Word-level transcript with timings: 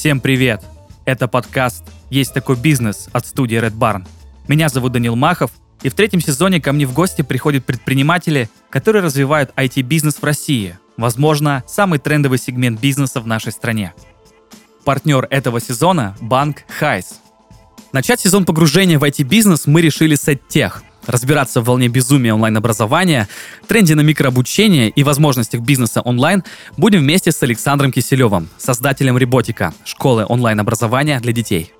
Всем 0.00 0.18
привет! 0.20 0.62
Это 1.04 1.28
подкаст 1.28 1.84
«Есть 2.08 2.32
такой 2.32 2.56
бизнес» 2.56 3.10
от 3.12 3.26
студии 3.26 3.58
Red 3.58 3.76
Barn. 3.76 4.08
Меня 4.48 4.70
зовут 4.70 4.92
Данил 4.92 5.14
Махов, 5.14 5.50
и 5.82 5.90
в 5.90 5.94
третьем 5.94 6.22
сезоне 6.22 6.58
ко 6.58 6.72
мне 6.72 6.86
в 6.86 6.94
гости 6.94 7.20
приходят 7.20 7.66
предприниматели, 7.66 8.48
которые 8.70 9.02
развивают 9.02 9.52
IT-бизнес 9.56 10.14
в 10.14 10.24
России. 10.24 10.78
Возможно, 10.96 11.64
самый 11.66 11.98
трендовый 11.98 12.38
сегмент 12.38 12.80
бизнеса 12.80 13.20
в 13.20 13.26
нашей 13.26 13.52
стране. 13.52 13.92
Партнер 14.86 15.26
этого 15.28 15.60
сезона– 15.60 16.16
банк 16.22 16.62
Хайс. 16.78 17.20
Начать 17.92 18.20
сезон 18.20 18.46
погружения 18.46 18.98
в 18.98 19.04
IT-бизнес 19.04 19.66
мы 19.66 19.82
решили 19.82 20.14
с 20.14 20.26
EdTech– 20.26 20.76
разбираться 21.06 21.60
в 21.60 21.64
волне 21.64 21.88
безумия 21.88 22.34
онлайн-образования, 22.34 23.28
тренде 23.66 23.94
на 23.94 24.00
микрообучение 24.00 24.88
и 24.88 25.02
возможностях 25.02 25.60
бизнеса 25.60 26.00
онлайн 26.00 26.44
будем 26.76 27.00
вместе 27.00 27.32
с 27.32 27.42
Александром 27.42 27.92
Киселевым, 27.92 28.48
создателем 28.58 29.18
Реботика, 29.18 29.74
школы 29.84 30.24
онлайн-образования 30.28 31.20
для 31.20 31.32
детей. 31.32 31.72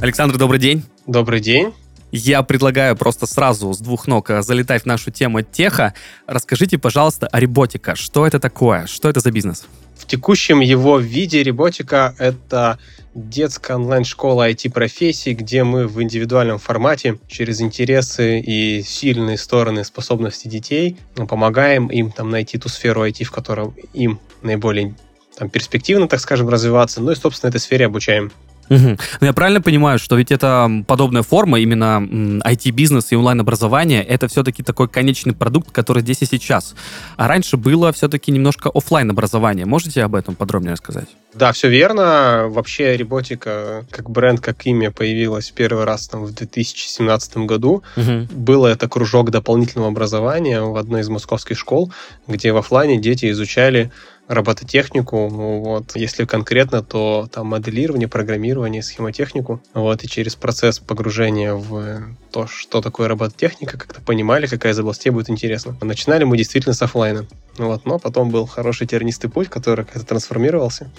Александр, 0.00 0.36
добрый 0.36 0.60
день. 0.60 0.84
Добрый 1.06 1.40
день. 1.40 1.72
Я 2.12 2.42
предлагаю 2.42 2.94
просто 2.94 3.26
сразу 3.26 3.72
с 3.72 3.78
двух 3.78 4.06
ног 4.06 4.30
э, 4.30 4.42
залетать 4.42 4.82
в 4.82 4.86
нашу 4.86 5.10
тему 5.10 5.42
теха. 5.42 5.94
Расскажите, 6.26 6.78
пожалуйста, 6.78 7.26
о 7.26 7.40
Реботика. 7.40 7.96
Что 7.96 8.26
это 8.26 8.38
такое? 8.38 8.86
Что 8.86 9.08
это 9.08 9.20
за 9.20 9.32
бизнес? 9.32 9.66
В 9.96 10.06
текущем 10.06 10.60
его 10.60 10.98
виде 10.98 11.42
Реботика— 11.42 12.14
это 12.18 12.78
детская 13.14 13.76
онлайн-школа 13.76 14.50
IT-профессий, 14.50 15.34
где 15.34 15.62
мы 15.64 15.86
в 15.86 16.02
индивидуальном 16.02 16.58
формате 16.58 17.18
через 17.28 17.60
интересы 17.60 18.40
и 18.40 18.82
сильные 18.82 19.38
стороны 19.38 19.84
способности 19.84 20.48
детей 20.48 20.96
помогаем 21.14 21.86
им 21.88 22.10
там 22.10 22.30
найти 22.30 22.58
ту 22.58 22.68
сферу 22.68 23.06
IT, 23.06 23.24
в 23.24 23.30
которой 23.30 23.70
им 23.92 24.18
наиболее 24.42 24.94
там, 25.36 25.48
перспективно, 25.48 26.08
так 26.08 26.20
скажем, 26.20 26.48
развиваться, 26.48 27.00
ну 27.00 27.12
и, 27.12 27.16
собственно, 27.16 27.50
этой 27.50 27.60
сфере 27.60 27.86
обучаем. 27.86 28.32
Угу. 28.70 28.96
Ну, 29.20 29.26
я 29.26 29.32
правильно 29.32 29.60
понимаю, 29.60 29.98
что 29.98 30.16
ведь 30.16 30.32
это 30.32 30.70
подобная 30.86 31.22
форма, 31.22 31.60
именно 31.60 32.02
IT-бизнес 32.44 33.12
и 33.12 33.16
онлайн-образование, 33.16 34.02
это 34.02 34.28
все-таки 34.28 34.62
такой 34.62 34.88
конечный 34.88 35.34
продукт, 35.34 35.70
который 35.70 36.02
здесь 36.02 36.22
и 36.22 36.26
сейчас. 36.26 36.74
А 37.16 37.28
раньше 37.28 37.56
было 37.56 37.92
все-таки 37.92 38.32
немножко 38.32 38.70
офлайн 38.72 39.10
образование. 39.10 39.66
Можете 39.66 40.02
об 40.02 40.14
этом 40.14 40.34
подробнее 40.34 40.72
рассказать? 40.72 41.08
Да, 41.34 41.52
все 41.52 41.68
верно. 41.68 42.46
Вообще 42.48 42.96
Реботика 42.96 43.84
как 43.90 44.08
бренд, 44.08 44.40
как 44.40 44.66
имя 44.66 44.90
появилась 44.90 45.50
первый 45.50 45.84
раз 45.84 46.08
там, 46.08 46.24
в 46.24 46.32
2017 46.32 47.38
году. 47.38 47.82
Угу. 47.96 48.28
Было 48.32 48.68
это 48.68 48.88
кружок 48.88 49.30
дополнительного 49.30 49.90
образования 49.90 50.60
в 50.60 50.76
одной 50.76 51.00
из 51.00 51.08
московских 51.08 51.58
школ, 51.58 51.92
где 52.28 52.52
в 52.52 52.56
офлайне 52.56 52.98
дети 52.98 53.30
изучали 53.30 53.90
робототехнику, 54.28 55.28
вот. 55.28 55.96
Если 55.96 56.24
конкретно, 56.24 56.82
то 56.82 57.28
там 57.30 57.48
моделирование, 57.48 58.08
программирование, 58.08 58.82
схемотехнику, 58.82 59.60
вот, 59.74 60.02
и 60.02 60.08
через 60.08 60.34
процесс 60.34 60.78
погружения 60.78 61.54
в 61.54 62.14
то, 62.30 62.46
что 62.46 62.80
такое 62.80 63.08
робототехника, 63.08 63.78
как-то 63.78 64.00
понимали, 64.00 64.46
какая 64.46 64.72
из 64.72 64.78
областей 64.78 65.10
будет 65.10 65.30
интересна. 65.30 65.76
Начинали 65.82 66.24
мы 66.24 66.36
действительно 66.36 66.74
с 66.74 66.82
офлайна, 66.82 67.26
вот, 67.58 67.84
но 67.84 67.98
потом 67.98 68.30
был 68.30 68.46
хороший 68.46 68.86
тернистый 68.86 69.30
путь, 69.30 69.48
который 69.48 69.84
как-то 69.84 70.06
трансформировался, 70.06 70.90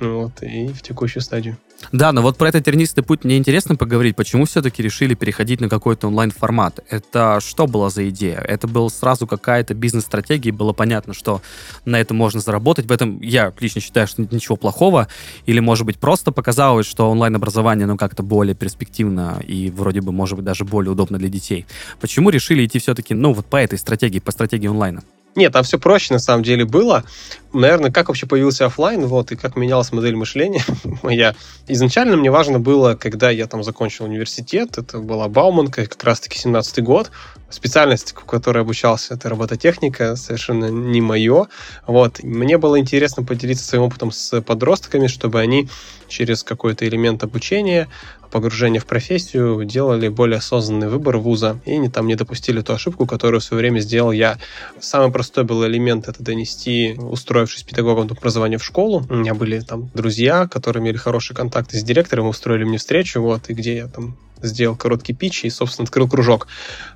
вот, 0.00 0.42
и 0.42 0.68
в 0.68 0.82
текущую 0.82 1.22
стадию. 1.22 1.56
Да, 1.90 2.12
но 2.12 2.22
вот 2.22 2.36
про 2.36 2.48
этот 2.48 2.64
тернистый 2.64 3.02
путь 3.02 3.24
мне 3.24 3.36
интересно 3.36 3.76
поговорить. 3.76 4.16
Почему 4.16 4.44
все-таки 4.44 4.82
решили 4.82 5.14
переходить 5.14 5.60
на 5.60 5.68
какой-то 5.68 6.06
онлайн-формат? 6.06 6.80
Это 6.88 7.40
что 7.40 7.66
было 7.66 7.90
за 7.90 8.08
идея? 8.08 8.38
Это 8.38 8.68
была 8.68 8.88
сразу 8.88 9.26
какая-то 9.26 9.74
бизнес-стратегия, 9.74 10.52
было 10.52 10.72
понятно, 10.72 11.14
что 11.14 11.42
на 11.84 12.00
этом 12.00 12.16
можно 12.16 12.40
заработать. 12.40 12.86
В 12.86 12.92
этом 12.92 13.20
я 13.20 13.52
лично 13.58 13.80
считаю, 13.80 14.06
что 14.06 14.22
ничего 14.22 14.56
плохого. 14.56 15.08
Или, 15.46 15.60
может 15.60 15.84
быть, 15.84 15.98
просто 15.98 16.32
показалось, 16.32 16.86
что 16.86 17.10
онлайн-образование, 17.10 17.86
ну, 17.86 17.96
как-то 17.96 18.22
более 18.22 18.54
перспективно 18.54 19.42
и 19.46 19.70
вроде 19.70 20.00
бы, 20.00 20.12
может 20.12 20.36
быть, 20.36 20.44
даже 20.44 20.64
более 20.64 20.92
удобно 20.92 21.18
для 21.18 21.28
детей. 21.28 21.66
Почему 22.00 22.30
решили 22.30 22.64
идти 22.64 22.78
все-таки, 22.78 23.14
ну, 23.14 23.32
вот 23.32 23.46
по 23.46 23.56
этой 23.56 23.78
стратегии, 23.78 24.18
по 24.20 24.30
стратегии 24.30 24.68
онлайна? 24.68 25.02
Нет, 25.34 25.52
там 25.52 25.62
все 25.62 25.78
проще 25.78 26.12
на 26.12 26.18
самом 26.18 26.42
деле 26.42 26.64
было. 26.64 27.04
Наверное, 27.52 27.90
как 27.90 28.08
вообще 28.08 28.26
появился 28.26 28.66
офлайн, 28.66 29.06
вот, 29.06 29.32
и 29.32 29.36
как 29.36 29.56
менялась 29.56 29.92
модель 29.92 30.16
мышления 30.16 30.64
моя. 31.02 31.34
Изначально 31.68 32.16
мне 32.16 32.30
важно 32.30 32.58
было, 32.58 32.94
когда 32.94 33.30
я 33.30 33.46
там 33.46 33.62
закончил 33.62 34.06
университет, 34.06 34.78
это 34.78 34.98
была 34.98 35.28
Бауманка, 35.28 35.86
как 35.86 36.02
раз-таки 36.02 36.38
17-й 36.38 36.82
год, 36.82 37.10
специальность, 37.50 38.12
в 38.12 38.24
которой 38.24 38.62
обучался, 38.62 39.14
это 39.14 39.28
робототехника, 39.28 40.16
совершенно 40.16 40.66
не 40.66 41.00
мое. 41.00 41.48
Вот. 41.86 42.22
Мне 42.22 42.58
было 42.58 42.78
интересно 42.78 43.22
поделиться 43.22 43.64
своим 43.64 43.84
опытом 43.84 44.10
с 44.10 44.40
подростками, 44.40 45.06
чтобы 45.06 45.40
они 45.40 45.68
через 46.08 46.42
какой-то 46.42 46.86
элемент 46.86 47.22
обучения, 47.22 47.88
погружения 48.30 48.80
в 48.80 48.86
профессию, 48.86 49.64
делали 49.64 50.08
более 50.08 50.38
осознанный 50.38 50.88
выбор 50.88 51.18
вуза 51.18 51.60
и 51.64 51.76
не, 51.76 51.88
там 51.88 52.06
не 52.06 52.14
допустили 52.14 52.60
ту 52.62 52.72
ошибку, 52.72 53.06
которую 53.06 53.40
в 53.40 53.44
свое 53.44 53.60
время 53.60 53.80
сделал 53.80 54.12
я. 54.12 54.38
Самый 54.80 55.12
простой 55.12 55.44
был 55.44 55.64
элемент 55.66 56.08
это 56.08 56.22
донести, 56.22 56.96
устроившись 57.42 57.64
педагогом 57.64 58.08
образования 58.10 58.58
в 58.58 58.64
школу. 58.64 59.04
У 59.08 59.14
меня 59.14 59.34
были 59.34 59.60
там 59.60 59.90
друзья, 59.94 60.46
которые 60.46 60.82
имели 60.82 60.96
хорошие 60.96 61.36
контакты 61.36 61.78
с 61.78 61.82
директором, 61.82 62.28
устроили 62.28 62.64
мне 62.64 62.78
встречу, 62.78 63.20
вот, 63.20 63.50
и 63.50 63.54
где 63.54 63.76
я 63.76 63.88
там 63.88 64.16
сделал 64.42 64.76
короткий 64.76 65.12
пич 65.12 65.44
и, 65.44 65.50
собственно, 65.50 65.84
открыл 65.84 66.08
кружок. 66.08 66.46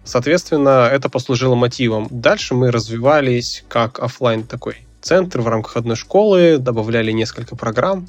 Соответственно, 0.05 0.89
это 0.91 1.09
послужило 1.09 1.55
мотивом. 1.55 2.09
Дальше 2.11 2.55
мы 2.55 2.71
развивались 2.71 3.65
как 3.69 4.01
офлайн 4.01 4.45
такой 4.45 4.87
центр 5.01 5.41
в 5.41 5.49
рамках 5.49 5.77
одной 5.77 5.97
школы, 5.97 6.59
добавляли 6.59 7.13
несколько 7.13 7.57
программ, 7.57 8.09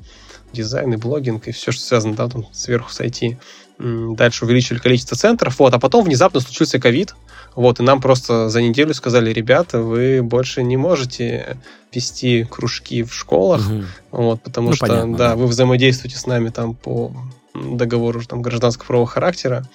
дизайн 0.54 0.94
и 0.94 0.98
блогинг, 0.98 1.48
и 1.48 1.52
все, 1.52 1.72
что 1.72 1.84
связано 1.84 2.16
да, 2.16 2.28
там, 2.28 2.48
сверху 2.52 2.92
с 2.92 3.00
IT. 3.00 3.38
Дальше 3.80 4.46
увеличили 4.46 4.80
количество 4.80 5.16
центров, 5.16 5.60
вот, 5.60 5.74
а 5.74 5.80
потом 5.80 6.04
внезапно 6.04 6.40
случился 6.40 6.80
ковид, 6.80 7.16
вот, 7.56 7.80
и 7.80 7.84
нам 7.84 8.02
просто 8.02 8.50
за 8.50 8.62
неделю 8.62 8.94
сказали, 8.94 9.32
ребята, 9.32 9.82
вы 9.82 10.22
больше 10.24 10.64
не 10.64 10.78
можете 10.78 11.58
вести 11.94 12.44
кружки 12.44 13.04
в 13.04 13.14
школах, 13.14 13.70
угу. 13.70 13.84
вот, 14.12 14.42
потому 14.42 14.70
ну, 14.70 14.76
что, 14.76 14.88
понятно, 14.88 15.18
да, 15.18 15.30
да, 15.30 15.36
вы 15.36 15.48
взаимодействуете 15.48 16.18
с 16.18 16.26
нами 16.26 16.50
там 16.50 16.74
по 16.74 17.12
договору 17.54 18.22
там, 18.24 18.42
гражданского 18.42 18.88
правового 18.88 19.10
характера, 19.10 19.68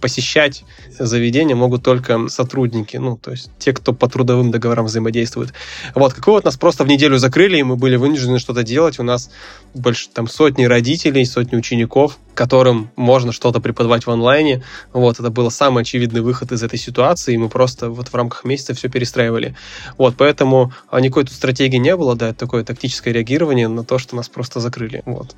посещать 0.00 0.64
заведения 0.98 1.54
могут 1.54 1.82
только 1.82 2.28
сотрудники, 2.28 2.96
ну, 2.96 3.16
то 3.16 3.30
есть 3.30 3.50
те, 3.58 3.72
кто 3.72 3.92
по 3.92 4.08
трудовым 4.08 4.50
договорам 4.50 4.86
взаимодействует. 4.86 5.52
Вот, 5.94 6.14
какой 6.14 6.34
вот 6.34 6.44
нас 6.44 6.56
просто 6.56 6.84
в 6.84 6.88
неделю 6.88 7.18
закрыли, 7.18 7.58
и 7.58 7.62
мы 7.62 7.76
были 7.76 7.96
вынуждены 7.96 8.38
что-то 8.38 8.62
делать. 8.62 8.98
У 8.98 9.02
нас 9.02 9.30
больше 9.74 10.08
там 10.08 10.28
сотни 10.28 10.64
родителей, 10.64 11.24
сотни 11.24 11.56
учеников, 11.56 12.18
которым 12.34 12.90
можно 12.96 13.32
что-то 13.32 13.60
преподавать 13.60 14.06
в 14.06 14.10
онлайне. 14.10 14.62
Вот, 14.92 15.18
это 15.18 15.30
был 15.30 15.50
самый 15.50 15.82
очевидный 15.82 16.20
выход 16.20 16.52
из 16.52 16.62
этой 16.62 16.78
ситуации, 16.78 17.34
и 17.34 17.36
мы 17.36 17.48
просто 17.48 17.90
вот 17.90 18.08
в 18.08 18.14
рамках 18.14 18.44
месяца 18.44 18.74
все 18.74 18.88
перестраивали. 18.88 19.56
Вот, 19.96 20.14
поэтому 20.16 20.72
а, 20.88 21.00
никакой 21.00 21.24
тут 21.24 21.32
стратегии 21.32 21.78
не 21.78 21.96
было, 21.96 22.14
да, 22.14 22.28
это 22.28 22.38
такое 22.38 22.62
тактическое 22.64 23.12
реагирование 23.12 23.68
на 23.68 23.84
то, 23.84 23.98
что 23.98 24.14
нас 24.14 24.28
просто 24.28 24.60
закрыли. 24.60 25.02
Вот. 25.04 25.34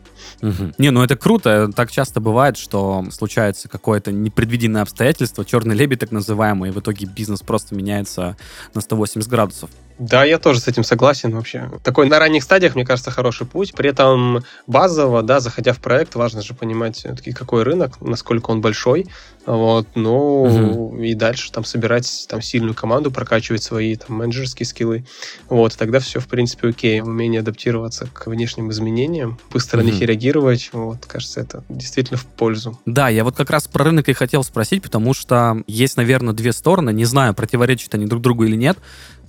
Не, 0.78 0.90
ну 0.90 1.02
это 1.02 1.16
круто. 1.16 1.70
Так 1.74 1.90
часто 1.90 2.20
бывает, 2.20 2.58
что 2.58 3.06
случается 3.10 3.68
какое-то 3.68 4.12
непредвиденное 4.12 4.49
непредвиденные 4.50 4.82
обстоятельства, 4.82 5.44
черный 5.44 5.76
лебедь 5.76 6.00
так 6.00 6.10
называемый, 6.10 6.70
и 6.70 6.72
в 6.72 6.80
итоге 6.80 7.06
бизнес 7.06 7.40
просто 7.40 7.74
меняется 7.74 8.36
на 8.74 8.80
180 8.80 9.28
градусов. 9.30 9.70
Да, 9.98 10.24
я 10.24 10.38
тоже 10.38 10.60
с 10.60 10.68
этим 10.68 10.82
согласен 10.82 11.34
вообще. 11.34 11.70
Такой 11.84 12.08
на 12.08 12.18
ранних 12.18 12.42
стадиях, 12.42 12.74
мне 12.74 12.86
кажется, 12.86 13.10
хороший 13.10 13.46
путь. 13.46 13.74
При 13.74 13.90
этом 13.90 14.42
базово, 14.66 15.22
да, 15.22 15.40
заходя 15.40 15.72
в 15.72 15.78
проект, 15.78 16.14
важно 16.14 16.42
же 16.42 16.54
понимать, 16.54 17.06
какой 17.34 17.62
рынок, 17.62 18.00
насколько 18.00 18.50
он 18.50 18.60
большой. 18.60 19.06
Вот, 19.46 19.86
ну, 19.94 20.42
угу. 20.42 20.98
и 20.98 21.14
дальше 21.14 21.50
там 21.50 21.64
собирать 21.64 22.26
там 22.28 22.42
сильную 22.42 22.74
команду, 22.74 23.10
прокачивать 23.10 23.62
свои 23.62 23.96
там 23.96 24.16
менеджерские 24.16 24.66
скиллы. 24.66 25.04
Вот, 25.48 25.76
тогда 25.76 25.98
все, 25.98 26.20
в 26.20 26.28
принципе, 26.28 26.68
окей. 26.68 27.00
Умение 27.00 27.40
адаптироваться 27.40 28.08
к 28.12 28.26
внешним 28.26 28.70
изменениям, 28.70 29.38
быстро 29.50 29.78
угу. 29.78 29.86
на 29.86 29.90
них 29.90 30.00
реагировать, 30.00 30.70
вот, 30.72 31.06
кажется, 31.06 31.40
это 31.40 31.64
действительно 31.68 32.18
в 32.18 32.26
пользу. 32.26 32.78
Да, 32.86 33.08
я 33.08 33.24
вот 33.24 33.36
как 33.36 33.50
раз 33.50 33.66
про 33.66 33.84
рынок 33.84 34.08
и 34.08 34.12
хотел 34.12 34.44
спросить, 34.44 34.82
потому 34.82 35.14
что 35.14 35.62
есть, 35.66 35.96
наверное, 35.96 36.34
две 36.34 36.52
стороны. 36.52 36.92
Не 36.92 37.04
знаю, 37.04 37.34
противоречат 37.34 37.94
они 37.94 38.06
друг 38.06 38.22
другу 38.22 38.44
или 38.44 38.56
нет. 38.56 38.78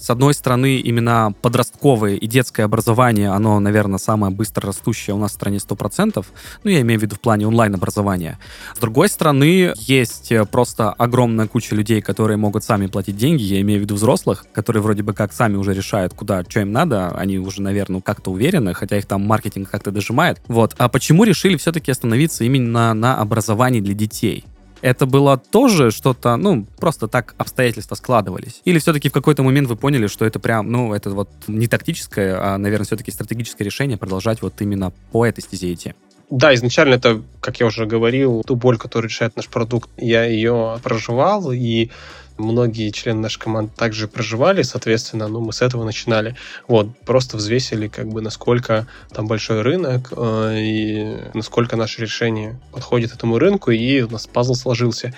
С 0.01 0.09
одной 0.09 0.33
стороны, 0.33 0.77
именно 0.77 1.31
подростковое 1.43 2.15
и 2.15 2.25
детское 2.25 2.63
образование, 2.63 3.29
оно, 3.29 3.59
наверное, 3.59 3.99
самое 3.99 4.33
быстро 4.33 4.65
растущее 4.65 5.15
у 5.15 5.19
нас 5.19 5.29
в 5.29 5.35
стране 5.35 5.57
100%. 5.57 6.25
Ну, 6.63 6.71
я 6.71 6.81
имею 6.81 6.99
в 6.99 7.03
виду 7.03 7.17
в 7.17 7.19
плане 7.19 7.45
онлайн-образования. 7.45 8.39
С 8.75 8.79
другой 8.79 9.09
стороны, 9.09 9.75
есть 9.77 10.00
э, 10.29 10.45
просто 10.45 10.91
огромная 10.91 11.47
куча 11.47 11.75
людей, 11.75 12.01
которые 12.01 12.37
могут 12.37 12.63
сами 12.63 12.87
платить 12.87 13.17
деньги. 13.17 13.43
Я 13.43 13.61
имею 13.61 13.79
в 13.79 13.83
виду 13.83 13.95
взрослых, 13.95 14.45
которые 14.53 14.81
вроде 14.81 15.03
бы 15.03 15.13
как 15.13 15.33
сами 15.33 15.55
уже 15.55 15.73
решают, 15.73 16.13
куда, 16.13 16.43
что 16.47 16.61
им 16.61 16.71
надо. 16.71 17.09
Они 17.09 17.37
уже, 17.37 17.61
наверное, 17.61 18.01
как-то 18.01 18.31
уверены, 18.31 18.73
хотя 18.73 18.97
их 18.97 19.05
там 19.05 19.25
маркетинг 19.25 19.69
как-то 19.69 19.91
дожимает. 19.91 20.41
Вот. 20.47 20.75
А 20.77 20.89
почему 20.89 21.23
решили 21.23 21.57
все-таки 21.57 21.91
остановиться 21.91 22.43
именно 22.43 22.93
на 22.93 23.17
образовании 23.17 23.81
для 23.81 23.93
детей? 23.93 24.45
Это 24.81 25.05
было 25.05 25.37
тоже 25.37 25.91
что-то, 25.91 26.35
ну, 26.37 26.65
просто 26.77 27.07
так 27.07 27.35
обстоятельства 27.37 27.95
складывались? 27.95 28.61
Или 28.65 28.79
все-таки 28.79 29.09
в 29.09 29.11
какой-то 29.11 29.43
момент 29.43 29.67
вы 29.67 29.75
поняли, 29.75 30.07
что 30.07 30.25
это 30.25 30.39
прям, 30.39 30.71
ну, 30.71 30.93
это 30.93 31.11
вот 31.11 31.29
не 31.47 31.67
тактическое, 31.67 32.35
а, 32.39 32.57
наверное, 32.57 32.85
все-таки 32.85 33.11
стратегическое 33.11 33.63
решение 33.63 33.97
продолжать 33.97 34.41
вот 34.41 34.59
именно 34.59 34.91
по 35.11 35.25
этой 35.25 35.41
стезе 35.41 35.73
идти? 35.73 35.93
Да, 36.31 36.55
изначально 36.55 36.93
это, 36.93 37.21
как 37.41 37.59
я 37.59 37.65
уже 37.65 37.85
говорил, 37.85 38.41
ту 38.47 38.55
боль, 38.55 38.77
которую 38.77 39.09
решает 39.09 39.35
наш 39.35 39.49
продукт, 39.49 39.89
я 39.97 40.23
ее 40.23 40.79
проживал, 40.81 41.51
и 41.51 41.91
многие 42.37 42.89
члены 42.91 43.19
нашей 43.19 43.39
команды 43.39 43.73
также 43.75 44.07
проживали, 44.07 44.61
соответственно, 44.61 45.27
ну, 45.27 45.41
мы 45.41 45.51
с 45.51 45.61
этого 45.61 45.83
начинали. 45.83 46.37
Вот, 46.69 46.97
просто 46.99 47.35
взвесили, 47.35 47.89
как 47.89 48.07
бы, 48.07 48.21
насколько 48.21 48.87
там 49.13 49.27
большой 49.27 49.61
рынок, 49.61 50.13
э, 50.15 50.55
и 50.57 51.17
насколько 51.33 51.75
наше 51.75 51.99
решение 52.01 52.57
подходит 52.71 53.13
этому 53.13 53.37
рынку, 53.37 53.71
и 53.71 54.01
у 54.01 54.09
нас 54.09 54.25
пазл 54.25 54.55
сложился. 54.55 55.13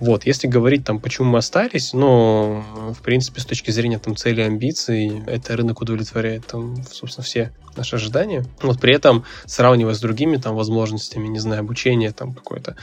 Вот, 0.00 0.24
если 0.24 0.46
говорить 0.46 0.86
там, 0.86 0.98
почему 0.98 1.28
мы 1.28 1.38
остались, 1.38 1.92
ну, 1.92 2.64
в 2.98 3.02
принципе, 3.02 3.42
с 3.42 3.44
точки 3.44 3.70
зрения 3.70 3.98
там 3.98 4.16
цели, 4.16 4.40
амбиций, 4.40 5.22
это 5.26 5.58
рынок 5.58 5.82
удовлетворяет 5.82 6.46
там, 6.46 6.82
собственно, 6.90 7.22
все 7.22 7.52
наши 7.76 7.96
ожидания. 7.96 8.44
Вот 8.62 8.80
при 8.80 8.94
этом, 8.94 9.24
сравнивая 9.46 9.94
с 9.94 10.00
другими 10.00 10.36
там 10.36 10.54
возможностями, 10.54 11.28
не 11.28 11.38
знаю, 11.38 11.60
обучения 11.60 12.12
там 12.12 12.34
какой-то, 12.34 12.76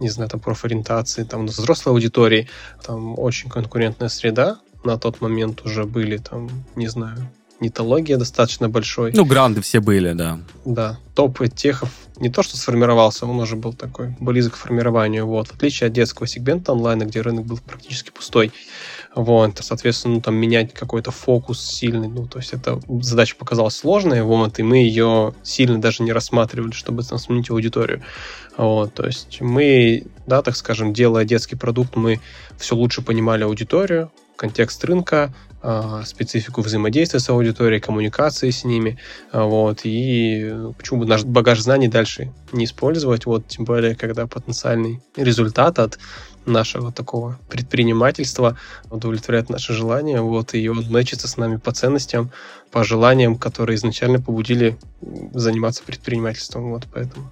не 0.00 0.08
знаю, 0.08 0.30
там 0.30 0.40
профориентации, 0.40 1.24
там 1.24 1.46
взрослой 1.46 1.92
аудитории, 1.92 2.48
там 2.84 3.18
очень 3.18 3.50
конкурентная 3.50 4.08
среда, 4.08 4.58
на 4.84 4.98
тот 4.98 5.20
момент 5.20 5.64
уже 5.64 5.84
были 5.84 6.16
там, 6.16 6.48
не 6.76 6.88
знаю, 6.88 7.30
нетология 7.60 8.16
достаточно 8.16 8.68
большой. 8.68 9.12
Ну, 9.14 9.24
гранды 9.24 9.60
все 9.60 9.80
были, 9.80 10.12
да. 10.12 10.40
Да. 10.64 10.98
Топ 11.14 11.40
техов 11.54 11.90
не 12.18 12.30
то, 12.30 12.42
что 12.42 12.56
сформировался, 12.56 13.26
он 13.26 13.38
уже 13.38 13.56
был 13.56 13.72
такой 13.72 14.16
близок 14.20 14.54
к 14.54 14.56
формированию. 14.56 15.26
Вот. 15.26 15.48
В 15.48 15.54
отличие 15.54 15.88
от 15.88 15.92
детского 15.92 16.26
сегмента 16.26 16.72
онлайна, 16.72 17.04
где 17.04 17.20
рынок 17.20 17.46
был 17.46 17.58
практически 17.58 18.10
пустой. 18.10 18.52
Вот, 19.16 19.60
соответственно, 19.62 20.16
ну, 20.16 20.20
там 20.20 20.34
менять 20.34 20.74
какой-то 20.74 21.10
фокус 21.10 21.58
сильный, 21.58 22.06
ну, 22.06 22.26
то 22.26 22.38
есть 22.38 22.52
эта 22.52 22.78
задача 23.00 23.34
показалась 23.34 23.74
сложной, 23.74 24.20
вот, 24.20 24.58
и 24.58 24.62
мы 24.62 24.76
ее 24.76 25.32
сильно 25.42 25.80
даже 25.80 26.02
не 26.02 26.12
рассматривали, 26.12 26.72
чтобы 26.72 27.02
там 27.02 27.16
сменить 27.18 27.48
аудиторию. 27.48 28.02
Вот, 28.58 28.92
то 28.92 29.06
есть 29.06 29.40
мы, 29.40 30.04
да, 30.26 30.42
так 30.42 30.54
скажем, 30.54 30.92
делая 30.92 31.24
детский 31.24 31.56
продукт, 31.56 31.96
мы 31.96 32.20
все 32.58 32.76
лучше 32.76 33.00
понимали 33.00 33.44
аудиторию, 33.44 34.12
контекст 34.36 34.84
рынка, 34.84 35.34
а, 35.62 36.02
специфику 36.04 36.60
взаимодействия 36.60 37.18
с 37.18 37.30
аудиторией, 37.30 37.80
коммуникации 37.80 38.50
с 38.50 38.64
ними, 38.64 38.98
а, 39.32 39.44
вот, 39.44 39.80
и 39.84 40.54
почему 40.76 41.00
бы 41.00 41.06
наш 41.06 41.24
багаж 41.24 41.60
знаний 41.60 41.88
дальше 41.88 42.34
не 42.52 42.66
использовать, 42.66 43.24
вот, 43.24 43.48
тем 43.48 43.64
более, 43.64 43.94
когда 43.94 44.26
потенциальный 44.26 45.00
результат 45.16 45.78
от 45.78 45.98
нашего 46.46 46.92
такого 46.92 47.38
предпринимательства, 47.48 48.56
удовлетворяет 48.90 49.50
наши 49.50 49.72
желания, 49.72 50.20
вот, 50.20 50.54
и 50.54 50.68
он 50.68 50.84
мэчится 50.90 51.28
с 51.28 51.36
нами 51.36 51.56
по 51.56 51.72
ценностям, 51.72 52.30
по 52.70 52.84
желаниям, 52.84 53.36
которые 53.36 53.76
изначально 53.76 54.20
побудили 54.20 54.76
заниматься 55.34 55.82
предпринимательством, 55.84 56.70
вот 56.70 56.84
поэтому. 56.92 57.30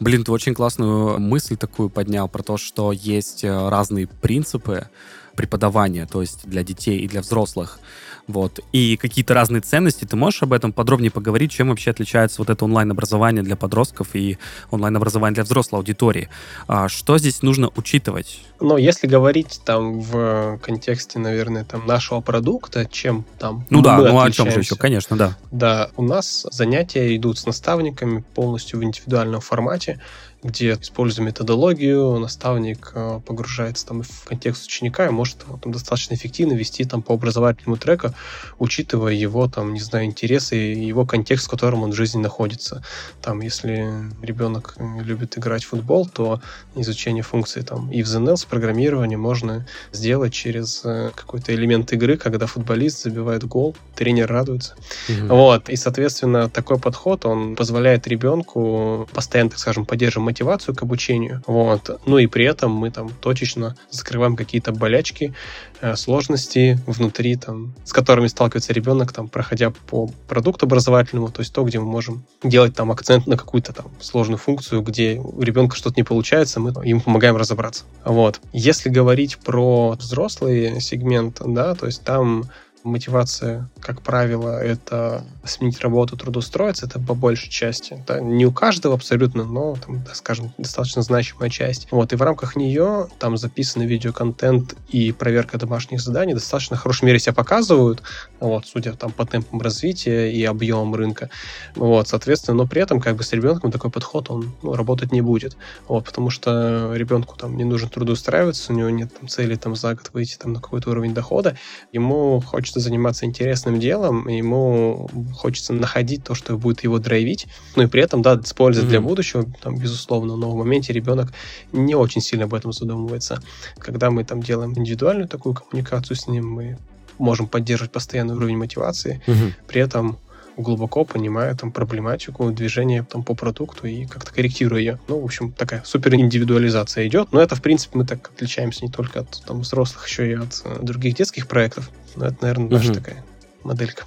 Блин, 0.00 0.24
ты 0.24 0.32
очень 0.32 0.54
классную 0.54 1.18
мысль 1.18 1.56
такую 1.56 1.88
поднял 1.90 2.28
про 2.28 2.42
то, 2.42 2.56
что 2.56 2.92
есть 2.92 3.44
э, 3.44 3.68
разные 3.68 4.06
принципы 4.06 4.88
преподавания, 5.34 6.06
то 6.06 6.20
есть 6.20 6.46
для 6.46 6.62
детей 6.62 6.98
и 6.98 7.08
для 7.08 7.22
взрослых 7.22 7.78
вот, 8.26 8.60
и 8.72 8.96
какие-то 8.96 9.34
разные 9.34 9.60
ценности. 9.60 10.04
Ты 10.04 10.16
можешь 10.16 10.42
об 10.42 10.52
этом 10.52 10.72
подробнее 10.72 11.10
поговорить, 11.10 11.50
чем 11.50 11.68
вообще 11.68 11.90
отличается 11.90 12.40
вот 12.40 12.50
это 12.50 12.64
онлайн-образование 12.64 13.42
для 13.42 13.56
подростков 13.56 14.14
и 14.14 14.38
онлайн-образование 14.70 15.34
для 15.34 15.44
взрослой 15.44 15.78
аудитории? 15.78 16.28
А 16.68 16.88
что 16.88 17.18
здесь 17.18 17.42
нужно 17.42 17.70
учитывать? 17.76 18.40
Ну, 18.60 18.76
если 18.76 19.06
говорить 19.06 19.60
там 19.64 20.00
в 20.00 20.58
контексте, 20.58 21.18
наверное, 21.18 21.64
там 21.64 21.86
нашего 21.86 22.20
продукта, 22.20 22.86
чем 22.86 23.24
там 23.38 23.66
Ну 23.70 23.80
да, 23.80 23.96
ну 23.98 24.20
о 24.20 24.30
чем 24.30 24.50
же 24.50 24.60
еще, 24.60 24.76
конечно, 24.76 25.16
да. 25.16 25.36
Да, 25.50 25.90
у 25.96 26.02
нас 26.02 26.46
занятия 26.50 27.16
идут 27.16 27.38
с 27.38 27.46
наставниками 27.46 28.24
полностью 28.34 28.80
в 28.80 28.84
индивидуальном 28.84 29.40
формате, 29.40 30.00
где 30.42 30.72
используя 30.72 31.26
методологию, 31.26 32.18
наставник 32.18 32.92
э, 32.94 33.20
погружается 33.26 33.86
там 33.86 34.02
в 34.02 34.24
контекст 34.24 34.66
ученика 34.66 35.06
и 35.06 35.10
может 35.10 35.42
его 35.42 35.58
там, 35.58 35.72
достаточно 35.72 36.14
эффективно 36.14 36.54
вести 36.54 36.84
там 36.84 37.02
по 37.02 37.14
образовательному 37.14 37.76
треку, 37.76 38.14
учитывая 38.58 39.12
его 39.12 39.48
там, 39.48 39.74
не 39.74 39.80
знаю, 39.80 40.06
интересы 40.06 40.56
и 40.56 40.86
его 40.86 41.04
контекст, 41.04 41.46
в 41.46 41.50
котором 41.50 41.82
он 41.82 41.90
в 41.90 41.94
жизни 41.94 42.20
находится. 42.20 42.82
Там, 43.20 43.40
если 43.40 43.92
ребенок 44.22 44.76
любит 44.78 45.36
играть 45.36 45.64
в 45.64 45.68
футбол, 45.68 46.06
то 46.06 46.40
изучение 46.74 47.22
функций 47.22 47.62
там 47.62 47.90
и 47.90 48.02
в 48.02 48.06
ZNL 48.06 48.36
с 48.36 48.44
программированием 48.44 49.20
можно 49.20 49.66
сделать 49.92 50.32
через 50.32 50.80
э, 50.84 51.10
какой-то 51.14 51.54
элемент 51.54 51.92
игры, 51.92 52.16
когда 52.16 52.46
футболист 52.46 53.02
забивает 53.02 53.44
гол, 53.44 53.76
тренер 53.94 54.28
радуется. 54.32 54.74
Mm-hmm. 55.08 55.28
Вот. 55.28 55.68
И, 55.68 55.76
соответственно, 55.76 56.48
такой 56.48 56.78
подход, 56.78 57.26
он 57.26 57.56
позволяет 57.56 58.08
ребенку 58.08 59.06
постоянно, 59.12 59.50
так 59.50 59.58
скажем, 59.58 59.84
поддерживать 59.84 60.29
мотивацию 60.30 60.74
к 60.74 60.82
обучению. 60.82 61.42
Вот. 61.46 62.00
Ну 62.06 62.18
и 62.18 62.26
при 62.26 62.44
этом 62.44 62.70
мы 62.72 62.90
там 62.90 63.10
точечно 63.20 63.76
закрываем 63.90 64.36
какие-то 64.36 64.72
болячки, 64.72 65.34
э, 65.80 65.96
сложности 65.96 66.78
внутри, 66.86 67.36
там, 67.36 67.74
с 67.84 67.92
которыми 67.92 68.28
сталкивается 68.28 68.72
ребенок, 68.72 69.12
там, 69.12 69.28
проходя 69.28 69.70
по 69.70 70.08
продукту 70.28 70.66
образовательному, 70.66 71.30
то 71.30 71.40
есть 71.40 71.52
то, 71.52 71.64
где 71.64 71.78
мы 71.80 71.86
можем 71.86 72.24
делать 72.44 72.74
там 72.74 72.90
акцент 72.90 73.26
на 73.26 73.36
какую-то 73.36 73.72
там 73.72 73.86
сложную 74.00 74.38
функцию, 74.38 74.82
где 74.82 75.20
у 75.22 75.42
ребенка 75.42 75.76
что-то 75.76 75.94
не 75.96 76.04
получается, 76.04 76.60
мы 76.60 76.70
ему 76.84 77.00
помогаем 77.00 77.36
разобраться. 77.36 77.84
Вот. 78.04 78.40
Если 78.52 78.88
говорить 78.88 79.38
про 79.38 79.96
взрослый 79.98 80.80
сегмент, 80.80 81.40
да, 81.44 81.74
то 81.74 81.86
есть 81.86 82.02
там 82.04 82.44
мотивация, 82.84 83.68
как 83.80 84.02
правило, 84.02 84.58
это 84.58 85.24
сменить 85.44 85.80
работу, 85.80 86.16
трудоустроиться, 86.16 86.86
это 86.86 86.98
по 86.98 87.14
большей 87.14 87.50
части. 87.50 88.02
Да, 88.06 88.20
не 88.20 88.46
у 88.46 88.52
каждого 88.52 88.94
абсолютно, 88.94 89.44
но, 89.44 89.76
там, 89.76 90.02
да, 90.04 90.14
скажем, 90.14 90.52
достаточно 90.58 91.02
значимая 91.02 91.50
часть. 91.50 91.88
Вот, 91.90 92.12
и 92.12 92.16
в 92.16 92.22
рамках 92.22 92.56
нее 92.56 93.08
там 93.18 93.36
записанный 93.36 93.86
видеоконтент 93.86 94.74
и 94.88 95.12
проверка 95.12 95.58
домашних 95.58 96.00
заданий 96.00 96.34
достаточно 96.34 96.76
в 96.76 96.80
хорошей 96.80 97.04
мере 97.04 97.18
себя 97.18 97.34
показывают, 97.34 98.02
вот, 98.38 98.66
судя 98.66 98.92
там 98.94 99.12
по 99.12 99.26
темпам 99.26 99.60
развития 99.60 100.32
и 100.32 100.42
объемам 100.44 100.94
рынка. 100.94 101.30
Вот, 101.74 102.08
соответственно, 102.08 102.58
но 102.58 102.66
при 102.66 102.82
этом 102.82 103.00
как 103.00 103.16
бы 103.16 103.22
с 103.22 103.32
ребенком 103.32 103.70
такой 103.70 103.90
подход, 103.90 104.30
он 104.30 104.54
ну, 104.62 104.74
работать 104.74 105.12
не 105.12 105.20
будет. 105.20 105.56
Вот, 105.88 106.04
потому 106.04 106.30
что 106.30 106.92
ребенку 106.94 107.36
там 107.36 107.56
не 107.56 107.64
нужно 107.64 107.88
трудоустраиваться, 107.88 108.72
у 108.72 108.76
него 108.76 108.90
нет 108.90 109.12
там 109.18 109.28
цели 109.28 109.54
там 109.56 109.76
за 109.76 109.94
год 109.94 110.10
выйти 110.12 110.36
там 110.36 110.52
на 110.52 110.60
какой-то 110.60 110.90
уровень 110.90 111.14
дохода, 111.14 111.56
ему 111.92 112.40
хочется 112.40 112.69
хочется 112.70 112.80
заниматься 112.80 113.26
интересным 113.26 113.80
делом, 113.80 114.28
ему 114.28 115.08
хочется 115.34 115.72
находить 115.72 116.22
то, 116.22 116.34
что 116.34 116.56
будет 116.56 116.84
его 116.84 116.98
драйвить, 117.00 117.48
ну 117.74 117.82
и 117.82 117.86
при 117.86 118.00
этом, 118.00 118.22
да, 118.22 118.36
использовать 118.36 118.86
mm-hmm. 118.86 118.90
для 118.90 119.00
будущего, 119.00 119.44
там, 119.60 119.76
безусловно, 119.76 120.36
но 120.36 120.50
в 120.50 120.54
моменте 120.54 120.92
ребенок 120.92 121.32
не 121.72 121.96
очень 121.96 122.20
сильно 122.20 122.44
об 122.44 122.54
этом 122.54 122.72
задумывается. 122.72 123.42
Когда 123.78 124.10
мы 124.10 124.22
там 124.24 124.40
делаем 124.40 124.72
индивидуальную 124.78 125.26
такую 125.26 125.54
коммуникацию 125.54 126.16
с 126.16 126.28
ним, 126.28 126.48
мы 126.48 126.78
можем 127.18 127.48
поддерживать 127.48 127.90
постоянный 127.90 128.36
уровень 128.36 128.56
мотивации, 128.56 129.20
mm-hmm. 129.26 129.52
при 129.66 129.80
этом 129.80 130.16
глубоко 130.56 131.04
понимая 131.04 131.54
там 131.54 131.72
проблематику 131.72 132.50
движения 132.50 133.02
там 133.02 133.22
по 133.22 133.34
продукту 133.34 133.86
и 133.86 134.06
как-то 134.06 134.32
корректируя 134.32 134.80
ее. 134.80 135.00
Ну, 135.08 135.20
в 135.20 135.24
общем, 135.24 135.52
такая 135.52 135.82
супер 135.84 136.14
индивидуализация 136.14 137.06
идет. 137.06 137.32
Но 137.32 137.40
это, 137.40 137.56
в 137.56 137.62
принципе, 137.62 137.98
мы 137.98 138.06
так 138.06 138.30
отличаемся 138.34 138.84
не 138.84 138.90
только 138.90 139.20
от 139.20 139.42
там, 139.46 139.60
взрослых, 139.60 140.06
еще 140.06 140.30
и 140.30 140.34
от 140.34 140.62
э, 140.64 140.78
других 140.82 141.14
детских 141.14 141.46
проектов. 141.48 141.90
Но 142.16 142.26
это, 142.26 142.36
наверное, 142.42 142.66
угу. 142.66 142.74
наша 142.74 142.94
такая 142.94 143.24
моделька. 143.64 144.04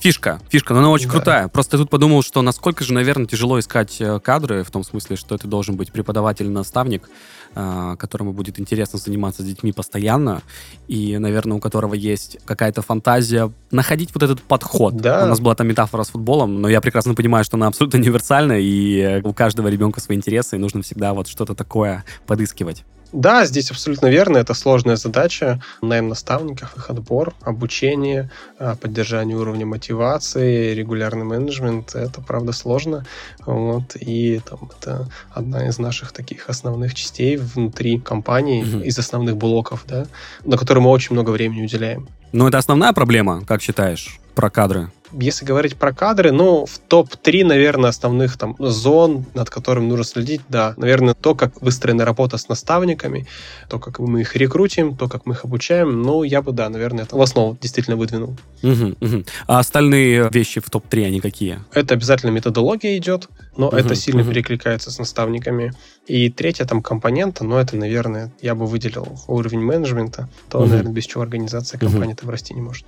Фишка, 0.00 0.40
фишка, 0.48 0.72
но 0.72 0.80
она 0.80 0.90
очень 0.90 1.08
да. 1.08 1.12
крутая. 1.12 1.48
Просто 1.48 1.76
я 1.76 1.82
тут 1.82 1.90
подумал, 1.90 2.22
что 2.22 2.40
насколько 2.40 2.82
же, 2.84 2.94
наверное, 2.94 3.26
тяжело 3.26 3.58
искать 3.58 4.00
э, 4.00 4.18
кадры, 4.18 4.64
в 4.64 4.70
том 4.70 4.82
смысле, 4.82 5.16
что 5.16 5.34
это 5.34 5.46
должен 5.46 5.76
быть 5.76 5.92
преподаватель-наставник, 5.92 7.10
э, 7.54 7.96
которому 7.98 8.32
будет 8.32 8.58
интересно 8.58 8.98
заниматься 8.98 9.42
с 9.42 9.44
детьми 9.44 9.72
постоянно, 9.72 10.40
и, 10.88 11.18
наверное, 11.18 11.58
у 11.58 11.60
которого 11.60 11.92
есть 11.92 12.38
какая-то 12.46 12.80
фантазия 12.80 13.52
находить 13.70 14.14
вот 14.14 14.22
этот 14.22 14.40
подход. 14.40 14.96
Да. 14.96 15.26
У 15.26 15.28
нас 15.28 15.38
была 15.38 15.54
там 15.54 15.68
метафора 15.68 16.02
с 16.02 16.08
футболом, 16.08 16.62
но 16.62 16.70
я 16.70 16.80
прекрасно 16.80 17.14
понимаю, 17.14 17.44
что 17.44 17.58
она 17.58 17.66
абсолютно 17.66 17.98
универсальна, 18.00 18.54
и 18.58 19.20
у 19.22 19.34
каждого 19.34 19.68
ребенка 19.68 20.00
свои 20.00 20.16
интересы, 20.16 20.56
и 20.56 20.58
нужно 20.58 20.80
всегда 20.80 21.12
вот 21.12 21.28
что-то 21.28 21.54
такое 21.54 22.06
подыскивать. 22.26 22.84
Да, 23.12 23.44
здесь 23.44 23.70
абсолютно 23.70 24.06
верно. 24.06 24.38
Это 24.38 24.54
сложная 24.54 24.96
задача. 24.96 25.60
Найм 25.82 26.08
наставников, 26.08 26.76
их 26.76 26.90
отбор, 26.90 27.34
обучение, 27.42 28.30
а, 28.58 28.76
поддержание 28.76 29.36
уровня 29.36 29.66
мотивации, 29.66 30.74
регулярный 30.74 31.24
менеджмент. 31.24 31.94
Это, 31.94 32.20
правда, 32.20 32.52
сложно. 32.52 33.04
Вот. 33.46 33.96
И 33.96 34.40
там, 34.48 34.70
это 34.78 35.08
одна 35.32 35.66
из 35.68 35.78
наших 35.78 36.12
таких 36.12 36.48
основных 36.48 36.94
частей 36.94 37.36
внутри 37.36 37.98
компании, 37.98 38.62
угу. 38.62 38.82
из 38.82 38.98
основных 38.98 39.36
блоков, 39.36 39.84
да, 39.88 40.06
на 40.44 40.56
которые 40.56 40.84
мы 40.84 40.90
очень 40.90 41.14
много 41.14 41.30
времени 41.30 41.62
уделяем. 41.62 42.08
Ну, 42.32 42.46
это 42.46 42.58
основная 42.58 42.92
проблема, 42.92 43.44
как 43.44 43.60
считаешь, 43.60 44.20
про 44.34 44.50
кадры? 44.50 44.90
Если 45.12 45.44
говорить 45.44 45.76
про 45.76 45.92
кадры, 45.92 46.32
ну, 46.32 46.66
в 46.66 46.78
топ-3, 46.78 47.44
наверное, 47.44 47.90
основных 47.90 48.36
там 48.36 48.56
зон, 48.58 49.24
над 49.34 49.50
которыми 49.50 49.86
нужно 49.86 50.04
следить, 50.04 50.40
да, 50.48 50.74
наверное, 50.76 51.14
то, 51.14 51.34
как 51.34 51.60
выстроена 51.60 52.04
работа 52.04 52.38
с 52.38 52.48
наставниками, 52.48 53.26
то, 53.68 53.78
как 53.78 53.98
мы 53.98 54.20
их 54.20 54.36
рекрутим, 54.36 54.96
то, 54.96 55.08
как 55.08 55.26
мы 55.26 55.34
их 55.34 55.44
обучаем, 55.44 56.02
ну, 56.02 56.22
я 56.22 56.42
бы, 56.42 56.52
да, 56.52 56.68
наверное, 56.68 57.04
это 57.04 57.16
в 57.16 57.22
основу 57.22 57.56
действительно 57.60 57.96
выдвинул. 57.96 58.36
Угу, 58.62 58.96
угу. 59.00 59.24
А 59.46 59.58
остальные 59.58 60.28
вещи 60.32 60.60
в 60.60 60.70
топ-3, 60.70 61.06
они 61.06 61.20
какие? 61.20 61.60
Это 61.72 61.94
обязательно 61.94 62.30
методология 62.30 62.96
идет, 62.96 63.28
но 63.56 63.68
угу, 63.68 63.76
это 63.76 63.94
сильно 63.94 64.22
угу. 64.22 64.30
перекликается 64.30 64.90
с 64.90 64.98
наставниками. 64.98 65.72
И 66.06 66.30
третья 66.30 66.64
там 66.64 66.82
компонента, 66.82 67.44
но 67.44 67.60
это, 67.60 67.76
наверное, 67.76 68.32
я 68.40 68.54
бы 68.54 68.66
выделил 68.66 69.18
уровень 69.28 69.60
менеджмента, 69.60 70.28
то, 70.48 70.58
угу. 70.58 70.68
наверное, 70.68 70.92
без 70.92 71.06
чего 71.06 71.22
организация 71.22 71.78
компании-то 71.78 72.24
угу. 72.24 72.32
расти 72.32 72.54
не 72.54 72.60
может. 72.60 72.86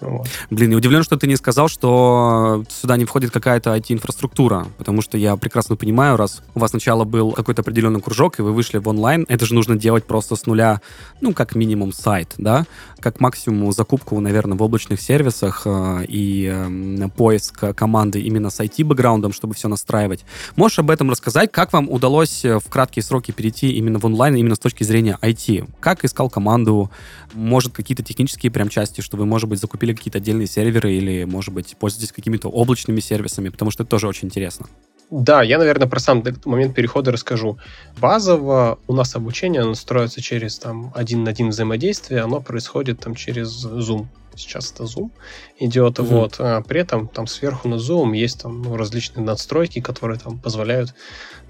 Вот. 0.00 0.28
Блин, 0.50 0.70
я 0.72 0.76
удивлен, 0.76 1.02
что 1.02 1.16
ты 1.16 1.26
не 1.26 1.36
сказал, 1.36 1.68
что 1.68 2.64
сюда 2.68 2.96
не 2.96 3.04
входит 3.04 3.30
какая-то 3.30 3.74
IT-инфраструктура, 3.76 4.66
потому 4.78 5.02
что 5.02 5.18
я 5.18 5.36
прекрасно 5.36 5.76
понимаю, 5.76 6.16
раз 6.16 6.42
у 6.54 6.60
вас 6.60 6.70
сначала 6.70 7.04
был 7.04 7.32
какой-то 7.32 7.62
определенный 7.62 8.00
кружок, 8.00 8.38
и 8.38 8.42
вы 8.42 8.52
вышли 8.52 8.78
в 8.78 8.88
онлайн, 8.88 9.26
это 9.28 9.46
же 9.46 9.54
нужно 9.54 9.76
делать 9.76 10.04
просто 10.04 10.36
с 10.36 10.46
нуля, 10.46 10.80
ну, 11.20 11.32
как 11.32 11.54
минимум 11.54 11.92
сайт, 11.92 12.34
да, 12.38 12.66
как 13.00 13.20
максимум 13.20 13.72
закупку, 13.72 14.18
наверное, 14.20 14.56
в 14.56 14.62
облачных 14.62 15.00
сервисах 15.00 15.62
э, 15.64 16.04
и 16.08 16.50
э, 16.52 17.08
поиск 17.16 17.74
команды 17.74 18.20
именно 18.20 18.50
с 18.50 18.60
IT-бэкграундом, 18.60 19.32
чтобы 19.32 19.54
все 19.54 19.68
настраивать. 19.68 20.24
Можешь 20.56 20.78
об 20.78 20.90
этом 20.90 21.10
рассказать, 21.10 21.52
как 21.52 21.72
вам 21.72 21.90
удалось 21.90 22.44
в 22.44 22.68
краткие 22.68 23.02
сроки 23.02 23.30
перейти 23.32 23.72
именно 23.72 23.98
в 23.98 24.06
онлайн, 24.06 24.36
именно 24.36 24.54
с 24.54 24.58
точки 24.58 24.84
зрения 24.84 25.18
IT? 25.22 25.68
Как 25.80 26.04
искал 26.04 26.30
команду? 26.30 26.90
Может, 27.32 27.72
какие-то 27.72 28.02
технические 28.02 28.50
прям 28.50 28.68
части, 28.68 29.00
что 29.00 29.16
вы, 29.16 29.26
может 29.26 29.48
быть, 29.48 29.60
закупили 29.60 29.85
купили 29.86 29.94
какие-то 29.94 30.18
отдельные 30.18 30.46
серверы 30.46 30.92
или, 30.92 31.24
может 31.24 31.54
быть, 31.54 31.76
пользуетесь 31.78 32.12
какими-то 32.12 32.48
облачными 32.48 33.00
сервисами, 33.00 33.50
потому 33.50 33.70
что 33.70 33.82
это 33.82 33.90
тоже 33.90 34.08
очень 34.08 34.26
интересно. 34.26 34.66
Да, 35.10 35.42
я, 35.42 35.58
наверное, 35.58 35.86
про 35.86 36.00
сам 36.00 36.24
момент 36.44 36.74
перехода 36.74 37.12
расскажу. 37.12 37.58
Базово 38.00 38.78
у 38.88 38.92
нас 38.92 39.14
обучение 39.14 39.62
оно 39.62 39.74
строится 39.74 40.20
через 40.20 40.58
там 40.58 40.92
один 40.96 41.22
на 41.22 41.30
один 41.30 41.50
взаимодействие, 41.50 42.22
оно 42.22 42.40
происходит 42.40 43.00
там 43.00 43.14
через 43.14 43.64
Zoom 43.64 44.06
сейчас 44.36 44.72
это 44.72 44.84
Zoom 44.84 45.10
идет, 45.58 45.98
угу. 45.98 46.08
вот, 46.08 46.36
а 46.38 46.60
при 46.62 46.80
этом 46.80 47.08
там 47.08 47.26
сверху 47.26 47.68
на 47.68 47.76
Zoom 47.76 48.16
есть 48.16 48.42
там 48.42 48.62
ну, 48.62 48.76
различные 48.76 49.24
надстройки, 49.24 49.80
которые 49.80 50.18
там 50.18 50.38
позволяют 50.38 50.94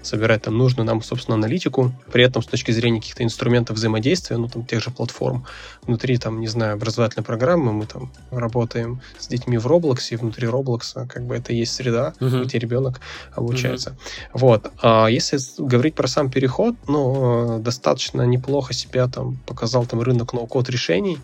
собирать 0.01 0.43
там 0.43 0.57
нужную 0.57 0.85
нам, 0.85 1.01
собственно, 1.01 1.35
аналитику, 1.35 1.91
при 2.11 2.23
этом 2.23 2.41
с 2.41 2.47
точки 2.47 2.71
зрения 2.71 2.99
каких-то 2.99 3.23
инструментов 3.23 3.75
взаимодействия, 3.75 4.37
ну, 4.37 4.47
там, 4.47 4.65
тех 4.65 4.81
же 4.81 4.91
платформ, 4.91 5.45
внутри, 5.83 6.17
там, 6.17 6.39
не 6.39 6.47
знаю, 6.47 6.73
образовательной 6.73 7.25
программы 7.25 7.73
мы 7.73 7.85
там 7.85 8.11
работаем 8.31 9.01
с 9.19 9.27
детьми 9.27 9.57
в 9.57 9.67
Roblox, 9.67 9.97
и 10.11 10.15
внутри 10.15 10.47
Roblox, 10.47 11.07
как 11.07 11.25
бы 11.25 11.35
это 11.35 11.53
и 11.53 11.57
есть 11.57 11.73
среда, 11.73 12.13
uh 12.19 12.45
где 12.45 12.59
ребенок 12.59 13.01
обучается. 13.33 13.91
uh 13.91 13.95
Вот. 14.33 14.71
А 14.81 15.07
если 15.07 15.39
говорить 15.57 15.95
про 15.95 16.07
сам 16.07 16.29
переход, 16.29 16.75
ну, 16.87 17.59
достаточно 17.59 18.21
неплохо 18.21 18.73
себя 18.73 19.07
там 19.07 19.37
показал 19.45 19.85
там 19.85 20.01
рынок 20.01 20.33
ноу-код 20.33 20.69
решений, 20.69 21.17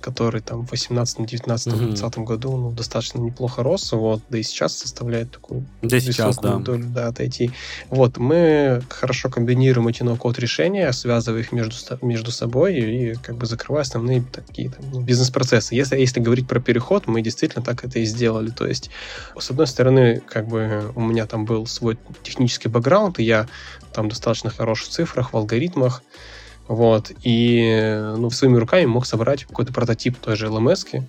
который 0.00 0.40
там 0.40 0.66
в 0.66 0.70
18, 0.70 1.26
19, 1.26 1.72
угу. 1.72 1.86
20 1.86 2.18
году 2.18 2.56
ну, 2.56 2.72
достаточно 2.72 3.18
неплохо 3.18 3.62
рос, 3.62 3.92
вот, 3.92 4.22
да 4.28 4.38
и 4.38 4.42
сейчас 4.42 4.76
составляет 4.76 5.30
такую 5.30 5.66
да 5.82 6.00
сейчас, 6.00 6.38
да. 6.38 6.56
долю 6.56 6.84
да, 6.86 7.08
от 7.08 7.20
IT. 7.20 7.52
Вот, 7.88 8.18
мы 8.18 8.82
хорошо 8.88 9.28
комбинируем 9.30 9.88
эти 9.88 10.02
ноу-код 10.02 10.38
решения, 10.38 10.92
связывая 10.92 11.40
их 11.40 11.52
между, 11.52 11.74
между 12.02 12.30
собой 12.30 12.74
и 12.74 13.14
как 13.14 13.36
бы 13.36 13.46
закрывая 13.46 13.82
основные 13.82 14.22
такие 14.22 14.70
там, 14.70 14.84
ну, 14.92 15.00
бизнес-процессы. 15.00 15.74
Если, 15.74 15.98
если 15.98 16.20
говорить 16.20 16.48
про 16.48 16.60
переход, 16.60 17.06
мы 17.06 17.22
действительно 17.22 17.64
так 17.64 17.84
это 17.84 17.98
и 17.98 18.04
сделали. 18.04 18.50
То 18.50 18.66
есть, 18.66 18.90
с 19.38 19.50
одной 19.50 19.66
стороны, 19.66 20.20
как 20.26 20.46
бы 20.48 20.92
у 20.94 21.00
меня 21.00 21.26
там 21.26 21.44
был 21.44 21.66
свой 21.66 21.98
технический 22.22 22.68
бэкграунд, 22.68 23.18
и 23.18 23.24
я 23.24 23.46
там 23.92 24.08
достаточно 24.08 24.50
хорош 24.50 24.82
в 24.82 24.88
цифрах, 24.88 25.32
в 25.32 25.36
алгоритмах, 25.36 26.02
вот, 26.70 27.10
и 27.24 28.00
ну, 28.16 28.30
своими 28.30 28.56
руками 28.56 28.86
мог 28.86 29.04
собрать 29.04 29.44
какой-то 29.44 29.72
прототип 29.72 30.16
той 30.18 30.36
же 30.36 30.46
LMS, 30.46 31.04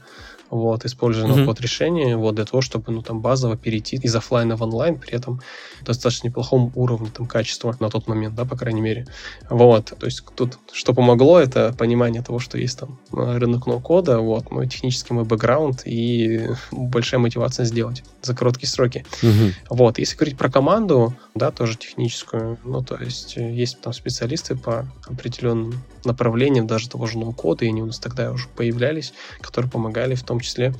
вот, 0.49 0.85
используя 0.85 1.27
mm-hmm. 1.27 1.45
код 1.45 1.61
решения, 1.61 2.17
вот, 2.17 2.33
для 2.33 2.45
того, 2.45 2.61
чтобы, 2.61 2.91
ну, 2.91 3.03
там, 3.03 3.21
базово 3.21 3.55
перейти 3.55 3.95
из 3.97 4.15
офлайна 4.15 4.57
в 4.57 4.63
онлайн, 4.63 4.97
при 4.97 5.13
этом 5.13 5.39
достаточно 5.81 6.27
неплохом 6.27 6.71
уровне, 6.73 7.11
там, 7.15 7.27
качества 7.27 7.75
на 7.79 7.91
тот 7.91 8.07
момент, 8.07 8.33
да, 8.33 8.43
по 8.43 8.57
крайней 8.57 8.81
мере. 8.81 9.05
Вот, 9.51 9.93
то 9.97 10.05
есть 10.07 10.23
тут, 10.35 10.57
что 10.73 10.95
помогло, 10.95 11.39
это 11.39 11.75
понимание 11.77 12.23
того, 12.23 12.39
что 12.39 12.57
есть 12.57 12.79
там 12.79 12.99
э, 13.13 13.37
рынок 13.37 13.67
ноу-кода, 13.67 14.17
вот, 14.17 14.49
мой 14.49 14.67
технический 14.67 15.13
мой 15.13 15.25
бэкграунд 15.25 15.83
и 15.85 16.49
большая 16.71 17.19
мотивация 17.19 17.65
сделать 17.65 18.03
за 18.21 18.35
короткие 18.35 18.69
сроки. 18.69 19.05
Mm-hmm. 19.21 19.53
Вот, 19.69 19.99
если 19.99 20.15
говорить 20.15 20.37
про 20.37 20.49
команду, 20.49 21.15
да, 21.35 21.51
тоже 21.51 21.77
техническую, 21.77 22.59
ну, 22.63 22.83
то 22.83 22.95
есть 22.95 23.37
э, 23.37 23.51
есть 23.51 23.81
там 23.81 23.93
специалисты 23.93 24.55
по 24.55 24.87
определенным 25.07 25.83
направлениям 26.05 26.67
даже 26.67 26.89
того 26.89 27.07
же 27.07 27.17
ноу-кода, 27.17 27.65
и 27.65 27.69
они 27.69 27.81
у 27.81 27.87
нас 27.87 27.99
тогда 27.99 28.31
уже 28.31 28.47
появлялись, 28.49 29.13
которые 29.41 29.71
помогали 29.71 30.15
в 30.15 30.23
том 30.23 30.39
числе 30.39 30.73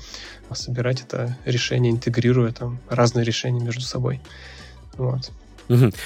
собирать 0.54 1.02
это 1.02 1.38
решение, 1.46 1.92
интегрируя 1.92 2.52
там 2.52 2.80
разные 2.90 3.24
решения 3.24 3.62
между 3.62 3.82
собой. 3.82 4.20
Вот. 4.98 5.32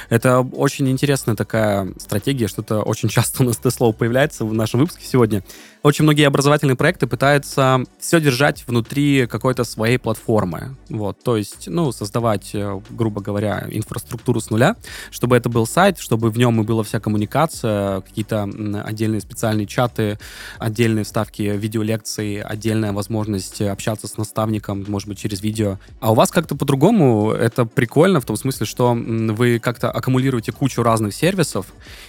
Это 0.09 0.41
очень 0.41 0.89
интересная 0.89 1.35
такая 1.35 1.91
стратегия, 1.97 2.47
что-то 2.47 2.81
очень 2.81 3.09
часто 3.09 3.43
у 3.43 3.45
нас 3.45 3.57
это 3.59 3.71
слово 3.71 3.93
появляется 3.93 4.45
в 4.45 4.53
нашем 4.53 4.81
выпуске 4.81 5.05
сегодня. 5.05 5.43
Очень 5.85 6.01
многие 6.05 6.23
образовательные 6.23 6.75
проекты 6.75 7.05
пытаются 7.05 7.83
все 7.99 8.19
держать 8.19 8.63
внутри 8.65 9.27
какой-то 9.27 9.63
своей 9.63 9.99
платформы. 9.99 10.75
Вот, 10.89 11.21
то 11.23 11.37
есть, 11.37 11.67
ну, 11.67 11.91
создавать, 11.91 12.55
э, 12.55 12.81
грубо 12.89 13.21
говоря, 13.21 13.67
инфраструктуру 13.69 14.39
с 14.39 14.49
нуля, 14.49 14.77
чтобы 15.11 15.37
это 15.37 15.47
был 15.47 15.67
сайт, 15.67 15.99
чтобы 15.99 16.31
в 16.31 16.39
нем 16.39 16.59
и 16.59 16.63
была 16.63 16.81
вся 16.81 16.99
коммуникация, 16.99 18.01
какие-то 18.01 18.49
отдельные 18.83 19.21
специальные 19.21 19.67
чаты, 19.67 20.17
отдельные 20.57 21.05
вставки 21.05 21.43
видеолекций, 21.43 22.41
отдельная 22.41 22.91
возможность 22.91 23.61
общаться 23.61 24.07
с 24.07 24.17
наставником, 24.17 24.85
может 24.87 25.07
быть, 25.07 25.19
через 25.19 25.43
видео. 25.43 25.77
А 25.99 26.13
у 26.13 26.15
вас 26.15 26.31
как-то 26.31 26.55
по-другому 26.55 27.29
это 27.29 27.65
прикольно, 27.65 28.21
в 28.21 28.25
том 28.25 28.37
смысле, 28.37 28.65
что 28.65 28.95
вы 28.95 29.59
как-то 29.59 29.91
аккумулируете 29.91 30.51
кучу 30.51 30.81
разных 30.81 31.13
сервисов, 31.13 31.67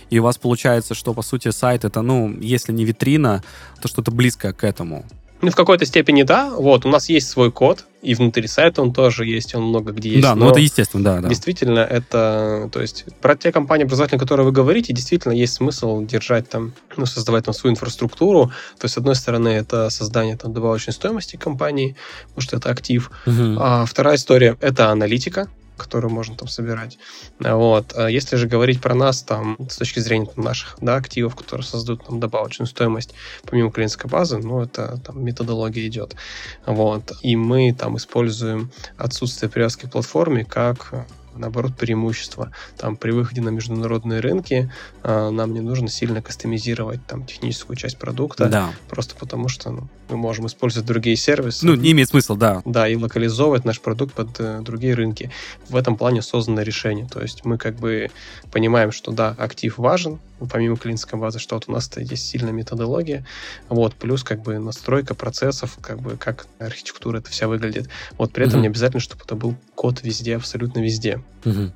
и 0.09 0.18
у 0.18 0.23
вас 0.23 0.38
получается, 0.38 0.95
что, 0.95 1.12
по 1.12 1.21
сути, 1.21 1.50
сайт 1.50 1.85
это, 1.85 2.00
ну, 2.00 2.35
если 2.40 2.73
не 2.73 2.87
витрина, 2.87 3.42
то 3.80 3.88
что-то 3.88 4.11
близкое 4.11 4.52
к 4.52 4.64
этому. 4.64 5.04
Ну, 5.42 5.50
в 5.50 5.54
какой-то 5.54 5.85
степени 5.85 6.23
да. 6.23 6.50
Вот, 6.50 6.87
у 6.87 6.88
нас 6.88 7.11
есть 7.11 7.28
свой 7.28 7.52
код, 7.52 7.85
и 8.00 8.14
внутри 8.14 8.46
сайта 8.46 8.80
он 8.80 8.92
тоже 8.92 9.26
есть, 9.26 9.54
он 9.54 9.64
много 9.64 9.92
где 9.92 10.08
есть. 10.08 10.23
Да, 10.23 10.35
ну 10.35 10.49
это 10.49 10.61
естественно, 10.61 11.04
да, 11.04 11.20
да. 11.20 11.28
Действительно, 11.28 11.80
это, 11.80 12.70
то 12.73 12.80
есть, 12.80 13.04
про 13.20 13.37
те 13.37 13.52
компании 13.52 13.85
образовательные, 13.85 14.20
которые 14.20 14.46
вы 14.46 14.52
говорите, 14.52 14.94
действительно 14.94 15.32
есть 15.32 15.54
смысл 15.54 16.02
держать 16.02 16.49
там, 16.49 16.73
ну, 16.96 17.04
создавать 17.04 17.44
там 17.44 17.52
свою 17.54 17.75
инфраструктуру. 17.75 18.46
То 18.78 18.85
есть, 18.85 18.94
с 18.94 18.99
одной 18.99 19.14
стороны, 19.14 19.49
это 19.49 19.90
создание 19.90 20.37
там 20.37 20.54
добавочной 20.54 20.94
стоимости 20.94 21.37
компании, 21.37 21.96
потому 22.28 22.40
что 22.40 22.56
это 22.56 22.70
актив. 22.70 23.11
Угу. 23.26 23.56
А 23.58 23.85
вторая 23.85 24.16
история— 24.16 24.56
это 24.61 24.90
аналитика 24.90 25.49
которую 25.76 26.12
можно 26.12 26.37
там 26.37 26.49
собирать. 26.49 26.99
Вот. 27.40 27.92
А 27.97 28.09
если 28.09 28.37
же 28.37 28.49
говорить 28.49 28.80
про 28.80 28.95
нас, 28.95 29.23
там, 29.23 29.56
с 29.68 29.76
точки 29.76 30.00
зрения 30.00 30.26
там, 30.26 30.45
наших 30.45 30.76
да, 30.80 30.97
активов, 30.97 31.37
которые 31.37 31.66
создают 31.66 32.04
там, 32.06 32.21
добавочную 32.21 32.66
стоимость 32.66 33.14
помимо 33.45 33.71
клиентской 33.71 34.11
базы, 34.11 34.38
ну, 34.38 34.62
это 34.62 34.99
там 35.04 35.25
методология 35.25 35.87
идет. 35.87 36.16
Вот. 36.64 37.12
И 37.23 37.37
мы 37.37 37.73
там 37.73 37.97
используем 37.97 38.71
отсутствие 38.97 39.50
привязки 39.50 39.87
к 39.87 39.90
платформе 39.90 40.45
как 40.45 41.06
наоборот, 41.38 41.76
преимущество. 41.76 42.52
Там 42.76 42.97
при 42.97 43.11
выходе 43.11 43.40
на 43.40 43.50
международные 43.50 44.21
рынки 44.21 44.71
э, 45.02 45.31
нам 45.31 45.55
не 45.55 45.61
нужно 45.61 45.88
сильно 45.88 46.23
кастомизировать 46.23 47.05
там 47.07 47.25
техническую 47.25 47.76
часть 47.76 47.99
продукта, 47.99 48.49
да. 48.49 48.71
просто 48.88 49.14
потому 49.16 49.49
что 49.49 49.71
ну, 49.71 49.88
мы 50.09 50.16
можем 50.16 50.47
использовать 50.47 50.87
другие 50.87 51.16
сервисы. 51.16 51.66
Ну, 51.66 51.75
не 51.75 51.93
имеет 51.93 52.09
смысла, 52.09 52.37
да. 52.37 52.62
Да, 52.64 52.88
и 52.88 52.97
локализовывать 52.97 53.64
наш 53.64 53.81
продукт 53.81 54.14
под 54.14 54.28
э, 54.38 54.61
другие 54.62 54.95
рынки. 54.95 55.31
В 55.69 55.76
этом 55.76 55.97
плане 55.97 56.23
создано 56.23 56.62
решение. 56.62 57.07
То 57.07 57.21
есть 57.21 57.45
мы 57.45 57.59
как 57.59 57.76
бы 57.76 58.11
понимаем, 58.50 58.93
что 58.93 59.12
да, 59.12 59.35
актив 59.38 59.78
важен, 59.78 60.19
помимо 60.50 60.76
клиентской 60.76 61.19
базы, 61.19 61.38
что 61.38 61.57
вот 61.57 61.64
у 61.69 61.73
нас 61.73 61.90
есть 61.97 62.26
сильная 62.26 62.52
методология, 62.52 63.25
вот, 63.69 63.95
плюс 63.95 64.23
как 64.23 64.43
бы 64.43 64.59
настройка 64.59 65.14
процессов, 65.14 65.78
как 65.81 66.00
бы 66.00 66.16
как 66.16 66.47
архитектура 66.59 67.19
это 67.19 67.31
вся 67.31 67.49
выглядит. 67.49 67.88
Вот 68.19 68.33
при 68.33 68.47
этом 68.47 68.59
mm-hmm. 68.59 68.62
не 68.62 68.69
обязательно, 68.69 69.00
чтобы 69.00 69.23
это 69.25 69.35
был 69.35 69.57
код 69.75 70.02
везде, 70.02 70.37
абсолютно 70.37 70.81
везде. 70.81 71.23
Mm-hmm. 71.45 71.73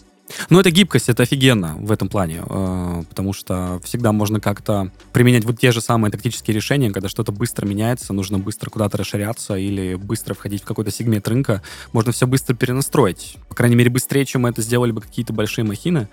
Ну, 0.49 0.61
это 0.61 0.71
гибкость, 0.71 1.09
это 1.09 1.23
офигенно 1.23 1.77
в 1.77 1.91
этом 1.91 2.09
плане, 2.09 2.43
э, 2.49 3.03
потому 3.09 3.33
что 3.33 3.81
всегда 3.83 4.13
можно 4.13 4.41
как-то 4.41 4.91
применять 5.13 5.45
вот 5.45 5.59
те 5.59 5.73
же 5.73 5.81
самые 5.81 6.11
тактические 6.13 6.55
решения, 6.55 6.91
когда 6.91 7.09
что-то 7.09 7.33
быстро 7.33 7.67
меняется, 7.67 8.13
нужно 8.13 8.39
быстро 8.39 8.71
куда-то 8.71 8.99
расширяться 8.99 9.57
или 9.57 9.95
быстро 9.95 10.35
входить 10.35 10.63
в 10.63 10.65
какой-то 10.65 10.91
сегмент 10.91 11.27
рынка, 11.29 11.63
можно 11.93 12.13
все 12.13 12.27
быстро 12.27 12.55
перенастроить. 12.55 13.37
По 13.49 13.55
крайней 13.55 13.77
мере, 13.77 13.91
быстрее, 13.91 14.25
чем 14.25 14.43
мы 14.43 14.51
это 14.51 14.63
сделали 14.63 14.93
бы 14.93 15.01
какие-то 15.01 15.33
большие 15.33 15.65
махины. 15.65 16.09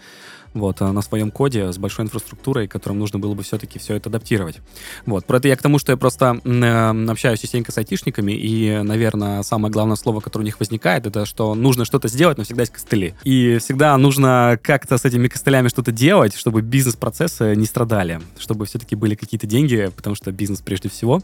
Вот, 0.58 0.80
на 0.80 1.02
своем 1.02 1.32
коде 1.32 1.72
с 1.72 1.78
большой 1.78 2.06
инфраструктурой, 2.06 2.68
которым 2.68 3.00
нужно 3.00 3.20
было 3.20 3.34
бы 3.34 3.44
все-таки 3.44 3.80
все 3.80 3.96
это 3.96 4.10
адаптировать. 4.10 4.58
Вот, 5.06 5.26
про 5.26 5.38
это 5.38 5.48
я 5.48 5.56
к 5.56 5.62
тому, 5.62 5.80
что 5.80 5.92
я 5.92 5.98
просто 5.98 6.40
э, 6.44 7.10
общаюсь 7.10 7.40
частенько 7.40 7.72
с 7.72 7.78
айтишниками, 7.78 8.32
и, 8.32 8.82
наверное, 8.84 9.44
самое 9.44 9.72
главное 9.72 9.96
слово, 9.96 10.20
которое 10.20 10.44
у 10.44 10.46
них 10.46 10.60
возникает, 10.60 11.06
это 11.06 11.26
что 11.26 11.56
нужно 11.56 11.86
что-то 11.86 12.08
сделать, 12.08 12.38
но 12.38 12.44
всегда 12.44 12.64
есть 12.64 12.74
костыли. 12.74 13.14
И 13.24 13.58
всегда 13.60 13.98
нужно 13.98 14.60
как-то 14.62 14.98
с 14.98 15.06
этими 15.06 15.28
костылями 15.28 15.68
что-то 15.68 15.92
делать, 15.92 16.36
чтобы 16.36 16.62
бизнес-процессы 16.62 17.56
не 17.56 17.66
страдали, 17.66 18.22
чтобы 18.38 18.66
все-таки 18.66 18.96
были 18.96 19.16
какие-то 19.16 19.48
деньги, 19.48 19.92
потому 19.96 20.16
что 20.16 20.32
бизнес 20.32 20.62
прежде 20.62 20.90
всего. 20.90 21.22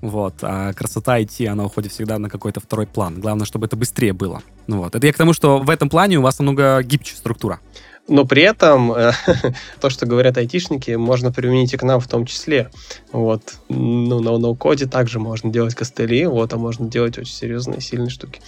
Вот. 0.00 0.34
А 0.42 0.72
красота 0.72 1.18
IT, 1.18 1.46
она 1.46 1.64
уходит 1.64 1.92
всегда 1.92 2.18
на 2.18 2.28
какой-то 2.28 2.60
второй 2.60 2.86
план. 2.86 3.20
Главное, 3.20 3.46
чтобы 3.46 3.66
это 3.66 3.76
быстрее 3.76 4.12
было. 4.12 4.42
Ну 4.66 4.78
вот. 4.78 4.94
Это 4.94 5.06
я 5.06 5.12
к 5.12 5.16
тому, 5.16 5.32
что 5.32 5.58
в 5.58 5.70
этом 5.70 5.88
плане 5.88 6.18
у 6.18 6.22
вас 6.22 6.38
намного 6.38 6.82
гибче 6.82 7.14
структура. 7.16 7.60
Но 8.08 8.24
при 8.24 8.42
этом 8.42 8.92
э, 8.92 9.12
то, 9.80 9.90
что 9.90 10.06
говорят 10.06 10.36
айтишники, 10.38 10.92
можно 10.92 11.32
применить 11.32 11.74
и 11.74 11.76
к 11.76 11.82
нам 11.82 12.00
в 12.00 12.06
том 12.06 12.24
числе. 12.24 12.70
Вот. 13.12 13.54
Ну, 13.68 14.20
на 14.20 14.38
ноу-коде 14.38 14.86
также 14.86 15.18
можно 15.18 15.50
делать 15.50 15.74
костыли, 15.74 16.26
вот, 16.26 16.52
а 16.52 16.56
можно 16.56 16.88
делать 16.88 17.18
очень 17.18 17.32
серьезные, 17.32 17.80
сильные 17.80 18.10
штуки 18.10 18.40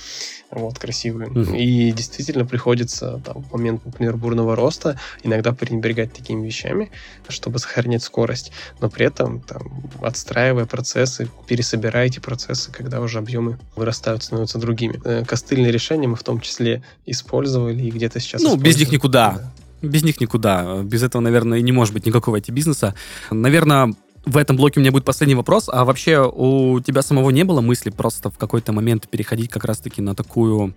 вот, 0.50 0.78
красивые. 0.78 1.28
Mm-hmm. 1.30 1.58
И 1.58 1.92
действительно 1.92 2.46
приходится 2.46 3.20
там, 3.24 3.42
в 3.42 3.52
момент, 3.52 3.84
например, 3.84 4.16
бурного 4.16 4.56
роста 4.56 4.98
иногда 5.22 5.52
пренебрегать 5.52 6.12
такими 6.12 6.46
вещами, 6.46 6.90
чтобы 7.28 7.58
сохранить 7.58 8.02
скорость, 8.02 8.52
но 8.80 8.88
при 8.88 9.06
этом 9.06 9.40
там, 9.40 9.62
отстраивая 10.00 10.66
процессы, 10.66 11.28
пересобирая 11.46 12.06
эти 12.06 12.18
процессы, 12.18 12.72
когда 12.72 13.00
уже 13.00 13.18
объемы 13.18 13.58
вырастают, 13.76 14.22
становятся 14.22 14.58
другими. 14.58 15.00
Э, 15.04 15.24
костыльные 15.24 15.72
решения 15.72 16.08
мы 16.08 16.16
в 16.16 16.22
том 16.22 16.40
числе 16.40 16.82
использовали 17.06 17.82
и 17.82 17.90
где-то 17.90 18.20
сейчас 18.20 18.42
Ну, 18.42 18.56
без 18.56 18.76
них 18.78 18.90
никуда. 18.90 19.32
Да. 19.32 19.52
Без 19.80 20.02
них 20.02 20.20
никуда. 20.20 20.82
Без 20.82 21.02
этого, 21.02 21.22
наверное, 21.22 21.60
не 21.60 21.72
может 21.72 21.94
быть 21.94 22.04
никакого 22.04 22.36
IT-бизнеса. 22.36 22.94
Наверное, 23.30 23.94
в 24.28 24.36
этом 24.36 24.56
блоке 24.56 24.78
у 24.78 24.82
меня 24.82 24.92
будет 24.92 25.04
последний 25.04 25.34
вопрос. 25.34 25.68
А 25.72 25.84
вообще 25.84 26.20
у 26.20 26.80
тебя 26.80 27.02
самого 27.02 27.30
не 27.30 27.44
было 27.44 27.60
мысли 27.60 27.90
просто 27.90 28.30
в 28.30 28.38
какой-то 28.38 28.72
момент 28.72 29.08
переходить 29.08 29.50
как 29.50 29.64
раз-таки 29.64 30.02
на 30.02 30.14
такую 30.14 30.74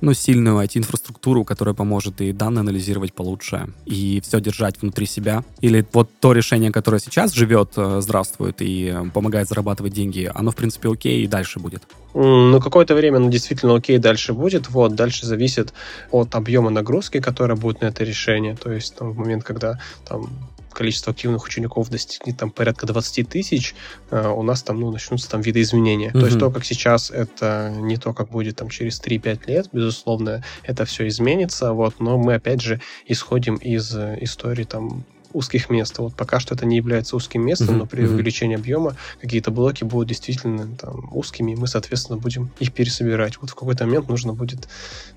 ну, 0.00 0.12
сильную 0.12 0.62
IT-инфраструктуру, 0.64 1.44
которая 1.44 1.74
поможет 1.74 2.20
и 2.20 2.32
данные 2.32 2.60
анализировать 2.60 3.14
получше, 3.14 3.68
и 3.86 4.20
все 4.22 4.40
держать 4.40 4.80
внутри 4.80 5.06
себя? 5.06 5.44
Или 5.60 5.84
вот 5.92 6.10
то 6.20 6.32
решение, 6.32 6.70
которое 6.70 6.98
сейчас 6.98 7.32
живет, 7.32 7.72
э, 7.76 8.00
здравствует 8.00 8.56
и 8.60 8.94
помогает 9.12 9.48
зарабатывать 9.48 9.92
деньги, 9.92 10.30
оно, 10.34 10.50
в 10.50 10.56
принципе, 10.56 10.90
окей 10.90 11.24
и 11.24 11.26
дальше 11.26 11.58
будет? 11.58 11.82
Ну, 12.12 12.60
какое-то 12.60 12.94
время 12.94 13.16
оно 13.16 13.30
действительно 13.30 13.74
окей 13.74 13.98
дальше 13.98 14.34
будет. 14.34 14.68
Вот, 14.68 14.94
дальше 14.94 15.26
зависит 15.26 15.72
от 16.10 16.34
объема 16.34 16.70
нагрузки, 16.70 17.20
которая 17.20 17.56
будет 17.56 17.80
на 17.80 17.86
это 17.86 18.04
решение. 18.04 18.56
То 18.56 18.72
есть, 18.72 18.94
там, 18.96 19.12
в 19.12 19.18
момент, 19.18 19.42
когда 19.42 19.80
там 20.06 20.28
количество 20.74 21.12
активных 21.12 21.44
учеников 21.44 21.88
достигнет 21.88 22.36
там 22.36 22.50
порядка 22.50 22.86
20 22.86 23.28
тысяч, 23.28 23.74
э, 24.10 24.28
у 24.28 24.42
нас 24.42 24.62
там 24.62 24.80
ну, 24.80 24.90
начнутся 24.90 25.30
там 25.30 25.40
видоизменения. 25.40 26.10
Mm-hmm. 26.10 26.20
То 26.20 26.26
есть 26.26 26.38
то, 26.38 26.50
как 26.50 26.64
сейчас, 26.64 27.10
это 27.10 27.74
не 27.76 27.96
то, 27.96 28.12
как 28.12 28.28
будет 28.28 28.56
там 28.56 28.68
через 28.68 29.00
3-5 29.00 29.40
лет, 29.46 29.68
безусловно, 29.72 30.44
это 30.62 30.84
все 30.84 31.06
изменится, 31.08 31.72
вот, 31.72 32.00
но 32.00 32.18
мы 32.18 32.34
опять 32.34 32.60
же 32.60 32.80
исходим 33.06 33.56
из 33.56 33.94
э, 33.94 34.18
истории 34.20 34.64
там 34.64 35.04
узких 35.34 35.68
мест. 35.68 35.98
Вот 35.98 36.14
пока 36.14 36.40
что 36.40 36.54
это 36.54 36.64
не 36.64 36.76
является 36.76 37.16
узким 37.16 37.44
местом, 37.44 37.68
uh-huh, 37.68 37.78
но 37.78 37.86
при 37.86 38.04
uh-huh. 38.04 38.14
увеличении 38.14 38.56
объема 38.56 38.96
какие-то 39.20 39.50
блоки 39.50 39.84
будут 39.84 40.08
действительно 40.08 40.68
там, 40.76 41.10
узкими, 41.12 41.52
и 41.52 41.56
мы, 41.56 41.66
соответственно, 41.66 42.18
будем 42.18 42.50
их 42.60 42.72
пересобирать. 42.72 43.38
Вот 43.40 43.50
в 43.50 43.54
какой-то 43.54 43.84
момент 43.84 44.08
нужно 44.08 44.32
будет 44.32 44.68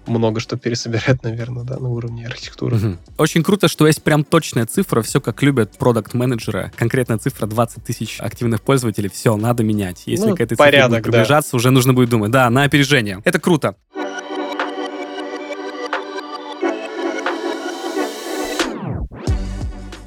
много 0.07 0.39
что 0.39 0.57
пересобирать, 0.57 1.23
наверное, 1.23 1.63
да, 1.63 1.77
на 1.77 1.89
уровне 1.89 2.25
архитектуры. 2.25 2.77
Uh-huh. 2.77 2.97
Очень 3.17 3.43
круто, 3.43 3.67
что 3.67 3.87
есть 3.87 4.03
прям 4.03 4.23
точная 4.23 4.65
цифра, 4.65 5.01
все 5.01 5.21
как 5.21 5.41
любят 5.43 5.77
продукт-менеджеры. 5.77 6.71
Конкретная 6.75 7.19
цифра 7.19 7.45
20 7.45 7.83
тысяч 7.83 8.19
активных 8.19 8.61
пользователей, 8.61 9.09
все, 9.09 9.37
надо 9.37 9.63
менять. 9.63 10.03
Если 10.05 10.29
ну, 10.29 10.35
к 10.35 10.41
этой 10.41 10.57
порядок, 10.57 10.89
цифре 10.89 11.01
будет 11.01 11.03
приближаться, 11.03 11.51
да. 11.51 11.57
уже 11.57 11.71
нужно 11.71 11.93
будет 11.93 12.09
думать. 12.09 12.31
Да, 12.31 12.49
на 12.49 12.63
опережение. 12.63 13.21
Это 13.23 13.39
круто. 13.39 13.75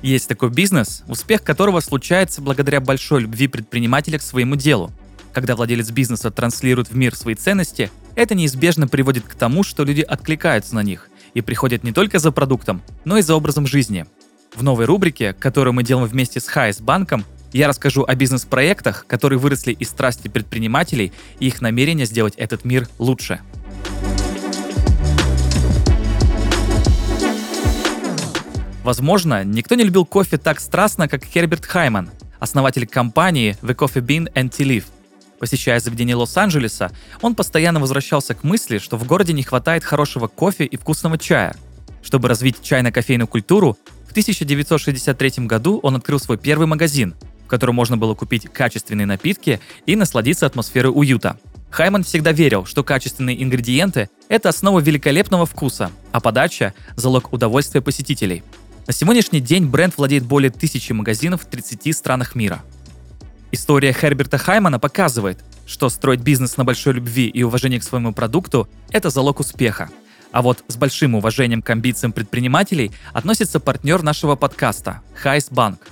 Есть 0.02 0.28
такой 0.28 0.50
бизнес, 0.50 1.02
успех 1.08 1.42
которого 1.42 1.80
случается 1.80 2.40
благодаря 2.40 2.80
большой 2.80 3.22
любви 3.22 3.48
предпринимателя 3.48 4.18
к 4.18 4.22
своему 4.22 4.56
делу. 4.56 4.90
Когда 5.32 5.54
владелец 5.54 5.90
бизнеса 5.90 6.30
транслирует 6.30 6.90
в 6.90 6.96
мир 6.96 7.14
свои 7.14 7.34
ценности, 7.34 7.90
это 8.16 8.34
неизбежно 8.34 8.88
приводит 8.88 9.24
к 9.24 9.34
тому, 9.34 9.62
что 9.62 9.84
люди 9.84 10.00
откликаются 10.00 10.74
на 10.74 10.82
них 10.82 11.08
и 11.34 11.42
приходят 11.42 11.84
не 11.84 11.92
только 11.92 12.18
за 12.18 12.32
продуктом, 12.32 12.82
но 13.04 13.18
и 13.18 13.22
за 13.22 13.34
образом 13.34 13.66
жизни. 13.66 14.06
В 14.54 14.62
новой 14.62 14.86
рубрике, 14.86 15.32
которую 15.32 15.74
мы 15.74 15.84
делаем 15.84 16.08
вместе 16.08 16.40
с 16.40 16.48
Хайс 16.48 16.80
банком, 16.80 17.24
я 17.52 17.68
расскажу 17.68 18.04
о 18.04 18.14
бизнес-проектах, 18.14 19.04
которые 19.06 19.38
выросли 19.38 19.72
из 19.72 19.88
страсти 19.88 20.28
предпринимателей 20.28 21.12
и 21.40 21.48
их 21.48 21.60
намерения 21.60 22.06
сделать 22.06 22.34
этот 22.36 22.64
мир 22.64 22.88
лучше. 22.98 23.40
Возможно, 28.82 29.44
никто 29.44 29.74
не 29.74 29.84
любил 29.84 30.06
кофе 30.06 30.38
так 30.38 30.58
страстно, 30.58 31.06
как 31.06 31.24
Херберт 31.24 31.66
Хайман, 31.66 32.10
основатель 32.38 32.86
компании 32.86 33.56
The 33.60 33.76
Coffee 33.76 34.00
Bean 34.00 34.32
and 34.32 34.50
Tea 34.50 34.66
Leaf. 34.66 34.84
Посещая 35.38 35.80
заведение 35.80 36.16
Лос-Анджелеса, 36.16 36.90
он 37.20 37.34
постоянно 37.34 37.80
возвращался 37.80 38.34
к 38.34 38.42
мысли, 38.42 38.78
что 38.78 38.96
в 38.96 39.06
городе 39.06 39.34
не 39.34 39.42
хватает 39.42 39.84
хорошего 39.84 40.28
кофе 40.28 40.64
и 40.64 40.76
вкусного 40.78 41.18
чая. 41.18 41.54
Чтобы 42.02 42.28
развить 42.28 42.62
чайно-кофейную 42.62 43.28
культуру, 43.28 43.76
в 44.06 44.10
1963 44.12 45.46
году 45.46 45.78
он 45.82 45.96
открыл 45.96 46.18
свой 46.18 46.38
первый 46.38 46.66
магазин, 46.66 47.14
в 47.44 47.48
котором 47.48 47.74
можно 47.74 47.98
было 47.98 48.14
купить 48.14 48.48
качественные 48.50 49.06
напитки 49.06 49.60
и 49.84 49.94
насладиться 49.94 50.46
атмосферой 50.46 50.92
уюта. 50.94 51.38
Хайман 51.70 52.02
всегда 52.02 52.32
верил, 52.32 52.64
что 52.64 52.82
качественные 52.82 53.42
ингредиенты– 53.42 54.08
это 54.28 54.48
основа 54.48 54.80
великолепного 54.80 55.44
вкуса, 55.44 55.90
а 56.12 56.20
подача– 56.20 56.72
залог 56.96 57.32
удовольствия 57.32 57.82
посетителей– 57.82 58.42
на 58.90 58.92
сегодняшний 58.92 59.38
день 59.38 59.66
бренд 59.66 59.96
владеет 59.96 60.24
более 60.24 60.50
тысячи 60.50 60.92
магазинов 60.92 61.42
в 61.42 61.44
30 61.44 61.96
странах 61.96 62.34
мира. 62.34 62.60
История 63.52 63.92
Херберта 63.92 64.36
Хаймана 64.36 64.80
показывает, 64.80 65.38
что 65.64 65.88
строить 65.90 66.22
бизнес 66.22 66.56
на 66.56 66.64
большой 66.64 66.94
любви 66.94 67.28
и 67.28 67.44
уважении 67.44 67.78
к 67.78 67.84
своему 67.84 68.12
продукту– 68.12 68.68
это 68.90 69.10
залог 69.10 69.38
успеха. 69.38 69.90
А 70.32 70.42
вот 70.42 70.64
с 70.66 70.74
большим 70.74 71.14
уважением 71.14 71.62
к 71.62 71.70
амбициям 71.70 72.10
предпринимателей 72.10 72.90
относится 73.12 73.60
партнер 73.60 74.02
нашего 74.02 74.34
подкаста– 74.34 75.02
Хайс 75.14 75.50
Банк. 75.50 75.86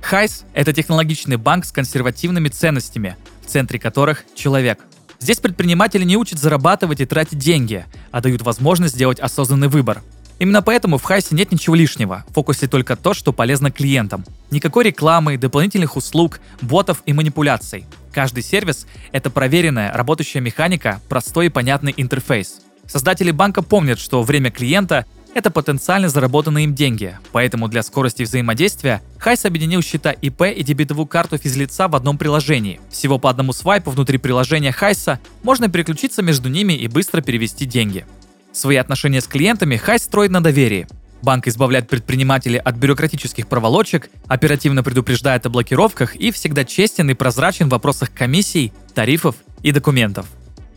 Хайс– 0.00 0.44
это 0.54 0.72
технологичный 0.72 1.36
банк 1.36 1.64
с 1.64 1.72
консервативными 1.72 2.46
ценностями, 2.46 3.16
в 3.44 3.46
центре 3.46 3.80
которых– 3.80 4.24
человек. 4.36 4.78
Здесь 5.18 5.40
предпринимателей 5.40 6.04
не 6.04 6.16
учат 6.16 6.38
зарабатывать 6.38 7.00
и 7.00 7.06
тратить 7.06 7.40
деньги, 7.40 7.86
а 8.12 8.20
дают 8.20 8.42
возможность 8.42 8.94
сделать 8.94 9.18
осознанный 9.18 9.66
выбор– 9.66 10.00
Именно 10.40 10.62
поэтому 10.62 10.96
в 10.96 11.02
Хайсе 11.02 11.34
нет 11.34 11.52
ничего 11.52 11.74
лишнего, 11.74 12.24
в 12.28 12.32
фокусе 12.32 12.66
только 12.66 12.96
то, 12.96 13.12
что 13.12 13.30
полезно 13.34 13.70
клиентам. 13.70 14.24
Никакой 14.50 14.84
рекламы, 14.84 15.36
дополнительных 15.36 15.96
услуг, 15.96 16.40
ботов 16.62 17.02
и 17.04 17.12
манипуляций. 17.12 17.84
Каждый 18.10 18.42
сервис— 18.42 18.86
это 19.12 19.28
проверенная, 19.28 19.92
работающая 19.92 20.40
механика, 20.40 21.02
простой 21.10 21.46
и 21.46 21.50
понятный 21.50 21.92
интерфейс. 21.94 22.62
Создатели 22.86 23.32
банка 23.32 23.60
помнят, 23.60 23.98
что 23.98 24.22
время 24.22 24.50
клиента— 24.50 25.04
это 25.34 25.50
потенциально 25.50 26.08
заработанные 26.08 26.64
им 26.64 26.74
деньги, 26.74 27.18
поэтому 27.32 27.68
для 27.68 27.82
скорости 27.82 28.22
взаимодействия 28.22 29.02
Хайс 29.18 29.44
объединил 29.44 29.82
счета 29.82 30.10
ИП 30.10 30.42
и 30.42 30.62
дебетовую 30.62 31.06
карту 31.06 31.36
физлица 31.36 31.86
в 31.86 31.94
одном 31.94 32.16
приложении. 32.16 32.80
Всего 32.90 33.18
по 33.18 33.28
одному 33.28 33.52
свайпу 33.52 33.90
внутри 33.90 34.16
приложения 34.16 34.72
Хайса 34.72 35.20
можно 35.42 35.68
переключиться 35.68 36.22
между 36.22 36.48
ними 36.48 36.72
и 36.72 36.88
быстро 36.88 37.20
перевести 37.20 37.66
деньги. 37.66 38.06
Свои 38.52 38.76
отношения 38.76 39.20
с 39.20 39.26
клиентами 39.26 39.76
Хай 39.76 39.98
строит 39.98 40.30
на 40.30 40.42
доверии. 40.42 40.86
Банк 41.22 41.46
избавляет 41.46 41.88
предпринимателей 41.88 42.58
от 42.58 42.76
бюрократических 42.76 43.46
проволочек, 43.46 44.10
оперативно 44.26 44.82
предупреждает 44.82 45.44
о 45.46 45.50
блокировках 45.50 46.16
и 46.16 46.30
всегда 46.30 46.64
честен 46.64 47.10
и 47.10 47.14
прозрачен 47.14 47.68
в 47.68 47.72
вопросах 47.72 48.12
комиссий, 48.12 48.72
тарифов 48.94 49.36
и 49.62 49.70
документов. 49.70 50.26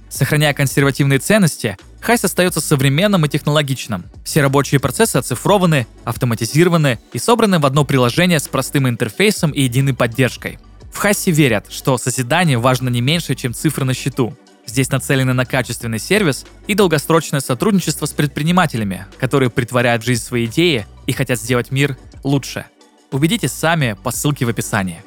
Сохраняя 0.09 0.53
консервативные 0.53 1.17
ценности, 1.19 1.77
Хайс 1.99 2.23
остается 2.23 2.61
современным 2.61 3.25
и 3.25 3.29
технологичным. 3.29 4.03
Все 4.23 4.41
рабочие 4.41 4.79
процессы 4.79 5.15
оцифрованы, 5.15 5.87
автоматизированы 6.03 6.99
и 7.13 7.17
собраны 7.17 7.57
в 7.57 7.65
одно 7.65 7.85
приложение 7.85 8.39
с 8.39 8.47
простым 8.47 8.87
интерфейсом 8.87 9.51
и 9.51 9.61
единой 9.61 9.95
поддержкой. 9.95 10.59
В 10.91 10.97
Хайсе 10.97 11.31
верят, 11.31 11.71
что 11.71 11.97
созидание 11.97 12.59
важно 12.59 12.89
не 12.89 13.01
меньше, 13.01 13.33
чем 13.33 13.53
цифры 13.55 13.85
на 13.85 13.95
счету. 13.95 14.37
Здесь 14.73 14.89
нацелены 14.89 15.33
на 15.33 15.45
качественный 15.45 15.99
сервис 15.99 16.47
и 16.65 16.73
долгосрочное 16.73 17.41
сотрудничество 17.41 18.07
с 18.07 18.11
предпринимателями, 18.11 19.05
которые 19.19 19.51
притворяют 19.51 20.01
в 20.01 20.05
жизнь 20.07 20.23
свои 20.23 20.45
идеи 20.45 20.87
и 21.05 21.11
хотят 21.11 21.39
сделать 21.39 21.69
мир 21.69 21.95
лучше. 22.23 22.65
Убедитесь 23.11 23.51
сами 23.51 23.95
по 24.01 24.09
ссылке 24.09 24.45
в 24.45 24.49
описании. 24.49 25.03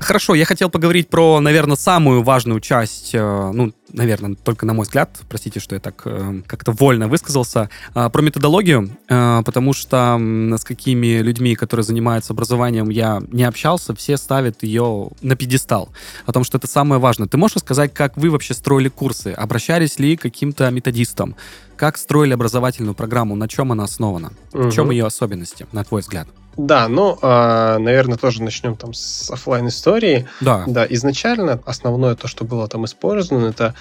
Хорошо, 0.00 0.34
я 0.34 0.44
хотел 0.46 0.68
поговорить 0.68 1.08
про, 1.08 1.38
наверное, 1.38 1.76
самую 1.76 2.24
важную 2.24 2.58
часть, 2.58 3.14
э, 3.14 3.50
ну, 3.54 3.72
наверное, 3.94 4.34
только 4.34 4.66
на 4.66 4.74
мой 4.74 4.84
взгляд, 4.84 5.10
простите, 5.28 5.60
что 5.60 5.74
я 5.74 5.80
так 5.80 6.02
э, 6.04 6.42
как-то 6.46 6.72
вольно 6.72 7.08
высказался, 7.08 7.70
э, 7.94 8.10
про 8.10 8.22
методологию, 8.22 8.90
э, 9.08 9.42
потому 9.44 9.72
что 9.72 10.18
э, 10.20 10.56
с 10.58 10.64
какими 10.64 11.18
людьми, 11.18 11.54
которые 11.54 11.84
занимаются 11.84 12.32
образованием, 12.32 12.90
я 12.90 13.22
не 13.30 13.44
общался, 13.44 13.94
все 13.94 14.16
ставят 14.16 14.62
ее 14.62 15.10
на 15.22 15.36
пьедестал, 15.36 15.88
о 16.26 16.32
том, 16.32 16.44
что 16.44 16.58
это 16.58 16.66
самое 16.66 17.00
важное. 17.00 17.28
Ты 17.28 17.36
можешь 17.36 17.58
сказать, 17.58 17.94
как 17.94 18.16
вы 18.16 18.30
вообще 18.30 18.54
строили 18.54 18.88
курсы? 18.88 19.28
Обращались 19.28 19.98
ли 19.98 20.16
к 20.16 20.22
каким-то 20.22 20.70
методистам? 20.70 21.36
Как 21.76 21.96
строили 21.96 22.34
образовательную 22.34 22.94
программу? 22.94 23.36
На 23.36 23.48
чем 23.48 23.72
она 23.72 23.84
основана? 23.84 24.32
Угу. 24.52 24.62
В 24.64 24.72
чем 24.72 24.90
ее 24.90 25.06
особенности, 25.06 25.66
на 25.72 25.84
твой 25.84 26.02
взгляд? 26.02 26.28
Да, 26.56 26.88
ну, 26.88 27.18
э, 27.20 27.78
наверное, 27.78 28.16
тоже 28.16 28.42
начнем 28.42 28.76
там 28.76 28.94
с 28.94 29.30
офлайн 29.30 29.68
истории. 29.68 30.28
Да. 30.40 30.64
Да, 30.66 30.86
изначально 30.88 31.60
основное 31.66 32.14
то, 32.14 32.28
что 32.28 32.44
было 32.44 32.68
там 32.68 32.84
использовано, 32.84 33.46
это 33.46 33.74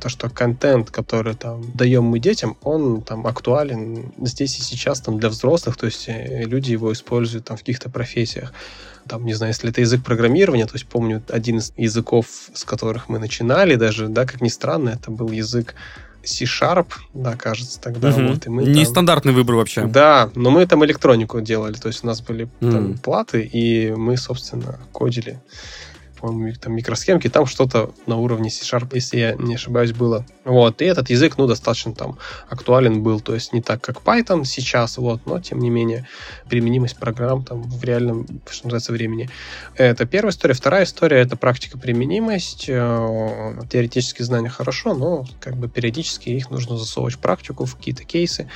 то, 0.00 0.08
что 0.08 0.28
контент, 0.30 0.90
который 0.90 1.34
там 1.34 1.62
даем 1.74 2.04
мы 2.04 2.18
детям, 2.18 2.56
он 2.62 3.02
там 3.02 3.26
актуален 3.26 4.12
здесь 4.18 4.58
и 4.58 4.62
сейчас 4.62 5.00
там 5.00 5.18
для 5.18 5.28
взрослых, 5.28 5.76
то 5.76 5.86
есть 5.86 6.08
э, 6.08 6.44
люди 6.44 6.72
его 6.72 6.92
используют 6.92 7.44
там 7.46 7.56
в 7.56 7.60
каких-то 7.60 7.90
профессиях. 7.90 8.52
Там, 9.08 9.26
не 9.26 9.34
знаю, 9.34 9.50
если 9.50 9.70
это 9.70 9.80
язык 9.80 10.04
программирования, 10.04 10.66
то 10.66 10.74
есть 10.74 10.86
помню 10.86 11.22
один 11.28 11.58
из 11.58 11.72
языков, 11.76 12.26
с 12.54 12.64
которых 12.64 13.08
мы 13.08 13.18
начинали 13.18 13.74
даже, 13.74 14.08
да, 14.08 14.24
как 14.26 14.40
ни 14.40 14.48
странно, 14.48 14.90
это 14.90 15.10
был 15.10 15.30
язык 15.30 15.74
C-Sharp, 16.22 16.88
да, 17.14 17.34
кажется, 17.34 17.80
тогда. 17.80 18.10
Угу. 18.10 18.22
Вот, 18.22 18.46
и 18.46 18.50
мы 18.50 18.62
Нестандартный 18.64 19.32
там... 19.32 19.36
выбор 19.38 19.56
вообще. 19.56 19.86
Да, 19.86 20.30
но 20.34 20.50
мы 20.50 20.66
там 20.66 20.84
электронику 20.84 21.40
делали, 21.40 21.74
то 21.74 21.88
есть 21.88 22.04
у 22.04 22.06
нас 22.06 22.20
были 22.20 22.48
mm. 22.60 22.70
там, 22.70 22.98
платы, 22.98 23.42
и 23.42 23.90
мы, 23.90 24.16
собственно, 24.16 24.78
кодили 24.92 25.40
там 26.20 26.74
микросхемки, 26.74 27.28
там 27.28 27.46
что-то 27.46 27.90
на 28.06 28.16
уровне 28.16 28.50
C-Sharp, 28.50 28.90
если 28.94 29.18
я 29.18 29.34
не 29.34 29.54
ошибаюсь, 29.54 29.92
было. 29.92 30.24
Вот, 30.44 30.82
и 30.82 30.84
этот 30.84 31.10
язык, 31.10 31.38
ну, 31.38 31.46
достаточно 31.46 31.94
там 31.94 32.18
актуален 32.48 33.02
был, 33.02 33.20
то 33.20 33.34
есть 33.34 33.52
не 33.52 33.62
так, 33.62 33.80
как 33.80 34.02
Python 34.02 34.44
сейчас, 34.44 34.98
вот, 34.98 35.26
но, 35.26 35.40
тем 35.40 35.60
не 35.60 35.70
менее, 35.70 36.06
применимость 36.48 36.98
программ 36.98 37.44
там 37.44 37.62
в 37.62 37.84
реальном, 37.84 38.26
что 38.48 38.66
называется, 38.66 38.92
времени. 38.92 39.28
Это 39.76 40.06
первая 40.06 40.32
история. 40.32 40.54
Вторая 40.54 40.84
история— 40.84 41.18
это 41.20 41.36
практика 41.36 41.78
применимость. 41.78 42.66
Э, 42.68 43.60
теоретические 43.70 44.26
знания 44.26 44.48
хорошо, 44.48 44.94
но 44.94 45.26
как 45.40 45.56
бы 45.56 45.68
периодически 45.68 46.30
их 46.30 46.50
нужно 46.50 46.76
засовывать 46.76 47.14
в 47.14 47.18
практику, 47.18 47.64
в 47.64 47.76
какие-то 47.76 48.04
кейсы. 48.04 48.48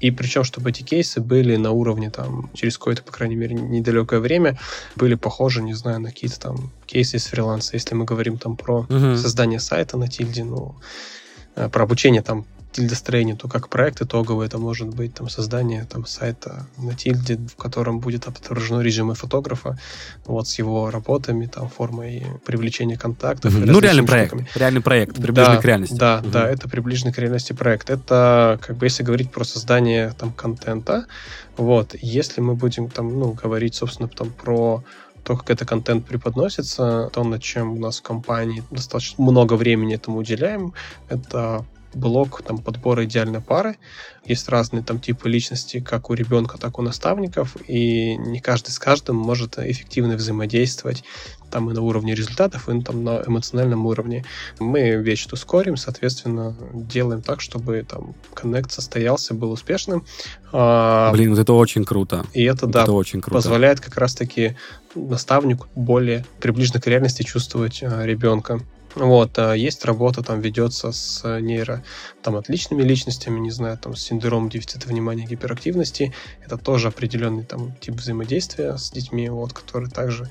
И 0.00 0.10
причем, 0.10 0.44
чтобы 0.44 0.70
эти 0.70 0.82
кейсы 0.82 1.20
были 1.20 1.56
на 1.56 1.70
уровне 1.70 2.10
там 2.10 2.50
через 2.54 2.78
какое-то, 2.78 3.02
по 3.02 3.12
крайней 3.12 3.36
мере, 3.36 3.54
недалекое 3.54 4.20
время, 4.20 4.58
были 4.94 5.14
похожи, 5.14 5.62
не 5.62 5.74
знаю, 5.74 6.00
на 6.00 6.10
какие-то 6.10 6.40
там 6.40 6.70
кейсы 6.86 7.16
из 7.16 7.26
фриланса. 7.26 7.74
Если 7.74 7.94
мы 7.94 8.04
говорим 8.04 8.38
там 8.38 8.56
про 8.56 8.86
uh-huh. 8.88 9.16
создание 9.16 9.60
сайта 9.60 9.96
на 9.96 10.08
тильде, 10.08 10.44
ну, 10.44 10.76
э, 11.56 11.68
про 11.68 11.84
обучение 11.84 12.22
там 12.22 12.46
тильдостроению, 12.76 13.36
то 13.36 13.48
как 13.48 13.68
проект 13.68 14.02
итоговый, 14.02 14.46
это 14.46 14.58
может 14.58 14.88
быть 14.88 15.14
там 15.14 15.28
создание 15.30 15.86
там 15.86 16.04
сайта 16.04 16.66
на 16.76 16.94
тильде, 16.94 17.36
в 17.36 17.56
котором 17.56 18.00
будет 18.00 18.28
отображено 18.28 18.82
резюме 18.82 19.14
фотографа, 19.14 19.78
вот 20.26 20.46
с 20.46 20.58
его 20.58 20.90
работами, 20.90 21.46
там 21.46 21.68
формой 21.68 22.26
привлечения 22.44 22.98
контактов. 22.98 23.54
Mm-hmm. 23.54 23.70
Ну, 23.72 23.80
реальный 23.80 24.04
проект. 24.04 24.34
Реальный 24.56 24.82
проект, 24.82 25.16
приближенный 25.16 25.56
да, 25.56 25.62
к 25.62 25.64
реальности. 25.64 25.94
Да, 25.94 26.20
mm-hmm. 26.22 26.30
да, 26.30 26.50
это 26.50 26.68
приближенный 26.68 27.12
к 27.14 27.18
реальности 27.18 27.54
проект. 27.54 27.88
Это, 27.88 28.58
как 28.60 28.76
бы, 28.76 28.86
если 28.86 29.02
говорить 29.02 29.30
про 29.30 29.44
создание 29.44 30.12
там 30.18 30.32
контента, 30.32 31.06
вот, 31.56 31.94
если 31.98 32.42
мы 32.42 32.54
будем 32.54 32.90
там, 32.90 33.18
ну, 33.18 33.32
говорить, 33.32 33.74
собственно, 33.74 34.08
там 34.08 34.30
про 34.30 34.84
то, 35.26 35.36
как 35.36 35.50
этот 35.50 35.68
контент 35.68 36.06
преподносится, 36.06 37.10
то, 37.12 37.24
над 37.24 37.42
чем 37.42 37.72
у 37.72 37.78
нас 37.80 37.98
в 37.98 38.02
компании 38.02 38.62
достаточно 38.70 39.24
много 39.24 39.54
времени 39.54 39.96
этому 39.96 40.18
уделяем, 40.18 40.72
это 41.08 41.64
блок 41.96 42.42
там, 42.42 42.58
подбора 42.58 43.04
идеальной 43.04 43.40
пары. 43.40 43.76
Есть 44.24 44.48
разные 44.48 44.82
там 44.82 45.00
типы 45.00 45.28
личности, 45.28 45.80
как 45.80 46.10
у 46.10 46.14
ребенка, 46.14 46.58
так 46.58 46.78
и 46.78 46.80
у 46.80 46.84
наставников, 46.84 47.56
и 47.68 48.16
не 48.16 48.40
каждый 48.40 48.70
с 48.70 48.78
каждым 48.78 49.16
может 49.16 49.58
эффективно 49.58 50.16
взаимодействовать 50.16 51.04
там 51.50 51.70
и 51.70 51.74
на 51.74 51.80
уровне 51.80 52.14
результатов, 52.14 52.68
и 52.68 52.82
там 52.82 53.04
на 53.04 53.22
эмоциональном 53.26 53.86
уровне. 53.86 54.24
Мы 54.58 54.96
вещь 54.96 55.26
ускорим, 55.30 55.76
соответственно, 55.76 56.56
делаем 56.74 57.22
так, 57.22 57.40
чтобы 57.40 57.84
там 57.88 58.14
коннект 58.34 58.72
состоялся, 58.72 59.32
был 59.32 59.52
успешным. 59.52 60.04
А, 60.52 61.12
Блин, 61.12 61.30
вот 61.30 61.38
это 61.38 61.52
очень 61.52 61.84
круто. 61.84 62.26
И 62.34 62.42
это, 62.44 62.66
вот 62.66 62.72
да, 62.72 62.82
это 62.82 62.92
очень 62.92 63.20
круто. 63.20 63.36
позволяет 63.36 63.80
как 63.80 63.96
раз-таки 63.96 64.56
наставнику 64.94 65.68
более 65.74 66.24
приближенно 66.40 66.80
к 66.80 66.86
реальности 66.86 67.22
чувствовать 67.22 67.80
а, 67.82 68.04
ребенка. 68.04 68.60
Вот, 68.96 69.38
а 69.38 69.52
есть 69.52 69.84
работа, 69.84 70.22
там 70.22 70.40
ведется 70.40 70.90
с 70.90 71.22
нейро, 71.40 71.84
там, 72.22 72.34
отличными 72.36 72.82
личностями, 72.82 73.38
не 73.38 73.50
знаю, 73.50 73.76
там, 73.76 73.94
с 73.94 74.00
синдромом 74.00 74.48
дефицита 74.48 74.88
внимания 74.88 75.26
гиперактивности. 75.26 76.14
Это 76.42 76.56
тоже 76.56 76.88
определенный 76.88 77.44
там 77.44 77.74
тип 77.78 77.96
взаимодействия 77.96 78.78
с 78.78 78.90
детьми, 78.90 79.28
вот, 79.28 79.52
который 79.52 79.90
также 79.90 80.30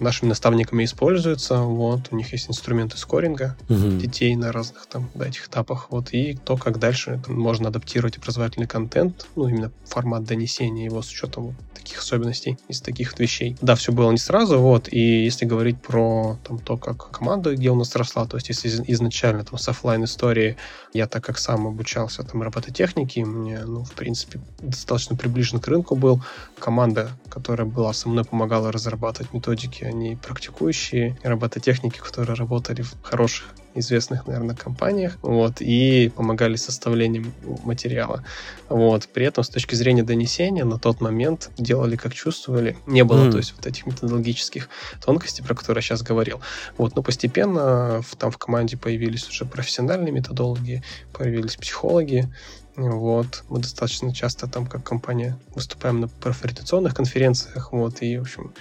нашими 0.00 0.28
наставниками 0.28 0.84
используются. 0.84 1.58
Вот, 1.58 2.08
у 2.10 2.16
них 2.16 2.32
есть 2.32 2.48
инструменты 2.48 2.96
скоринга 2.96 3.56
угу. 3.68 3.98
детей 3.98 4.34
на 4.36 4.52
разных 4.52 4.86
там 4.86 5.08
да, 5.14 5.26
этих 5.26 5.46
этапах. 5.46 5.88
Вот, 5.90 6.12
и 6.12 6.34
то, 6.44 6.56
как 6.56 6.78
дальше 6.78 7.20
там, 7.24 7.38
можно 7.38 7.68
адаптировать 7.68 8.18
образовательный 8.18 8.66
контент, 8.66 9.26
ну, 9.36 9.48
именно 9.48 9.72
формат 9.84 10.24
донесения 10.24 10.84
его 10.84 11.02
с 11.02 11.10
учетом 11.10 11.46
вот 11.46 11.54
таких 11.74 11.98
особенностей, 11.98 12.58
из 12.68 12.80
таких 12.80 13.18
вещей. 13.18 13.56
Да, 13.60 13.74
все 13.76 13.92
было 13.92 14.10
не 14.10 14.18
сразу, 14.18 14.58
вот, 14.58 14.88
и 14.92 15.24
если 15.24 15.44
говорить 15.44 15.80
про 15.80 16.36
там, 16.42 16.58
то, 16.58 16.76
как 16.76 17.10
команда, 17.10 17.54
где 17.54 17.70
у 17.70 17.76
нас 17.76 17.94
росла, 17.94 18.26
то 18.26 18.36
есть 18.36 18.48
если 18.48 18.82
изначально 18.88 19.44
там 19.44 19.58
с 19.58 19.68
офлайн 19.68 20.04
истории 20.04 20.56
я 20.92 21.06
так 21.06 21.24
как 21.24 21.38
сам 21.38 21.66
обучался 21.66 22.22
там 22.22 22.42
робототехнике, 22.42 23.24
мне, 23.24 23.60
ну, 23.64 23.84
в 23.84 23.92
принципе, 23.92 24.40
достаточно 24.60 25.16
приближен 25.16 25.60
к 25.60 25.68
рынку 25.68 25.94
был. 25.94 26.22
Команда, 26.58 27.10
которая 27.28 27.66
была 27.66 27.92
со 27.92 28.08
мной, 28.08 28.24
помогала 28.24 28.72
разрабатывать 28.72 29.32
методики 29.32 29.84
они 29.86 30.16
практикующие 30.16 31.18
робототехники, 31.22 31.98
которые 31.98 32.36
работали 32.36 32.82
в 32.82 32.94
хороших 33.02 33.54
известных, 33.74 34.26
наверное, 34.26 34.56
компаниях, 34.56 35.18
вот, 35.22 35.60
и 35.60 36.10
помогали 36.14 36.56
составлением 36.56 37.32
материала. 37.64 38.24
Вот. 38.68 39.08
При 39.08 39.26
этом 39.26 39.44
с 39.44 39.48
точки 39.48 39.74
зрения 39.74 40.02
донесения 40.02 40.64
на 40.64 40.78
тот 40.78 41.00
момент 41.00 41.50
делали 41.58 41.96
как 41.96 42.14
чувствовали. 42.14 42.76
Не 42.86 43.04
было, 43.04 43.26
mm. 43.26 43.32
то 43.32 43.38
есть, 43.38 43.54
вот 43.54 43.66
этих 43.66 43.86
методологических 43.86 44.68
тонкостей, 45.04 45.44
про 45.44 45.54
которые 45.54 45.80
я 45.80 45.82
сейчас 45.82 46.02
говорил. 46.02 46.40
Вот. 46.78 46.96
Но 46.96 47.02
постепенно 47.02 48.00
в, 48.02 48.16
там 48.16 48.30
в 48.30 48.38
команде 48.38 48.76
появились 48.76 49.28
уже 49.28 49.44
профессиональные 49.44 50.12
методологи, 50.12 50.82
появились 51.12 51.56
психологи, 51.56 52.32
вот. 52.76 53.44
Мы 53.48 53.60
достаточно 53.60 54.14
часто 54.14 54.46
там, 54.46 54.66
как 54.66 54.84
компания, 54.84 55.38
выступаем 55.54 56.00
на 56.00 56.08
профориентационных 56.08 56.94
конференциях, 56.94 57.72
вот, 57.72 58.02
и, 58.02 58.18
в 58.18 58.22
общем, 58.22 58.52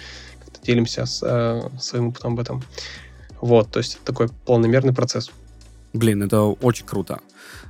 делимся 0.66 1.06
с, 1.06 1.22
э, 1.24 1.70
своим 1.80 2.10
опытом 2.10 2.34
об 2.34 2.40
этом. 2.40 2.64
Вот, 3.42 3.72
то 3.72 3.80
есть 3.80 4.00
такой 4.04 4.30
полномерный 4.46 4.94
процесс. 4.94 5.32
Блин, 5.94 6.24
это 6.24 6.42
очень 6.42 6.86
круто 6.86 7.20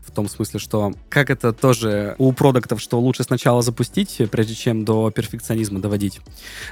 в 0.06 0.12
том 0.12 0.30
смысле, 0.30 0.60
что 0.60 0.94
как 1.10 1.30
это 1.30 1.52
тоже 1.54 2.16
у 2.18 2.32
продуктов, 2.32 2.80
что 2.82 3.00
лучше 3.00 3.24
сначала 3.24 3.62
запустить, 3.62 4.22
прежде 4.32 4.56
чем 4.56 4.86
до 4.86 5.12
перфекционизма 5.12 5.80
доводить. 5.80 6.20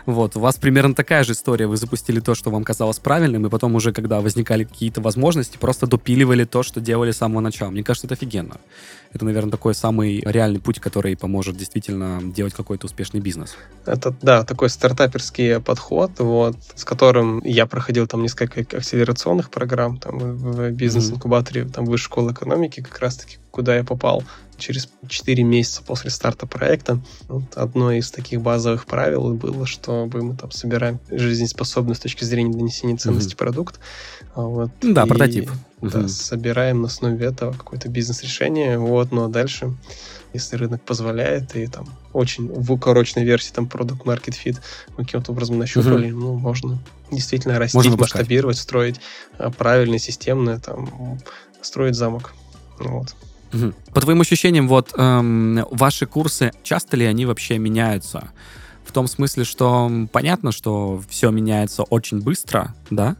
Вот, 0.05 0.35
у 0.35 0.39
вас 0.39 0.55
примерно 0.55 0.95
такая 0.95 1.23
же 1.23 1.33
история. 1.33 1.67
Вы 1.67 1.77
запустили 1.77 2.19
то, 2.19 2.35
что 2.35 2.49
вам 2.51 2.63
казалось 2.63 2.99
правильным, 2.99 3.45
и 3.45 3.49
потом 3.49 3.75
уже, 3.75 3.91
когда 3.91 4.21
возникали 4.21 4.63
какие-то 4.63 5.01
возможности, 5.01 5.57
просто 5.57 5.87
допиливали 5.87 6.43
то, 6.45 6.63
что 6.63 6.79
делали 6.79 7.11
с 7.11 7.17
самого 7.17 7.41
начала. 7.41 7.71
Мне 7.71 7.83
кажется, 7.83 8.07
это 8.07 8.15
офигенно. 8.15 8.57
Это, 9.11 9.25
наверное, 9.25 9.51
такой 9.51 9.75
самый 9.75 10.21
реальный 10.25 10.59
путь, 10.59 10.79
который 10.79 11.15
поможет 11.15 11.55
действительно 11.55 12.19
делать 12.23 12.53
какой-то 12.53 12.87
успешный 12.87 13.19
бизнес. 13.19 13.55
Это, 13.85 14.15
да, 14.21 14.43
такой 14.43 14.69
стартаперский 14.69 15.59
подход, 15.59 16.11
вот, 16.19 16.57
с 16.75 16.83
которым 16.83 17.41
я 17.43 17.65
проходил 17.67 18.07
там 18.07 18.23
несколько 18.23 18.61
акселерационных 18.61 19.51
программ 19.51 19.97
там, 19.97 20.17
в 20.17 20.71
бизнес-инкубаторе, 20.71 21.65
там, 21.65 21.85
высшей 21.85 22.05
школы 22.05 22.31
экономики, 22.31 22.81
как 22.93 23.01
раз-таки, 23.01 23.37
куда 23.51 23.75
я 23.75 23.83
попал 23.83 24.23
через 24.57 24.87
4 25.07 25.43
месяца 25.43 25.81
после 25.81 26.09
старта 26.09 26.45
проекта. 26.45 26.99
Вот 27.27 27.43
одно 27.55 27.91
из 27.91 28.11
таких 28.11 28.41
базовых 28.41 28.85
правил 28.85 29.33
было, 29.33 29.65
чтобы 29.65 30.21
мы 30.21 30.35
там 30.35 30.51
собираем 30.51 30.99
жизнеспособность 31.09 31.99
с 32.01 32.03
точки 32.03 32.23
зрения 32.23 32.53
донесения 32.53 32.95
ценности 32.95 33.33
mm-hmm. 33.33 33.37
продукта. 33.37 33.79
Вот, 34.35 34.71
да, 34.81 35.03
и, 35.03 35.07
продотип. 35.07 35.49
Да, 35.81 35.99
mm-hmm. 35.99 36.07
собираем 36.07 36.81
на 36.81 36.87
основе 36.87 37.25
этого 37.25 37.51
какое-то 37.51 37.89
бизнес-решение. 37.89 38.77
Вот, 38.77 39.11
ну 39.11 39.25
а 39.25 39.27
дальше 39.27 39.73
если 40.33 40.55
рынок 40.55 40.81
позволяет, 40.81 41.55
и 41.55 41.67
там 41.67 41.85
очень 42.11 42.47
в 42.47 42.71
укороченной 42.71 43.23
версии 43.23 43.51
там 43.53 43.65
Product 43.65 44.03
Market 44.03 44.35
Fit 44.43 44.57
мы 44.97 45.05
каким-то 45.05 45.31
образом 45.31 45.59
нащупали, 45.59 46.09
mm-hmm. 46.09 46.15
ну, 46.15 46.33
можно 46.33 46.79
действительно 47.11 47.59
расти, 47.59 47.77
можно 47.77 47.95
масштабировать, 47.95 48.57
строить 48.57 48.99
а, 49.37 49.51
правильно, 49.51 49.99
системно, 49.99 50.59
там, 50.59 51.19
строить 51.61 51.95
замок. 51.95 52.33
Вот. 52.79 53.15
По 53.93 54.01
твоим 54.01 54.21
ощущениям, 54.21 54.67
вот 54.67 54.93
эм, 54.97 55.65
ваши 55.69 56.05
курсы, 56.05 56.51
часто 56.63 56.97
ли 56.97 57.05
они 57.05 57.25
вообще 57.25 57.59
меняются? 57.59 58.29
В 58.83 58.91
том 58.91 59.07
смысле, 59.07 59.43
что 59.43 59.91
понятно, 60.11 60.51
что 60.51 61.01
все 61.07 61.29
меняется 61.29 61.83
очень 61.83 62.21
быстро, 62.21 62.73
да? 62.89 63.15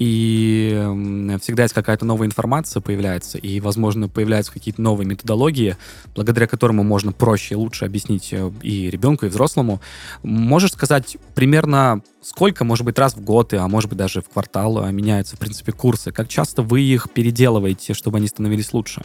И 0.00 1.36
всегда 1.42 1.64
есть 1.64 1.74
какая-то 1.74 2.06
новая 2.06 2.26
информация 2.26 2.80
появляется, 2.80 3.36
и, 3.36 3.60
возможно, 3.60 4.08
появляются 4.08 4.50
какие-то 4.50 4.80
новые 4.80 5.06
методологии, 5.06 5.76
благодаря 6.14 6.46
которому 6.46 6.82
можно 6.82 7.12
проще 7.12 7.54
и 7.54 7.56
лучше 7.58 7.84
объяснить 7.84 8.32
э, 8.32 8.50
и 8.62 8.88
ребенку, 8.88 9.26
и 9.26 9.28
взрослому. 9.28 9.82
Можешь 10.22 10.72
сказать 10.72 11.18
примерно, 11.34 12.00
сколько, 12.22 12.64
может 12.64 12.86
быть, 12.86 12.98
раз 12.98 13.14
в 13.14 13.20
год, 13.20 13.52
а 13.52 13.68
может 13.68 13.90
быть, 13.90 13.98
даже 13.98 14.22
в 14.22 14.30
квартал 14.30 14.82
э, 14.82 14.90
меняются, 14.90 15.36
в 15.36 15.38
принципе, 15.38 15.72
курсы? 15.72 16.12
Как 16.12 16.28
часто 16.28 16.62
вы 16.62 16.80
их 16.80 17.10
переделываете, 17.10 17.92
чтобы 17.92 18.16
они 18.16 18.28
становились 18.28 18.72
лучше? 18.72 19.02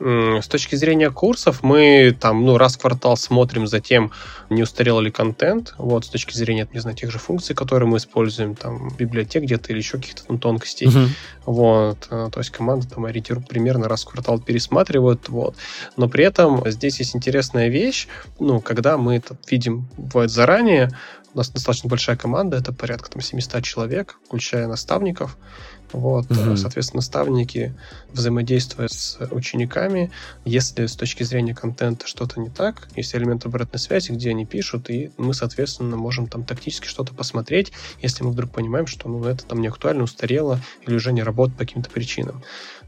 С 0.00 0.48
точки 0.48 0.76
зрения 0.76 1.10
курсов, 1.10 1.62
мы 1.62 2.16
там, 2.18 2.46
ну, 2.46 2.56
раз 2.56 2.76
в 2.76 2.80
квартал 2.80 3.18
смотрим 3.18 3.66
за 3.66 3.80
тем, 3.80 4.12
не 4.48 4.62
устарел 4.62 4.98
ли 5.00 5.10
контент, 5.10 5.74
вот, 5.76 6.06
с 6.06 6.08
точки 6.08 6.34
зрения, 6.34 6.66
не 6.72 6.80
знаю, 6.80 6.96
тех 6.96 7.10
же 7.10 7.18
функций, 7.18 7.54
которые 7.54 7.86
мы 7.86 7.98
используем, 7.98 8.54
там, 8.54 8.88
библиотек 8.96 9.42
где-то 9.42 9.72
или 9.72 9.78
еще 9.78 9.98
каких-то 9.98 10.24
там 10.24 10.38
тонкостей, 10.38 10.86
uh-huh. 10.86 11.08
вот, 11.44 12.08
э, 12.10 12.30
то 12.32 12.40
есть 12.40 12.48
команда 12.48 12.88
там 12.88 13.04
ориентирует 13.04 13.46
примерно 13.46 13.88
раз 13.88 14.04
в 14.04 14.08
квартал 14.08 14.40
пересматривают, 14.40 15.28
вот, 15.28 15.56
но 15.98 16.08
при 16.08 16.24
этом 16.24 16.62
здесь 16.70 16.98
есть 16.98 17.14
интересная 17.14 17.68
вещь, 17.68 18.08
ну, 18.38 18.62
когда 18.62 18.96
мы 18.96 19.16
это 19.16 19.36
видим, 19.50 19.86
бывает 19.98 20.30
заранее, 20.30 20.90
у 21.34 21.38
нас 21.38 21.50
достаточно 21.50 21.88
большая 21.88 22.16
команда, 22.16 22.56
это 22.56 22.72
порядка 22.72 23.10
там 23.10 23.20
700 23.20 23.62
человек, 23.62 24.16
включая 24.26 24.66
наставников, 24.66 25.36
вот, 25.92 26.30
угу. 26.30 26.56
соответственно, 26.56 26.98
наставники, 26.98 27.74
взаимодействуя 28.12 28.88
с 28.88 29.18
учениками, 29.30 30.10
если 30.44 30.86
с 30.86 30.96
точки 30.96 31.22
зрения 31.22 31.54
контента 31.54 32.06
что-то 32.06 32.40
не 32.40 32.48
так, 32.48 32.88
есть 32.96 33.14
элемент 33.14 33.46
обратной 33.46 33.78
связи, 33.78 34.12
где 34.12 34.30
они 34.30 34.46
пишут, 34.46 34.90
и 34.90 35.10
мы, 35.16 35.34
соответственно, 35.34 35.96
можем 35.96 36.26
там 36.26 36.44
тактически 36.44 36.86
что-то 36.86 37.14
посмотреть, 37.14 37.72
если 38.00 38.24
мы 38.24 38.30
вдруг 38.30 38.50
понимаем, 38.50 38.86
что 38.86 39.08
ну, 39.08 39.24
это 39.24 39.44
там 39.44 39.60
не 39.60 39.68
актуально, 39.68 40.04
устарело 40.04 40.60
или 40.86 40.94
уже 40.94 41.12
не 41.12 41.22
работает 41.22 41.58
по 41.58 41.64
каким-то 41.64 41.90
причинам. 41.90 42.42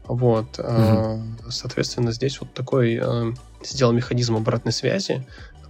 Вот, 0.05 0.59
угу. 0.59 1.21
соответственно, 1.49 2.11
здесь 2.11 2.39
вот 2.41 2.53
такой 2.53 2.99
э, 3.01 3.33
сделал 3.63 3.93
механизм 3.93 4.35
обратной 4.35 4.73
связи, 4.73 5.25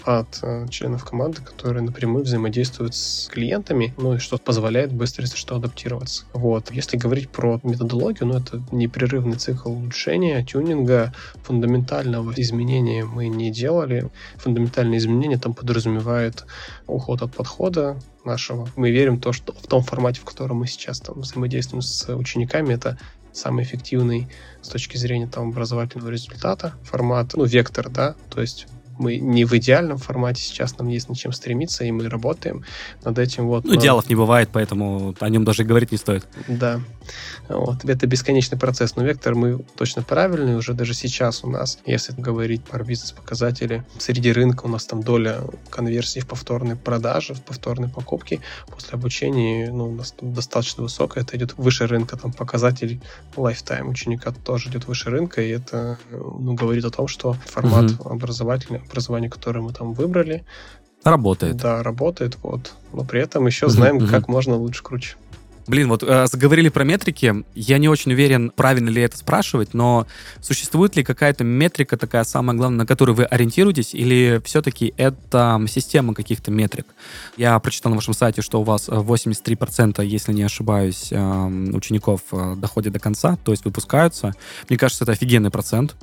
от 0.06 0.40
э, 0.42 0.68
членов 0.70 1.06
команды, 1.06 1.42
которые 1.42 1.84
напрямую 1.84 2.24
взаимодействуют 2.24 2.96
с 2.96 3.28
клиентами, 3.32 3.94
ну 3.98 4.16
и 4.16 4.18
что 4.18 4.38
позволяет 4.38 4.94
быстро, 4.94 5.24
если 5.24 5.38
что, 5.38 5.56
адаптироваться. 5.56 6.26
Вот. 6.34 6.72
Если 6.72 6.98
говорить 6.98 7.30
про 7.30 7.60
методологию, 7.64 8.28
ну 8.28 8.38
это 8.38 8.62
непрерывный 8.72 9.38
цикл 9.38 9.72
улучшения, 9.72 10.44
тюнинга, 10.44 11.14
фундаментального 11.44 12.34
изменения 12.38 13.06
мы 13.06 13.28
не 13.28 13.52
делали. 13.52 14.10
Фундаментальные 14.38 14.98
изменения 15.00 15.38
там 15.38 15.54
подразумевают 15.54 16.46
уход 16.88 17.22
от 17.22 17.36
подхода, 17.36 17.98
нашего. 18.26 18.70
Мы 18.76 18.92
верим 18.92 19.18
в 19.18 19.22
то, 19.22 19.34
что 19.34 19.54
в 19.54 19.68
том 19.68 19.84
формате, 19.84 20.22
в 20.22 20.26
котором 20.26 20.58
мы 20.58 20.68
сейчас 20.68 21.00
там 21.00 21.20
взаимодействуем 21.20 21.82
с 21.82 22.14
учениками, 22.16 22.74
это 22.74 22.98
самый 23.32 23.64
эффективный 23.64 24.28
с 24.62 24.70
точки 24.70 24.98
зрения 24.98 25.28
там 25.28 25.50
образовательного 25.50 26.10
результата 26.10 26.74
формат, 26.84 27.34
ну, 27.34 27.46
вектор, 27.46 27.90
да, 27.90 28.16
то 28.30 28.42
есть 28.42 28.68
мы 28.98 29.18
не 29.18 29.46
в 29.46 29.54
идеальном 29.54 29.98
формате 29.98 30.42
сейчас, 30.42 30.78
нам 30.78 30.88
есть 30.88 31.10
над 31.10 31.18
чем 31.18 31.32
стремиться, 31.32 31.84
и 31.84 31.92
мы 31.92 32.08
работаем 32.10 32.64
над 33.04 33.20
этим. 33.20 33.48
Вот, 33.48 33.66
ну, 33.66 33.74
но... 33.74 33.80
идеалов 33.80 34.10
не 34.10 34.16
бывает, 34.16 34.50
поэтому 34.52 35.16
о 35.20 35.30
нем 35.30 35.44
даже 35.44 35.64
говорить 35.64 35.92
не 35.92 35.98
стоит. 35.98 36.26
Да. 36.48 36.80
Вот. 37.50 37.86
Это 37.86 38.08
бесконечный 38.08 38.58
процесс, 38.58 38.96
но 38.96 39.04
вектор 39.04 39.36
мы 39.36 39.60
точно 39.76 40.04
правильный, 40.04 40.56
уже 40.56 40.74
даже 40.74 40.94
сейчас 40.94 41.44
у 41.44 41.50
нас, 41.50 41.80
если 41.86 42.14
говорить 42.14 42.64
про 42.64 42.84
бизнес-показатели, 42.84 43.84
среди 43.98 44.32
рынка 44.32 44.66
у 44.66 44.70
нас 44.70 44.86
там 44.86 45.04
доля 45.04 45.42
конверсии 45.70 46.20
в 46.20 46.28
повторной 46.28 46.76
продаже, 46.76 47.34
в 47.34 47.42
повторной 47.42 47.90
покупке 47.90 48.40
после 48.68 48.94
обучения 48.94 49.72
ну, 49.72 49.90
у 49.90 49.96
нас 49.96 50.14
достаточно 50.22 50.84
высокая, 50.84 51.24
это 51.24 51.38
идет 51.38 51.58
выше 51.58 51.88
рынка, 51.88 52.18
там 52.18 52.32
показатель 52.32 53.02
lifetime 53.36 53.90
ученика 53.90 54.32
тоже 54.32 54.70
идет 54.70 54.88
выше 54.88 55.10
рынка, 55.10 55.42
и 55.42 55.50
это 55.50 55.98
ну, 56.12 56.54
говорит 56.54 56.86
о 56.86 56.92
том, 56.92 57.08
что 57.08 57.34
формат 57.46 57.92
угу. 57.92 58.10
образовательный 58.10 58.80
образование, 58.80 59.30
которое 59.30 59.62
мы 59.62 59.74
там 59.74 59.94
выбрали. 59.94 60.44
Работает. 61.04 61.58
Да, 61.58 61.84
работает, 61.84 62.38
вот. 62.42 62.74
Но 62.94 63.04
при 63.04 63.22
этом 63.22 63.46
еще 63.46 63.68
знаем, 63.68 63.98
uh-huh, 63.98 64.10
как 64.10 64.30
можно 64.30 64.56
лучше 64.56 64.84
круче. 64.84 65.16
Блин, 65.66 65.88
вот 65.88 66.04
э, 66.04 66.28
заговорили 66.28 66.70
про 66.70 66.84
метрики. 66.84 67.46
Я 67.56 67.78
не 67.78 67.88
очень 67.88 68.12
уверен, 68.12 68.50
правильно 68.50 68.90
ли 68.90 69.02
это 69.02 69.18
спрашивать, 69.18 69.74
но 69.74 70.06
существует 70.42 70.96
ли 70.96 71.04
какая-то 71.04 71.44
метрика 71.44 71.96
такая 71.96 72.26
самая 72.26 72.58
главная, 72.58 72.80
на 72.80 72.86
которую 72.86 73.16
вы 73.16 73.24
ориентируетесь, 73.24 73.94
или 73.94 74.42
все-таки 74.44 74.94
это 74.98 75.64
система 75.70 76.14
каких-то 76.14 76.52
метрик? 76.52 76.86
Я 77.38 77.58
прочитал 77.60 77.92
на 77.92 77.96
вашем 77.96 78.14
сайте, 78.14 78.42
что 78.42 78.60
у 78.60 78.64
вас 78.64 78.90
83%, 78.90 80.04
если 80.06 80.34
не 80.34 80.44
ошибаюсь, 80.44 81.10
э, 81.12 81.46
учеников 81.74 82.22
э, 82.32 82.56
доходят 82.58 82.92
до 82.92 83.00
конца, 83.00 83.38
то 83.44 83.52
есть 83.52 83.64
выпускаются. 83.64 84.34
Мне 84.68 84.78
кажется, 84.78 85.06
это 85.06 85.14
офигенный 85.14 85.50
процент. 85.50 85.96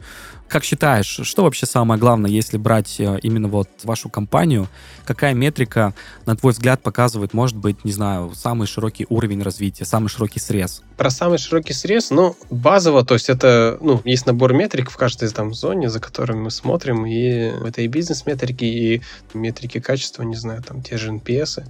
Как 0.50 0.64
считаешь, 0.64 1.20
что 1.22 1.44
вообще 1.44 1.64
самое 1.64 2.00
главное, 2.00 2.28
если 2.28 2.56
брать 2.56 2.96
э, 2.98 3.20
именно 3.22 3.46
вот 3.46 3.68
вашу 3.84 4.08
компанию? 4.08 4.66
Какая 5.04 5.32
метрика, 5.32 5.94
на 6.26 6.34
твой 6.34 6.52
взгляд, 6.52 6.82
показывает, 6.82 7.32
может 7.34 7.56
быть, 7.56 7.84
не 7.84 7.92
знаю, 7.92 8.32
самый 8.34 8.66
широкий 8.66 9.06
уровень 9.08 9.44
развития, 9.44 9.84
самый 9.84 10.08
широкий 10.08 10.40
срез? 10.40 10.82
Про 10.96 11.10
самый 11.10 11.38
широкий 11.38 11.72
срез, 11.72 12.10
ну, 12.10 12.36
базово, 12.50 13.04
то 13.04 13.14
есть 13.14 13.30
это, 13.30 13.78
ну, 13.80 14.02
есть 14.04 14.26
набор 14.26 14.52
метрик 14.52 14.90
в 14.90 14.96
каждой 14.96 15.28
там 15.28 15.54
зоне, 15.54 15.88
за 15.88 16.00
которыми 16.00 16.40
мы 16.40 16.50
смотрим, 16.50 17.06
и 17.06 17.20
это 17.20 17.82
и 17.82 17.86
бизнес-метрики, 17.86 18.64
и 18.64 19.02
метрики 19.34 19.78
качества, 19.78 20.24
не 20.24 20.34
знаю, 20.34 20.64
там 20.64 20.82
те 20.82 20.98
же 20.98 21.12
NPS, 21.12 21.62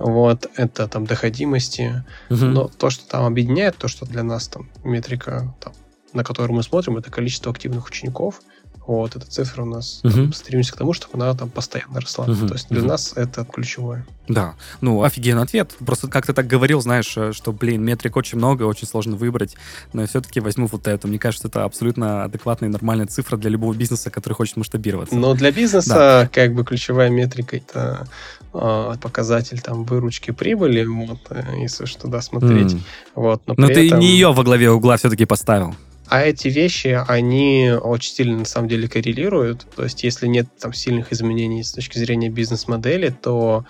вот, 0.00 0.50
это 0.56 0.88
там 0.88 1.06
доходимости, 1.06 2.04
угу. 2.28 2.44
но 2.44 2.66
то, 2.66 2.90
что 2.90 3.08
там 3.08 3.24
объединяет, 3.24 3.76
то, 3.76 3.86
что 3.86 4.04
для 4.04 4.24
нас 4.24 4.48
там 4.48 4.68
метрика 4.82 5.54
там, 5.60 5.74
на 6.16 6.24
которую 6.24 6.56
мы 6.56 6.62
смотрим, 6.62 6.96
это 6.96 7.10
количество 7.10 7.52
активных 7.52 7.86
учеников. 7.86 8.40
Вот, 8.86 9.16
эта 9.16 9.26
цифра 9.26 9.62
у 9.62 9.66
нас 9.66 10.00
uh-huh. 10.04 10.12
там, 10.12 10.32
стремимся 10.32 10.72
к 10.72 10.76
тому, 10.76 10.92
чтобы 10.92 11.20
она 11.20 11.34
там 11.34 11.50
постоянно 11.50 12.00
росла. 12.00 12.26
Uh-huh. 12.26 12.46
То 12.46 12.54
есть 12.54 12.68
для 12.68 12.82
uh-huh. 12.82 12.86
нас 12.86 13.12
это 13.16 13.44
ключевое. 13.44 14.06
Да, 14.28 14.54
ну, 14.80 15.02
офигенный 15.02 15.42
ответ. 15.42 15.74
Просто 15.84 16.06
как 16.06 16.24
ты 16.26 16.32
так 16.32 16.46
говорил, 16.46 16.80
знаешь, 16.80 17.12
э, 17.16 17.32
что, 17.32 17.52
блин, 17.52 17.82
метрик 17.82 18.16
очень 18.16 18.38
много, 18.38 18.62
очень 18.62 18.86
сложно 18.86 19.16
выбрать, 19.16 19.56
но 19.92 20.02
я 20.02 20.06
все-таки 20.06 20.38
возьму 20.38 20.68
вот 20.68 20.86
это. 20.86 21.08
Мне 21.08 21.18
кажется, 21.18 21.48
это 21.48 21.64
абсолютно 21.64 22.24
адекватная 22.24 22.68
и 22.68 22.72
нормальная 22.72 23.06
цифра 23.06 23.36
для 23.36 23.50
любого 23.50 23.74
бизнеса, 23.74 24.10
который 24.10 24.34
хочет 24.34 24.56
масштабироваться. 24.56 25.16
Но 25.16 25.34
для 25.34 25.50
бизнеса, 25.50 25.94
да. 25.94 26.30
как 26.32 26.54
бы, 26.54 26.64
ключевая 26.64 27.10
метрика— 27.10 27.56
это 27.58 28.06
э, 28.54 28.94
показатель 29.00 29.60
там 29.60 29.82
выручки 29.82 30.30
прибыли, 30.30 30.84
вот, 30.84 31.20
э, 31.30 31.42
если 31.58 31.86
что, 31.86 32.06
да, 32.06 32.22
смотреть. 32.22 32.74
Mm. 32.74 32.80
Вот, 33.16 33.42
но 33.46 33.54
но 33.56 33.66
ты 33.66 33.88
этом... 33.88 33.98
не 33.98 34.12
ее 34.12 34.32
во 34.32 34.44
главе 34.44 34.70
угла 34.70 34.96
все-таки 34.96 35.24
поставил. 35.24 35.74
А 36.08 36.22
эти 36.22 36.48
вещи, 36.48 37.02
они 37.08 37.72
очень 37.72 38.12
сильно 38.12 38.38
на 38.38 38.44
самом 38.44 38.68
деле 38.68 38.88
коррелируют. 38.88 39.66
То 39.74 39.84
есть, 39.84 40.04
если 40.04 40.26
нет 40.26 40.46
там 40.58 40.72
сильных 40.72 41.12
изменений 41.12 41.64
с 41.64 41.72
точки 41.72 41.98
зрения 41.98 42.28
бизнес-модели, 42.28 43.10
то 43.10 43.64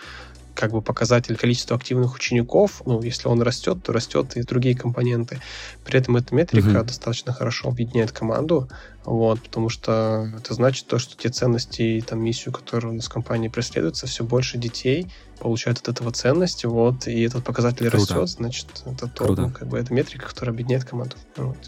как 0.56 0.72
бы 0.72 0.82
показатель 0.82 1.36
количества 1.36 1.76
активных 1.76 2.14
учеников, 2.14 2.82
ну, 2.86 3.00
если 3.02 3.28
он 3.28 3.42
растет, 3.42 3.82
то 3.82 3.92
растет 3.92 4.36
и 4.36 4.42
другие 4.42 4.74
компоненты. 4.74 5.40
При 5.84 5.98
этом 5.98 6.16
эта 6.16 6.34
метрика 6.34 6.68
uh-huh. 6.68 6.84
достаточно 6.84 7.32
хорошо 7.32 7.68
объединяет 7.68 8.10
команду, 8.10 8.68
вот, 9.04 9.40
потому 9.42 9.68
что 9.68 10.32
это 10.36 10.54
значит 10.54 10.86
то, 10.86 10.98
что 10.98 11.16
те 11.16 11.28
ценности 11.28 11.82
и 11.82 12.00
там 12.00 12.20
миссию, 12.20 12.52
которую 12.52 12.94
у 12.94 12.96
нас 12.96 13.06
в 13.06 13.10
компании 13.10 13.48
преследуется, 13.48 14.06
все 14.06 14.24
больше 14.24 14.56
детей 14.56 15.08
получают 15.38 15.78
от 15.78 15.88
этого 15.88 16.10
ценности, 16.10 16.64
вот, 16.66 17.06
и 17.06 17.20
этот 17.22 17.44
показатель 17.44 17.90
Круто. 17.90 18.14
растет, 18.14 18.28
значит, 18.30 18.66
это 18.86 19.08
то, 19.08 19.26
ну, 19.26 19.50
как 19.50 19.68
бы 19.68 19.78
это 19.78 19.92
метрика, 19.92 20.26
которая 20.26 20.54
объединяет 20.54 20.84
команду. 20.84 21.16
Вот. 21.36 21.58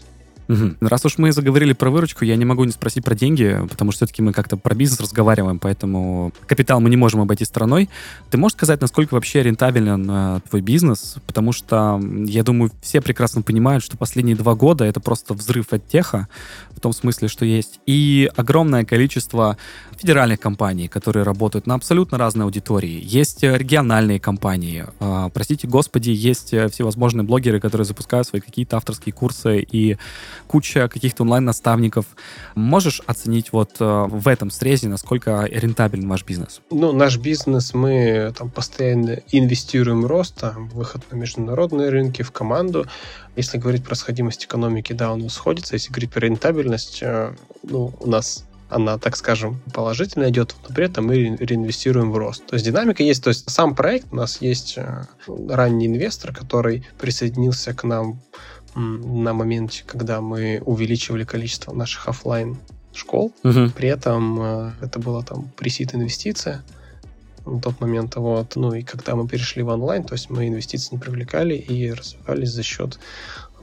Угу. 0.49 0.77
Раз 0.81 1.05
уж 1.05 1.19
мы 1.19 1.31
заговорили 1.31 1.73
про 1.73 1.91
выручку, 1.91 2.25
я 2.25 2.35
не 2.35 2.43
могу 2.43 2.63
не 2.63 2.71
спросить 2.71 3.05
про 3.05 3.13
деньги, 3.13 3.59
потому 3.69 3.91
что 3.91 3.99
все-таки 3.99 4.23
мы 4.23 4.33
как-то 4.33 4.57
про 4.57 4.73
бизнес 4.73 4.99
разговариваем, 4.99 5.59
поэтому 5.59 6.33
капитал 6.47 6.81
мы 6.81 6.89
не 6.89 6.97
можем 6.97 7.21
обойти 7.21 7.45
стороной. 7.45 7.87
Ты 8.31 8.39
можешь 8.39 8.57
сказать, 8.57 8.81
насколько 8.81 9.13
вообще 9.13 9.43
рентабелен 9.43 10.09
э, 10.09 10.39
твой 10.49 10.61
бизнес? 10.61 11.17
Потому 11.27 11.51
что, 11.51 12.01
я 12.25 12.43
думаю, 12.43 12.71
все 12.81 12.99
прекрасно 12.99 13.43
понимают, 13.43 13.83
что 13.83 13.95
последние 13.95 14.35
два 14.35 14.55
года 14.55 14.85
это 14.85 14.99
просто 14.99 15.35
взрыв 15.35 15.71
от 15.71 15.87
теха, 15.87 16.27
в 16.71 16.79
том 16.79 16.93
смысле, 16.93 17.27
что 17.27 17.45
есть 17.45 17.79
и 17.85 18.31
огромное 18.35 18.85
количество 18.85 19.57
федеральных 19.97 20.39
компаний, 20.39 20.87
которые 20.87 21.23
работают 21.23 21.67
на 21.67 21.75
абсолютно 21.75 22.17
разной 22.17 22.45
аудитории. 22.45 23.01
Есть 23.03 23.43
э, 23.43 23.57
региональные 23.57 24.19
компании. 24.19 24.85
Э, 24.99 25.29
простите 25.33 25.67
господи, 25.67 26.09
есть 26.09 26.53
э, 26.53 26.69
всевозможные 26.69 27.25
блогеры, 27.25 27.59
которые 27.59 27.85
запускают 27.85 28.27
свои 28.27 28.41
какие-то 28.41 28.77
авторские 28.77 29.13
курсы 29.13 29.59
и 29.59 29.97
куча 30.49 30.89
каких-то 30.89 31.21
онлайн-наставников. 31.23 32.05
Можешь 32.55 33.01
оценить 33.05 33.53
вот 33.53 33.75
э, 33.79 34.07
в 34.09 34.27
этом 34.27 34.49
срезе, 34.49 34.87
насколько 34.87 35.45
рентабелен 35.45 36.09
ваш 36.09 36.25
бизнес? 36.25 36.59
Ну, 36.71 36.91
наш 36.91 37.17
бизнес, 37.17 37.75
мы 37.75 38.33
там 38.35 38.49
постоянно 38.49 39.19
инвестируем 39.31 40.01
в 40.01 40.07
рост, 40.07 40.35
там, 40.39 40.67
выход 40.69 41.03
на 41.11 41.17
международные 41.17 41.89
рынки, 41.89 42.23
в 42.23 42.31
команду. 42.31 42.87
Если 43.35 43.59
говорить 43.59 43.83
про 43.83 43.93
сходимость 43.93 44.45
экономики, 44.45 44.91
да, 44.93 45.13
он 45.13 45.29
сходится. 45.29 45.75
Если 45.75 45.91
говорить 45.91 46.11
про 46.11 46.21
рентабельность, 46.21 46.99
э, 47.03 47.35
ну, 47.61 47.93
у 47.99 48.09
нас 48.09 48.45
она, 48.69 48.97
так 48.97 49.15
скажем, 49.15 49.59
положительно 49.73 50.29
идет, 50.29 50.55
но 50.67 50.75
при 50.75 50.85
этом 50.85 51.07
мы 51.07 51.35
реинвестируем 51.37 52.11
в 52.11 52.17
рост. 52.17 52.45
То 52.45 52.55
есть 52.55 52.65
динамика 52.65 53.03
есть, 53.03 53.23
то 53.23 53.29
есть 53.29 53.49
сам 53.49 53.75
проект, 53.75 54.07
у 54.11 54.15
нас 54.15 54.41
есть 54.41 54.75
э, 54.77 55.05
ранний 55.27 55.87
инвестор, 55.87 56.33
который 56.33 56.87
присоединился 56.99 57.73
к 57.73 57.83
нам 57.83 58.19
на 58.79 59.33
моменте, 59.33 59.83
когда 59.85 60.21
мы 60.21 60.61
увеличивали 60.65 61.23
количество 61.23 61.73
наших 61.73 62.07
офлайн 62.07 62.57
школ. 62.93 63.33
Угу. 63.43 63.71
При 63.75 63.89
этом 63.89 64.41
э, 64.41 64.71
это 64.81 64.99
была 64.99 65.21
там 65.23 65.49
пресид 65.55 65.93
инвестиция 65.93 66.63
на 67.45 67.59
тот 67.59 67.79
момент. 67.81 68.15
Вот. 68.15 68.55
Ну 68.55 68.73
и 68.73 68.83
когда 68.83 69.15
мы 69.15 69.27
перешли 69.27 69.63
в 69.63 69.69
онлайн, 69.69 70.03
то 70.03 70.13
есть 70.13 70.29
мы 70.29 70.47
инвестиции 70.47 70.95
не 70.95 70.99
привлекали 70.99 71.55
и 71.55 71.91
развивались 71.91 72.49
за 72.49 72.63
счет 72.63 72.99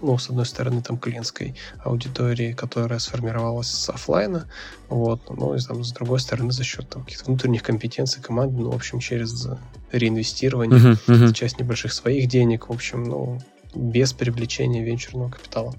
ну, 0.02 0.18
с 0.18 0.28
одной 0.28 0.44
стороны, 0.44 0.82
там, 0.82 0.98
клиентской 0.98 1.54
аудитории, 1.82 2.52
которая 2.52 2.98
сформировалась 2.98 3.68
с 3.68 3.88
офлайна, 3.88 4.46
вот, 4.90 5.20
ну, 5.30 5.54
и 5.54 5.60
там, 5.60 5.84
с 5.84 5.92
другой 5.92 6.20
стороны, 6.20 6.52
за 6.52 6.64
счет 6.64 6.88
там, 6.88 7.02
каких-то 7.02 7.24
внутренних 7.24 7.62
компетенций 7.62 8.22
команды, 8.22 8.58
ну, 8.58 8.70
в 8.70 8.74
общем, 8.74 9.00
через 9.00 9.48
реинвестирование, 9.92 10.78
uh-huh, 10.78 10.98
uh-huh. 11.06 11.32
часть 11.32 11.58
небольших 11.58 11.92
своих 11.92 12.28
денег, 12.28 12.68
в 12.68 12.72
общем, 12.72 13.04
ну, 13.04 13.40
без 13.76 14.12
привлечения 14.12 14.82
венчурного 14.82 15.30
капитала. 15.30 15.74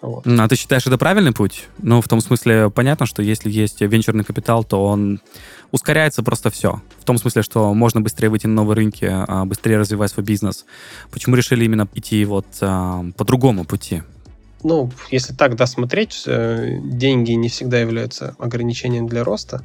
Вот. 0.00 0.26
А 0.26 0.48
ты 0.48 0.56
считаешь, 0.56 0.86
это 0.86 0.96
правильный 0.96 1.32
путь? 1.32 1.66
Ну, 1.78 2.00
в 2.00 2.08
том 2.08 2.20
смысле, 2.20 2.70
понятно, 2.70 3.04
что 3.04 3.20
если 3.20 3.50
есть 3.50 3.80
венчурный 3.80 4.24
капитал, 4.24 4.62
то 4.62 4.84
он 4.84 5.20
ускоряется 5.72 6.22
просто 6.22 6.50
все. 6.50 6.80
В 7.00 7.04
том 7.04 7.18
смысле, 7.18 7.42
что 7.42 7.74
можно 7.74 8.00
быстрее 8.00 8.28
выйти 8.28 8.46
на 8.46 8.54
новые 8.54 8.76
рынки, 8.76 9.06
а, 9.10 9.44
быстрее 9.44 9.78
развивать 9.78 10.12
свой 10.12 10.24
бизнес. 10.24 10.64
Почему 11.10 11.34
решили 11.34 11.64
именно 11.64 11.88
идти 11.94 12.24
вот 12.24 12.46
а, 12.60 13.04
по 13.16 13.24
другому 13.24 13.64
пути? 13.64 14.02
Ну, 14.62 14.90
если 15.10 15.34
так 15.34 15.54
досмотреть, 15.54 16.24
э, 16.26 16.78
деньги 16.82 17.32
не 17.32 17.48
всегда 17.48 17.78
являются 17.78 18.34
ограничением 18.38 19.06
для 19.06 19.22
роста. 19.22 19.64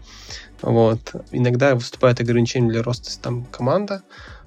Вот. 0.61 1.15
Иногда 1.31 1.73
выступает 1.73 2.19
ограничением 2.19 2.71
для 2.71 2.83
роста 2.83 3.09
там 3.19 3.45
команда, 3.45 4.03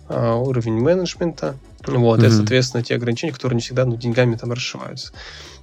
а, 0.08 0.36
уровень 0.36 0.80
менеджмента. 0.80 1.56
Вот, 1.86 2.20
mm-hmm. 2.20 2.26
это, 2.26 2.34
соответственно, 2.34 2.82
те 2.82 2.94
ограничения, 2.94 3.32
которые 3.32 3.56
не 3.56 3.62
всегда 3.62 3.84
ну, 3.84 3.96
деньгами 3.96 4.36
там 4.36 4.52
расшиваются. 4.52 5.12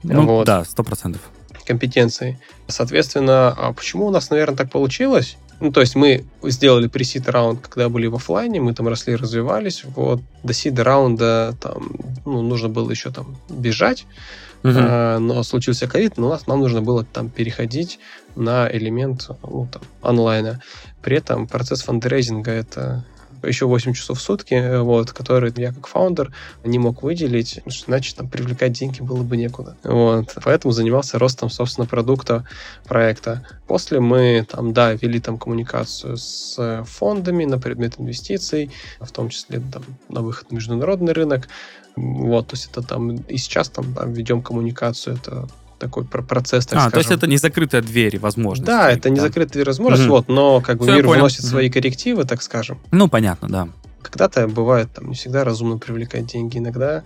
Ну, 0.04 0.26
вот. 0.26 0.46
да, 0.46 0.64
сто 0.66 0.84
процентов. 0.84 1.22
Компетенции. 1.66 2.40
Соответственно, 2.68 3.50
а 3.50 3.74
почему 3.74 4.08
у 4.08 4.12
нас, 4.12 4.30
наверное, 4.30 4.58
так 4.58 4.72
получилось? 4.72 5.38
Ну, 5.60 5.72
то 5.72 5.80
есть 5.80 5.96
мы 5.96 6.26
сделали 6.44 6.88
пресид 6.88 7.30
раунд, 7.30 7.68
когда 7.68 7.88
были 7.88 8.08
в 8.08 8.16
офлайне, 8.16 8.60
мы 8.60 8.74
там 8.74 8.88
росли, 8.88 9.16
развивались. 9.16 9.84
Вот 9.86 10.22
до 10.44 10.52
сида 10.52 10.84
раунда 10.84 11.56
там 11.62 11.92
ну, 12.26 12.42
нужно 12.42 12.68
было 12.68 12.90
еще 12.92 13.12
там 13.12 13.38
бежать, 13.50 14.06
uh-huh. 14.64 14.74
а, 14.76 15.20
но 15.20 15.42
случился 15.44 15.88
ковид, 15.88 16.18
но 16.18 16.28
у 16.28 16.30
нас 16.30 16.48
нам 16.48 16.60
нужно 16.60 16.82
было 16.82 17.06
там 17.06 17.30
переходить 17.30 18.00
на 18.36 18.70
элемент 18.70 19.30
ну, 19.44 19.70
там, 19.72 19.84
онлайна. 20.02 20.62
При 21.02 21.18
этом 21.18 21.48
процесс 21.48 21.84
фандрейзинга 21.84 22.52
это 22.52 23.06
еще 23.48 23.66
8 23.66 23.94
часов 23.94 24.20
в 24.20 24.22
сутки, 24.22 24.54
э, 24.54 24.80
вот, 24.80 25.12
которые 25.12 25.54
я 25.58 25.72
как 25.74 25.88
фаундер 25.88 26.34
не 26.64 26.80
мог 26.80 27.04
выделить, 27.04 27.60
иначе 27.88 28.16
там 28.16 28.28
привлекать 28.28 28.74
деньги 28.74 29.02
было 29.02 29.24
бы 29.24 29.38
некуда. 29.38 29.78
Вот. 29.84 30.36
Поэтому 30.44 30.72
занимался 30.72 31.20
ростом, 31.20 31.50
собственно, 31.50 31.88
продукта 31.88 32.46
проекта. 32.86 33.46
После 33.68 34.00
мы 34.00 34.46
там, 34.50 34.74
да, 34.74 34.94
вели 34.94 35.20
там 35.20 35.38
коммуникацию 35.38 36.18
с 36.18 36.84
фондами 36.86 37.46
на 37.46 37.60
предмет 37.60 38.00
инвестиций, 38.00 38.72
в 39.00 39.12
том 39.12 39.30
числе 39.30 39.60
там 39.60 39.84
на 40.10 40.22
выход 40.22 40.52
на 40.52 40.56
международный 40.56 41.14
рынок. 41.14 41.48
Вот, 41.96 42.48
то 42.48 42.56
есть 42.56 42.70
это 42.72 42.82
там 42.82 43.16
и 43.16 43.38
сейчас 43.38 43.70
там, 43.70 43.94
там 43.94 44.14
ведем 44.14 44.42
коммуникацию, 44.42 45.16
это 45.16 45.48
такой 45.84 46.06
процесс, 46.06 46.66
так 46.66 46.78
а, 46.78 46.82
скажем. 46.82 46.92
то 46.92 46.98
есть 47.00 47.12
это 47.12 47.28
не 47.28 47.38
закрытая 47.38 47.82
дверь 47.82 48.20
возможностей. 48.20 48.66
Да, 48.66 48.90
это 48.90 49.10
не 49.10 49.18
да. 49.18 49.24
закрытая 49.24 49.54
дверь 49.54 49.68
возможностей, 49.68 50.08
угу. 50.08 50.16
вот, 50.16 50.28
но 50.30 50.62
как 50.62 50.78
бы 50.78 50.86
Все 50.86 50.96
мир 50.96 51.08
вносит 51.08 51.42
угу. 51.42 51.48
свои 51.48 51.70
коррективы, 51.70 52.24
так 52.24 52.42
скажем. 52.42 52.80
Ну, 52.92 53.08
понятно, 53.10 53.50
да. 53.50 53.70
Когда-то 54.02 54.48
бывает 54.48 54.92
там 54.94 55.10
не 55.10 55.16
всегда 55.16 55.44
разумно 55.44 55.78
привлекать 55.78 56.26
деньги, 56.26 56.58
иногда, 56.58 57.04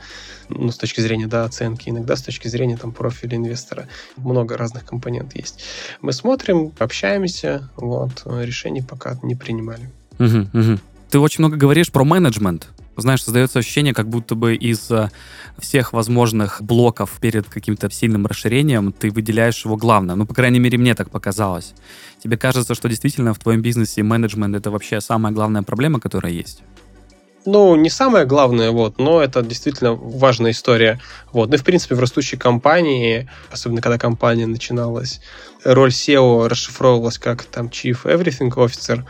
ну, 0.49 0.71
с 0.71 0.77
точки 0.77 1.01
зрения, 1.01 1.27
да, 1.27 1.43
оценки, 1.45 1.89
иногда 1.89 2.15
с 2.15 2.21
точки 2.21 2.47
зрения 2.47 2.77
там 2.77 2.91
профиля 2.91 3.37
инвестора. 3.37 3.87
Много 4.15 4.57
разных 4.57 4.85
компонентов 4.85 5.35
есть. 5.35 5.63
Мы 6.01 6.11
смотрим, 6.13 6.73
общаемся, 6.79 7.69
вот, 7.77 8.23
решений 8.25 8.81
пока 8.81 9.17
не 9.23 9.35
принимали. 9.35 9.89
Угу, 10.19 10.59
угу. 10.59 10.79
Ты 11.09 11.19
очень 11.19 11.43
много 11.43 11.55
говоришь 11.55 11.91
про 11.91 12.03
менеджмент 12.03 12.67
знаешь, 13.01 13.23
создается 13.23 13.59
ощущение, 13.59 13.93
как 13.93 14.07
будто 14.09 14.35
бы 14.35 14.55
из 14.55 14.89
э, 14.91 15.09
всех 15.57 15.93
возможных 15.93 16.61
блоков 16.61 17.17
перед 17.19 17.47
каким-то 17.47 17.89
сильным 17.91 18.25
расширением 18.25 18.91
ты 18.91 19.09
выделяешь 19.11 19.65
его 19.65 19.77
главное. 19.77 20.15
Ну, 20.15 20.25
по 20.25 20.33
крайней 20.33 20.59
мере, 20.59 20.77
мне 20.77 20.95
так 20.95 21.09
показалось. 21.09 21.73
Тебе 22.23 22.37
кажется, 22.37 22.75
что 22.75 22.89
действительно 22.89 23.33
в 23.33 23.39
твоем 23.39 23.61
бизнесе 23.61 24.03
менеджмент— 24.03 24.55
это 24.57 24.71
вообще 24.71 25.01
самая 25.01 25.33
главная 25.33 25.63
проблема, 25.63 25.99
которая 25.99 26.31
есть? 26.31 26.63
ну, 27.47 27.75
не 27.77 27.89
самое 27.89 28.25
главное, 28.25 28.71
вот, 28.71 28.99
но 28.99 29.21
это 29.21 29.41
действительно 29.41 29.93
важная 29.93 30.51
история. 30.51 30.99
Вот. 31.31 31.49
Ну 31.49 31.55
и, 31.55 31.57
в 31.57 31.63
принципе, 31.63 31.95
в 31.95 31.99
растущей 31.99 32.35
компании, 32.35 33.29
особенно 33.49 33.81
когда 33.81 33.97
компания 33.97 34.45
начиналась, 34.45 35.21
роль 35.63 35.91
SEO 35.91 36.47
расшифровывалась 36.49 37.17
как 37.17 37.43
там 37.43 37.67
Chief 37.67 38.03
Everything 38.03 38.51
Officer, 38.53 39.05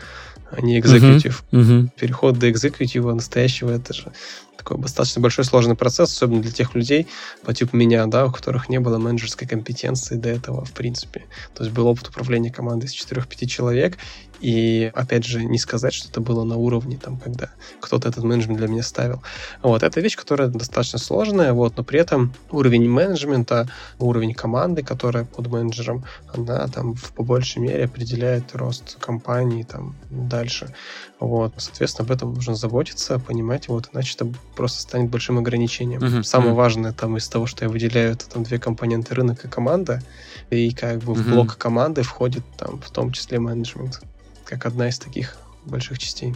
а 0.50 0.60
не 0.60 0.78
экзекутив. 0.78 1.44
Uh-huh. 1.52 1.60
Uh-huh. 1.60 1.88
Переход 1.98 2.38
до 2.38 2.50
экзекутива 2.50 3.12
настоящего, 3.12 3.70
это 3.70 3.92
же 3.92 4.12
такой 4.58 4.78
достаточно 4.78 5.22
большой 5.22 5.44
сложный 5.44 5.76
процесс, 5.76 6.12
особенно 6.12 6.42
для 6.42 6.52
тех 6.52 6.74
людей 6.74 7.06
по 7.44 7.54
типу 7.54 7.76
меня, 7.76 8.06
да, 8.06 8.26
у 8.26 8.32
которых 8.32 8.68
не 8.68 8.80
было 8.80 8.98
менеджерской 8.98 9.48
компетенции 9.48 10.16
до 10.16 10.28
этого, 10.28 10.64
в 10.64 10.72
принципе. 10.72 11.24
То 11.54 11.64
есть 11.64 11.74
был 11.74 11.86
опыт 11.86 12.08
управления 12.08 12.50
командой 12.50 12.86
из 12.86 12.94
4-5 12.94 13.46
человек, 13.46 13.96
и, 14.40 14.90
опять 14.94 15.24
же, 15.24 15.44
не 15.44 15.58
сказать, 15.58 15.92
что 15.92 16.08
это 16.08 16.20
было 16.20 16.44
на 16.44 16.56
уровне, 16.56 16.98
там, 17.02 17.18
когда 17.18 17.50
кто-то 17.80 18.08
этот 18.08 18.24
менеджмент 18.24 18.58
для 18.58 18.68
меня 18.68 18.82
ставил. 18.82 19.22
Вот, 19.62 19.82
это 19.82 20.00
вещь, 20.00 20.16
которая 20.16 20.48
достаточно 20.48 20.98
сложная, 20.98 21.52
вот, 21.52 21.76
но 21.76 21.82
при 21.82 21.98
этом 21.98 22.32
уровень 22.50 22.88
менеджмента, 22.88 23.68
уровень 23.98 24.34
команды, 24.34 24.82
которая 24.82 25.24
под 25.24 25.48
менеджером, 25.48 26.04
она 26.32 26.66
там 26.68 26.94
в 26.94 27.12
по 27.12 27.24
большей 27.24 27.60
мере 27.60 27.84
определяет 27.84 28.54
рост 28.54 28.96
компании 29.00 29.64
там 29.64 29.96
дальше. 30.10 30.74
Вот, 31.18 31.54
соответственно, 31.56 32.06
об 32.06 32.12
этом 32.12 32.34
нужно 32.34 32.54
заботиться, 32.54 33.18
понимать, 33.18 33.68
вот, 33.68 33.88
иначе 33.92 34.14
это 34.14 34.32
просто 34.58 34.80
станет 34.80 35.08
большим 35.08 35.38
ограничением. 35.38 36.02
Uh-huh. 36.02 36.22
Самое 36.24 36.50
uh-huh. 36.50 36.56
важное 36.56 36.92
там 36.92 37.16
из 37.16 37.28
того, 37.28 37.46
что 37.46 37.64
я 37.64 37.70
выделяю, 37.70 38.10
это 38.10 38.28
там 38.28 38.42
две 38.42 38.58
компоненты 38.58 39.14
рынок 39.14 39.44
и 39.44 39.48
команда, 39.48 40.02
и 40.50 40.72
как 40.72 40.98
бы 40.98 41.12
uh-huh. 41.12 41.22
в 41.22 41.30
блок 41.30 41.56
команды 41.56 42.02
входит 42.02 42.42
там 42.56 42.80
в 42.80 42.90
том 42.90 43.12
числе 43.12 43.38
менеджмент 43.38 44.00
как 44.44 44.66
одна 44.66 44.88
из 44.88 44.98
таких 44.98 45.36
больших 45.64 46.00
частей. 46.00 46.34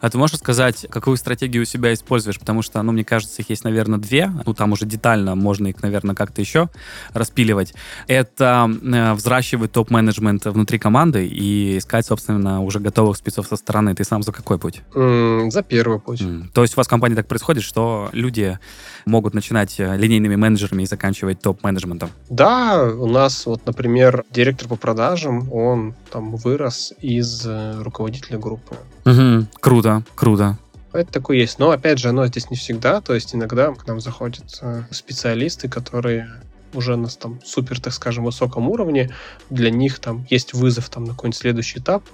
А 0.00 0.10
ты 0.10 0.18
можешь 0.18 0.38
сказать, 0.38 0.86
какую 0.90 1.16
стратегию 1.16 1.62
у 1.62 1.66
себя 1.66 1.92
используешь? 1.92 2.38
Потому 2.38 2.62
что, 2.62 2.82
ну, 2.82 2.92
мне 2.92 3.04
кажется, 3.04 3.42
их 3.42 3.50
есть, 3.50 3.64
наверное, 3.64 3.98
две. 3.98 4.30
Ну, 4.44 4.54
там 4.54 4.72
уже 4.72 4.86
детально 4.86 5.34
можно 5.34 5.68
их, 5.68 5.82
наверное, 5.82 6.14
как-то 6.14 6.40
еще 6.40 6.68
распиливать. 7.12 7.74
Это 8.06 8.70
э, 8.82 9.12
взращивать 9.14 9.72
топ-менеджмент 9.72 10.44
внутри 10.46 10.78
команды 10.78 11.26
и 11.26 11.78
искать, 11.78 12.06
собственно, 12.06 12.62
уже 12.62 12.80
готовых 12.80 13.16
спецов 13.16 13.46
со 13.46 13.56
стороны. 13.56 13.94
Ты 13.94 14.04
сам 14.04 14.22
за 14.22 14.32
какой 14.32 14.58
путь? 14.58 14.82
Mm, 14.94 15.50
за 15.50 15.62
первый 15.62 16.00
путь. 16.00 16.20
Mm. 16.20 16.48
То 16.52 16.62
есть 16.62 16.74
у 16.74 16.76
вас 16.76 16.86
в 16.86 16.90
компании 16.90 17.16
так 17.16 17.26
происходит, 17.26 17.62
что 17.62 18.08
люди 18.12 18.58
могут 19.06 19.34
начинать 19.34 19.78
э, 19.78 19.96
линейными 19.96 20.36
менеджерами 20.36 20.82
и 20.82 20.86
заканчивать 20.86 21.40
топ-менеджментом? 21.40 22.10
Да, 22.28 22.84
у 22.84 23.06
нас 23.06 23.46
вот, 23.46 23.66
например, 23.66 24.24
директор 24.30 24.68
по 24.68 24.76
продажам, 24.76 25.52
он 25.52 25.94
там 26.10 26.36
вырос 26.36 26.92
из 27.00 27.46
э, 27.46 27.82
руководителя 27.82 28.38
группы. 28.38 28.76
Угу. 29.04 29.46
Круто, 29.60 30.02
круто. 30.14 30.58
Это 30.92 31.12
такое 31.12 31.38
есть. 31.38 31.58
Но, 31.58 31.70
опять 31.70 31.98
же, 31.98 32.08
оно 32.08 32.26
здесь 32.26 32.50
не 32.50 32.56
всегда. 32.56 33.00
То 33.00 33.14
есть 33.14 33.34
иногда 33.34 33.72
к 33.72 33.86
нам 33.86 34.00
заходят 34.00 34.44
э, 34.62 34.82
специалисты, 34.90 35.68
которые 35.68 36.28
уже 36.72 36.96
на 36.96 37.08
там 37.08 37.40
супер, 37.44 37.80
так 37.80 37.92
скажем, 37.92 38.24
высоком 38.24 38.68
уровне. 38.68 39.10
Для 39.50 39.70
них 39.70 39.98
там 39.98 40.26
есть 40.30 40.54
вызов 40.54 40.88
там 40.88 41.04
на 41.04 41.10
какой-нибудь 41.10 41.38
следующий 41.38 41.78
этап. 41.78 42.04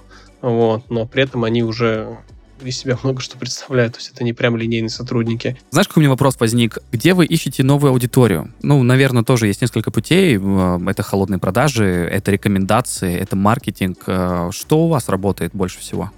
Вот, 0.41 0.89
но 0.89 1.05
при 1.05 1.23
этом 1.23 1.43
они 1.43 1.63
уже 1.63 2.17
из 2.63 2.77
себя 2.77 2.97
много 3.03 3.21
что 3.21 3.37
представляют, 3.37 3.93
то 3.93 3.99
есть 3.99 4.11
это 4.13 4.23
не 4.23 4.33
прям 4.33 4.55
линейные 4.55 4.89
сотрудники. 4.89 5.57
Знаешь, 5.71 5.87
какой 5.87 6.01
у 6.01 6.03
меня 6.03 6.09
вопрос 6.11 6.35
возник? 6.39 6.77
Где 6.91 7.13
вы 7.13 7.25
ищете 7.25 7.63
новую 7.63 7.91
аудиторию? 7.91 8.53
Ну, 8.61 8.81
наверное, 8.83 9.23
тоже 9.23 9.47
есть 9.47 9.61
несколько 9.61 9.91
путей. 9.91 10.37
Э, 10.39 10.79
это 10.87 11.03
холодные 11.03 11.39
продажи, 11.39 11.85
это 11.85 12.31
рекомендации, 12.31 13.15
это 13.15 13.35
маркетинг. 13.35 13.99
Э, 14.07 14.49
что 14.51 14.85
у 14.85 14.87
вас 14.89 15.09
работает 15.09 15.51
больше 15.53 15.79
всего? 15.79 16.11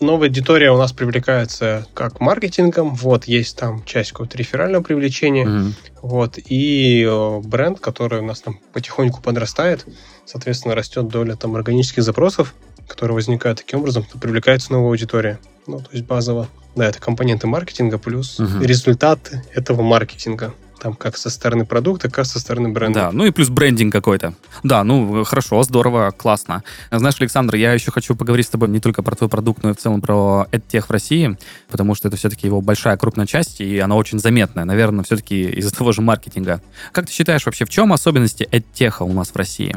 Новая 0.00 0.28
аудитория 0.28 0.70
у 0.70 0.76
нас 0.76 0.92
привлекается 0.92 1.86
как 1.94 2.20
маркетингом, 2.20 2.94
вот, 2.94 3.24
есть 3.24 3.56
там 3.56 3.84
часть 3.84 4.12
какого-то 4.12 4.36
реферального 4.38 4.82
привлечения, 4.82 5.46
mm-hmm. 5.46 5.72
вот, 6.02 6.38
и 6.38 7.04
э, 7.04 7.40
бренд, 7.40 7.80
который 7.80 8.20
у 8.20 8.24
нас 8.24 8.40
там 8.40 8.58
потихоньку 8.72 9.20
подрастает, 9.20 9.86
соответственно, 10.24 10.74
растет 10.74 11.08
доля 11.08 11.34
там 11.36 11.54
органических 11.56 12.02
запросов, 12.02 12.54
которые 12.86 13.14
возникают 13.14 13.58
таким 13.58 13.80
образом, 13.80 14.04
привлекается 14.20 14.72
новая 14.72 14.90
аудитория. 14.90 15.38
Ну, 15.66 15.80
то 15.80 15.90
есть 15.92 16.06
базово, 16.06 16.48
да, 16.74 16.86
это 16.86 16.98
компоненты 17.00 17.46
маркетинга 17.46 17.98
плюс 17.98 18.40
uh-huh. 18.40 18.64
результаты 18.64 19.42
этого 19.52 19.82
маркетинга. 19.82 20.54
Там 20.78 20.94
как 20.94 21.16
со 21.16 21.30
стороны 21.30 21.66
продукта, 21.66 22.10
как 22.10 22.26
со 22.26 22.38
стороны 22.38 22.70
бренда. 22.70 23.00
Да, 23.00 23.12
ну 23.12 23.26
и 23.26 23.30
плюс 23.30 23.48
брендинг 23.48 23.92
какой-то. 23.92 24.34
Да, 24.62 24.84
ну 24.84 25.24
хорошо, 25.24 25.62
здорово, 25.62 26.12
классно. 26.16 26.62
Знаешь, 26.90 27.16
Александр, 27.20 27.56
я 27.56 27.72
еще 27.72 27.90
хочу 27.90 28.14
поговорить 28.14 28.46
с 28.46 28.50
тобой 28.50 28.68
не 28.68 28.80
только 28.80 29.02
про 29.02 29.14
твой 29.14 29.28
продукт, 29.28 29.62
но 29.62 29.70
и 29.70 29.74
в 29.74 29.76
целом 29.76 30.00
про 30.00 30.46
EdTech 30.52 30.86
в 30.86 30.90
России, 30.90 31.36
потому 31.68 31.94
что 31.94 32.08
это 32.08 32.16
все-таки 32.16 32.46
его 32.46 32.60
большая 32.60 32.96
крупная 32.96 33.26
часть, 33.26 33.60
и 33.60 33.78
она 33.78 33.96
очень 33.96 34.18
заметная, 34.18 34.64
наверное, 34.64 35.04
все-таки 35.04 35.48
из-за 35.50 35.74
того 35.74 35.92
же 35.92 36.02
маркетинга. 36.02 36.60
Как 36.92 37.06
ты 37.06 37.12
считаешь 37.12 37.44
вообще, 37.46 37.64
в 37.64 37.70
чем 37.70 37.92
особенности 37.92 38.48
EdTech 38.50 39.02
у 39.02 39.12
нас 39.12 39.28
в 39.30 39.36
России? 39.36 39.76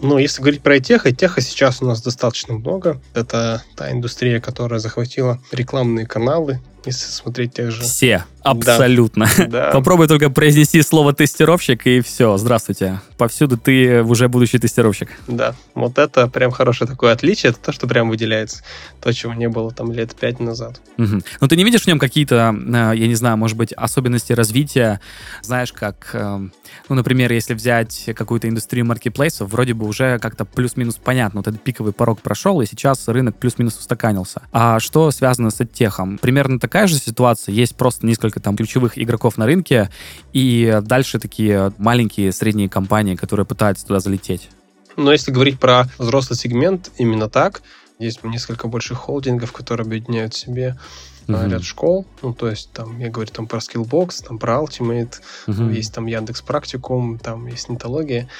Ну, 0.00 0.18
если 0.18 0.42
говорить 0.42 0.62
про 0.62 0.80
теха, 0.80 1.12
теха 1.12 1.40
сейчас 1.40 1.80
у 1.80 1.86
нас 1.86 2.02
достаточно 2.02 2.54
много. 2.54 3.00
Это 3.14 3.62
та 3.76 3.92
индустрия, 3.92 4.40
которая 4.40 4.80
захватила 4.80 5.40
рекламные 5.52 6.06
каналы, 6.06 6.60
если 6.86 7.10
смотреть 7.10 7.54
тех 7.54 7.70
же. 7.70 7.82
Все, 7.82 8.24
абсолютно. 8.42 9.28
Да. 9.48 9.70
Попробуй 9.72 10.08
только 10.08 10.30
произнести 10.30 10.82
слово 10.82 11.12
тестировщик, 11.12 11.86
и 11.86 12.00
все, 12.00 12.36
здравствуйте. 12.36 13.00
Повсюду 13.16 13.56
ты 13.56 14.02
уже 14.02 14.28
будущий 14.28 14.58
тестировщик. 14.58 15.10
Да, 15.28 15.54
вот 15.74 15.98
это 15.98 16.26
прям 16.28 16.50
хорошее 16.50 16.90
такое 16.90 17.12
отличие, 17.12 17.50
это 17.50 17.60
то, 17.60 17.72
что 17.72 17.86
прям 17.86 18.08
выделяется. 18.08 18.62
То, 19.00 19.12
чего 19.12 19.34
не 19.34 19.48
было 19.48 19.70
там 19.70 19.92
лет 19.92 20.14
пять 20.14 20.40
назад. 20.40 20.80
Угу. 20.98 21.22
Но 21.40 21.48
ты 21.48 21.56
не 21.56 21.64
видишь 21.64 21.82
в 21.82 21.86
нем 21.86 21.98
какие-то, 21.98 22.54
э, 22.54 22.96
я 22.96 23.06
не 23.06 23.14
знаю, 23.14 23.36
может 23.36 23.56
быть, 23.56 23.72
особенности 23.72 24.32
развития, 24.32 25.00
знаешь, 25.42 25.72
как, 25.72 26.10
э, 26.12 26.48
ну, 26.88 26.94
например, 26.94 27.32
если 27.32 27.54
взять 27.54 28.10
какую-то 28.14 28.48
индустрию 28.48 28.86
маркетплейсов, 28.86 29.50
вроде 29.50 29.74
бы 29.74 29.86
уже 29.86 30.18
как-то 30.18 30.44
плюс-минус 30.44 30.96
понятно, 31.02 31.40
вот 31.40 31.48
этот 31.48 31.62
пиковый 31.62 31.92
порог 31.92 32.20
прошел, 32.20 32.60
и 32.60 32.66
сейчас 32.66 33.06
рынок 33.08 33.36
плюс-минус 33.36 33.78
устаканился. 33.78 34.42
А 34.52 34.80
что 34.80 35.10
связано 35.10 35.50
с 35.50 35.64
техом? 35.66 36.18
Примерно 36.18 36.58
так 36.58 36.71
такая 36.72 36.86
же 36.86 36.96
ситуация. 36.96 37.52
Есть 37.52 37.76
просто 37.76 38.06
несколько 38.06 38.40
там 38.40 38.56
ключевых 38.56 38.98
игроков 38.98 39.36
на 39.36 39.44
рынке, 39.44 39.90
и 40.32 40.80
дальше 40.82 41.18
такие 41.18 41.70
маленькие, 41.76 42.32
средние 42.32 42.70
компании, 42.70 43.14
которые 43.14 43.44
пытаются 43.44 43.86
туда 43.86 44.00
залететь. 44.00 44.48
Но 44.96 45.12
если 45.12 45.32
говорить 45.32 45.60
про 45.60 45.84
взрослый 45.98 46.38
сегмент, 46.38 46.90
именно 46.96 47.28
так. 47.28 47.60
Есть 47.98 48.24
несколько 48.24 48.68
больших 48.68 48.96
холдингов, 48.96 49.52
которые 49.52 49.84
объединяют 49.84 50.32
в 50.32 50.38
себе 50.38 50.78
mm-hmm. 51.26 51.50
ряд 51.50 51.62
школ. 51.62 52.06
Ну, 52.22 52.32
то 52.32 52.48
есть, 52.48 52.72
там, 52.72 52.98
я 52.98 53.10
говорю 53.10 53.30
там 53.30 53.46
про 53.46 53.58
Skillbox, 53.58 54.26
там 54.26 54.38
про 54.38 54.54
Ultimate, 54.54 55.20
mm-hmm. 55.46 55.74
есть 55.74 55.92
там 55.92 56.06
Яндекс 56.06 56.40
Практикум, 56.40 57.18
там 57.18 57.48
есть 57.48 57.68
Нетология 57.68 58.30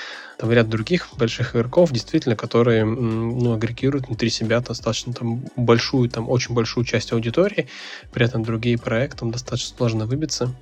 там 0.42 0.50
ряд 0.50 0.68
других 0.68 1.06
больших 1.16 1.54
игроков, 1.54 1.92
действительно, 1.92 2.34
которые 2.34 2.84
ну, 2.84 3.52
агрегируют 3.52 4.08
внутри 4.08 4.28
себя 4.28 4.58
достаточно 4.58 5.12
там 5.12 5.44
большую, 5.54 6.10
там 6.10 6.28
очень 6.28 6.52
большую 6.52 6.84
часть 6.84 7.12
аудитории, 7.12 7.68
при 8.12 8.26
этом 8.26 8.42
другие 8.42 8.76
проекты 8.76 9.24
достаточно 9.26 9.76
сложно 9.76 10.04
выбиться 10.04 10.52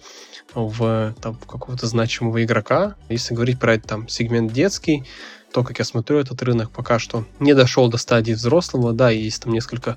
в 0.55 1.15
там, 1.23 1.35
какого-то 1.37 1.87
значимого 1.87 2.45
игрока. 2.45 2.97
Если 3.09 3.33
говорить 3.33 3.59
про 3.59 3.79
там 3.79 4.07
сегмент 4.07 4.53
детский, 4.53 5.05
то, 5.51 5.65
как 5.65 5.79
я 5.79 5.87
смотрю, 5.87 6.19
этот 6.19 6.43
рынок 6.43 6.71
пока 6.71 6.99
что 6.99 7.25
не 7.39 7.55
дошел 7.55 7.89
до 7.89 7.97
стадии 7.97 8.33
взрослого, 8.33 8.93
да, 8.93 9.09
есть 9.09 9.45
там 9.45 9.55
несколько 9.55 9.97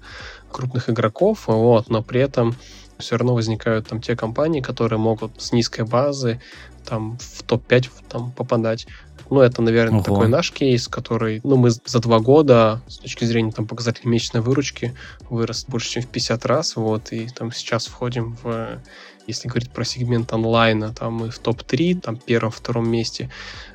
крупных 0.49 0.89
игроков, 0.89 1.43
вот, 1.47 1.89
но 1.89 2.01
при 2.01 2.21
этом 2.21 2.55
все 3.03 3.17
равно 3.17 3.35
возникают 3.35 3.87
там 3.87 4.01
те 4.01 4.15
компании, 4.15 4.61
которые 4.61 4.99
могут 4.99 5.41
с 5.41 5.51
низкой 5.51 5.85
базы 5.85 6.41
там 6.85 7.17
в 7.19 7.43
топ-5 7.43 7.89
там 8.09 8.31
попадать. 8.31 8.87
Ну, 9.29 9.39
это, 9.39 9.61
наверное, 9.61 9.99
Ого. 9.99 10.03
такой 10.03 10.27
наш 10.27 10.51
кейс, 10.51 10.87
который, 10.87 11.39
ну, 11.43 11.55
мы 11.55 11.71
за 11.71 11.99
два 11.99 12.19
года 12.19 12.81
с 12.87 12.97
точки 12.97 13.25
зрения 13.25 13.51
там 13.51 13.67
показателей 13.67 14.09
месячной 14.09 14.41
выручки 14.41 14.93
вырос 15.29 15.65
больше, 15.67 15.89
чем 15.89 16.03
в 16.03 16.07
50 16.07 16.45
раз, 16.45 16.75
вот, 16.75 17.11
и 17.11 17.27
там 17.29 17.51
сейчас 17.51 17.87
входим 17.87 18.37
в, 18.43 18.79
если 19.25 19.47
говорить 19.47 19.71
про 19.71 19.85
сегмент 19.85 20.33
онлайна, 20.33 20.93
там 20.93 21.13
мы 21.13 21.31
в 21.31 21.39
топ-3, 21.39 22.01
там 22.01 22.17
первом-втором 22.17 22.87
месте 22.89 23.31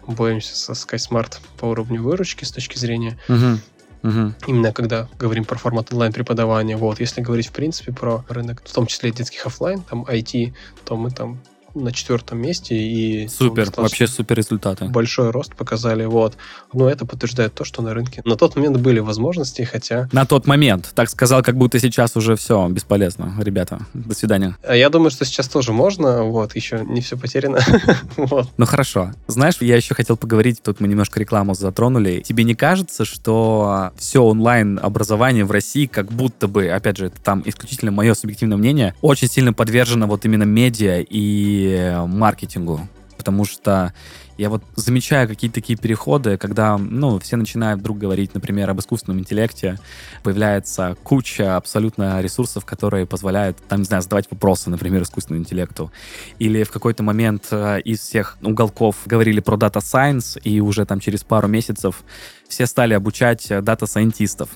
боремся 0.07 0.55
со 0.55 0.73
SkySmart 0.73 1.39
по 1.59 1.67
уровню 1.67 2.03
выручки 2.03 2.45
с 2.45 2.53
точки 2.53 2.79
зрения 2.79 3.19
угу. 3.29 3.59
Угу. 4.03 4.35
Именно 4.47 4.73
когда 4.73 5.09
говорим 5.19 5.45
про 5.45 5.59
формат 5.59 5.93
онлайн-преподавания. 5.93 6.77
Вот, 6.77 7.01
если 7.01 7.21
говорить, 7.21 7.49
в 7.49 7.53
принципе, 7.53 7.93
про 7.93 8.25
рынок, 8.29 8.63
в 8.65 8.73
том 8.73 8.87
числе 8.87 9.11
детских 9.11 9.47
офлайн, 9.47 9.83
там 9.83 10.05
IT, 10.05 10.55
то 10.85 10.97
мы 10.97 11.11
там 11.11 11.39
на 11.75 11.93
четвертом 11.93 12.39
месте 12.39 12.77
и 12.77 13.29
супер 13.29 13.71
вообще 13.77 14.07
супер 14.07 14.37
результаты. 14.37 14.87
большой 14.87 15.31
рост 15.31 15.55
показали 15.55 16.05
вот. 16.05 16.37
Но 16.73 16.89
это 16.89 17.07
подтверждает 17.07 17.55
то 17.55 17.65
что 17.65 17.83
на 17.83 17.95
рынке 17.95 18.23
на 18.25 18.37
тот 18.37 18.57
момент 18.57 18.79
были 18.79 19.01
возможности 19.01 19.63
хотя 19.63 20.09
на 20.13 20.25
тот 20.27 20.47
момент. 20.47 20.91
Так 20.95 21.11
сказал 21.11 21.43
как 21.43 21.57
будто 21.57 21.79
сейчас 21.79 22.17
уже 22.17 22.37
все 22.37 22.69
бесполезно 22.69 23.35
ребята. 23.41 23.81
До 23.95 24.15
свидания. 24.15 24.57
А 24.67 24.75
я 24.75 24.91
думаю 24.91 25.11
что 25.11 25.25
сейчас 25.25 25.49
тоже 25.49 25.73
можно 25.73 26.25
вот 26.25 26.55
еще 26.57 26.85
не 26.85 27.01
все 27.01 27.17
потеряно 27.17 27.61
вот. 28.17 28.49
ну 28.57 28.67
хорошо. 28.67 29.13
Знаешь 29.27 29.57
я 29.61 29.77
еще 29.77 29.95
хотел 29.95 30.17
поговорить 30.17 30.63
тут 30.63 30.81
мы 30.81 30.89
немножко 30.89 31.21
рекламу 31.21 31.55
затронули. 31.55 32.23
Тебе 32.27 32.45
не 32.45 32.55
кажется 32.55 33.05
что 33.05 33.93
все 33.97 34.23
онлайн 34.23 34.79
образование 34.83 35.45
в 35.45 35.51
России 35.51 35.87
как 35.87 36.11
будто 36.13 36.49
бы 36.49 36.69
опять 36.69 36.97
же 36.97 37.07
это 37.07 37.21
там 37.23 37.43
исключительно 37.45 37.91
мое 37.91 38.15
субъективное 38.15 38.57
мнение 38.57 38.95
очень 39.01 39.29
сильно 39.29 39.53
подвержено 39.53 40.07
вот 40.07 40.25
именно 40.25 40.45
медиа 40.45 41.01
и 41.01 41.58
маркетингу. 42.07 42.81
Потому 43.17 43.45
что 43.45 43.93
я 44.39 44.51
вот 44.51 44.63
замечаю 44.77 45.27
какие-то 45.27 45.57
такие 45.57 45.77
переходы, 45.77 46.39
когда, 46.39 46.79
ну, 46.79 47.19
все 47.19 47.37
начинают 47.37 47.81
вдруг 47.81 47.99
говорить, 47.99 48.35
например, 48.35 48.71
об 48.71 48.79
искусственном 48.79 49.19
интеллекте, 49.19 49.79
появляется 50.23 50.97
куча 51.03 51.57
абсолютно 51.57 52.21
ресурсов, 52.23 52.65
которые 52.65 53.05
позволяют, 53.05 53.59
там, 53.69 53.81
не 53.81 53.85
знаю, 53.85 54.03
задавать 54.03 54.31
вопросы, 54.31 54.71
например, 54.71 55.03
искусственному 55.03 55.43
интеллекту. 55.43 55.91
Или 56.39 56.63
в 56.63 56.71
какой-то 56.71 57.03
момент 57.03 57.49
э, 57.51 57.81
из 57.81 57.99
всех 57.99 58.39
уголков 58.41 58.99
говорили 59.07 59.41
про 59.41 59.57
Data 59.57 59.81
Science, 59.81 60.41
и 60.41 60.61
уже 60.61 60.87
там 60.87 61.01
через 61.01 61.25
пару 61.25 61.49
месяцев 61.49 62.05
все 62.49 62.67
стали 62.67 62.95
обучать 62.95 63.47
дата-сайентистов. 63.49 64.51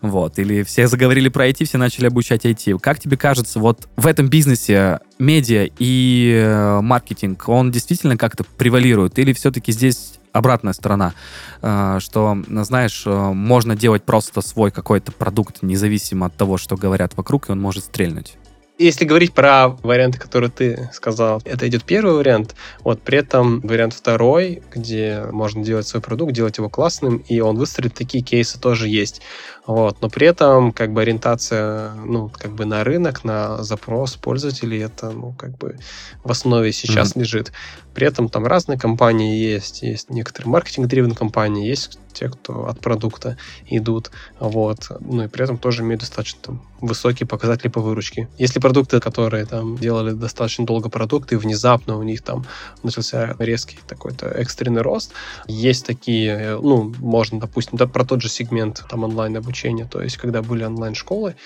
Вот. 0.00 0.38
Или 0.38 0.62
все 0.62 0.86
заговорили 0.86 1.28
про 1.28 1.48
IT, 1.48 1.64
все 1.64 1.78
начали 1.78 2.06
обучать 2.06 2.44
IT. 2.44 2.78
Как 2.78 3.00
тебе 3.00 3.16
кажется, 3.16 3.58
вот 3.58 3.88
в 3.96 4.06
этом 4.06 4.28
бизнесе 4.28 5.00
медиа 5.18 5.68
и 5.78 6.42
э, 6.44 6.80
маркетинг, 6.80 7.48
он 7.48 7.70
действительно 7.70 8.16
как-то 8.16 8.44
превалирует? 8.44 9.18
Или 9.18 9.32
все-таки 9.32 9.72
здесь 9.72 10.18
обратная 10.32 10.72
сторона, 10.72 11.14
э, 11.62 11.98
что, 12.00 12.38
знаешь, 12.48 13.02
э, 13.06 13.10
можно 13.10 13.76
делать 13.76 14.04
просто 14.04 14.40
свой 14.40 14.70
какой-то 14.70 15.12
продукт, 15.12 15.62
независимо 15.62 16.26
от 16.26 16.34
того, 16.34 16.58
что 16.58 16.76
говорят 16.76 17.16
вокруг, 17.16 17.48
и 17.48 17.52
он 17.52 17.60
может 17.60 17.84
стрельнуть? 17.84 18.36
Если 18.78 19.04
говорить 19.04 19.32
про 19.32 19.70
варианты, 19.82 20.20
которые 20.20 20.50
ты 20.50 20.88
сказал, 20.92 21.42
это 21.44 21.66
идет 21.66 21.82
первый 21.82 22.14
вариант. 22.14 22.54
Вот 22.84 23.02
при 23.02 23.18
этом 23.18 23.60
вариант 23.60 23.92
второй, 23.92 24.62
где 24.72 25.24
можно 25.32 25.64
делать 25.64 25.88
свой 25.88 26.00
продукт, 26.00 26.32
делать 26.32 26.58
его 26.58 26.68
классным, 26.68 27.16
и 27.16 27.40
он 27.40 27.56
выстрелит, 27.56 27.94
такие 27.94 28.22
кейсы 28.22 28.60
тоже 28.60 28.88
есть. 28.88 29.20
Вот. 29.66 30.00
Но 30.00 30.08
при 30.08 30.28
этом 30.28 30.70
как 30.70 30.92
бы 30.92 31.02
ориентация 31.02 31.92
ну, 31.94 32.28
как 32.28 32.52
бы 32.52 32.66
на 32.66 32.84
рынок, 32.84 33.24
на 33.24 33.64
запрос 33.64 34.14
пользователей, 34.14 34.78
это 34.78 35.10
ну, 35.10 35.32
как 35.32 35.58
бы 35.58 35.76
в 36.22 36.30
основе 36.30 36.70
сейчас 36.70 37.12
mm-hmm. 37.12 37.20
лежит. 37.20 37.52
При 37.94 38.06
этом 38.06 38.28
там 38.28 38.46
разные 38.46 38.78
компании 38.78 39.36
есть, 39.36 39.82
есть 39.82 40.08
некоторые 40.08 40.52
маркетинг-дривен 40.52 41.16
компании, 41.16 41.66
есть 41.66 41.98
те, 42.18 42.28
кто 42.28 42.66
от 42.66 42.80
продукта 42.80 43.36
идут, 43.66 44.10
вот, 44.40 44.90
ну 45.00 45.24
и 45.24 45.28
при 45.28 45.44
этом 45.44 45.58
тоже 45.58 45.82
имеют 45.82 46.00
достаточно 46.00 46.40
там, 46.42 46.62
высокие 46.80 47.26
показатели 47.26 47.68
по 47.68 47.80
выручке. 47.80 48.28
Если 48.38 48.60
продукты, 48.60 49.00
которые 49.00 49.46
там 49.46 49.76
делали 49.78 50.12
достаточно 50.12 50.66
долго 50.66 50.88
продукты, 50.88 51.38
внезапно 51.38 51.96
у 51.96 52.02
них 52.02 52.22
там 52.22 52.46
начался 52.82 53.36
резкий 53.38 53.78
такой-то 53.86 54.26
экстренный 54.26 54.82
рост, 54.82 55.12
есть 55.46 55.86
такие, 55.86 56.58
ну, 56.60 56.94
можно, 56.98 57.40
допустим, 57.40 57.78
да, 57.78 57.86
про 57.86 58.04
тот 58.04 58.22
же 58.22 58.28
сегмент 58.28 58.84
там 58.88 59.04
онлайн-обучения, 59.04 59.84
то 59.84 60.02
есть 60.02 60.16
когда 60.16 60.42
были 60.42 60.64
онлайн-школы, 60.64 61.36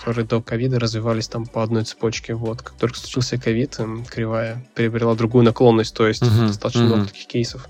которые 0.00 0.24
до 0.24 0.40
ковида 0.40 0.78
развивались 0.78 1.28
там 1.28 1.44
по 1.44 1.62
одной 1.62 1.84
цепочке. 1.84 2.34
Вот, 2.34 2.62
как 2.62 2.72
только 2.76 2.96
случился 2.96 3.36
ковид, 3.36 3.78
кривая 4.08 4.66
приобрела 4.74 5.14
другую 5.14 5.44
наклонность, 5.44 5.94
то 5.94 6.06
есть 6.06 6.22
uh-huh, 6.22 6.46
достаточно 6.46 6.84
uh-huh. 6.84 6.86
много 6.86 7.06
таких 7.08 7.26
кейсов. 7.26 7.68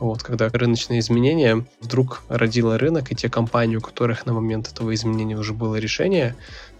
Вот, 0.00 0.22
когда 0.22 0.48
рыночные 0.48 1.00
изменения 1.00 1.64
вдруг 1.80 2.22
родила 2.28 2.78
рынок, 2.78 3.10
и 3.10 3.16
те 3.16 3.28
компании, 3.28 3.76
у 3.76 3.80
которых 3.80 4.26
на 4.26 4.32
момент 4.32 4.68
этого 4.68 4.94
изменения 4.94 5.36
уже 5.36 5.52
было 5.52 5.76
решение, 5.76 6.36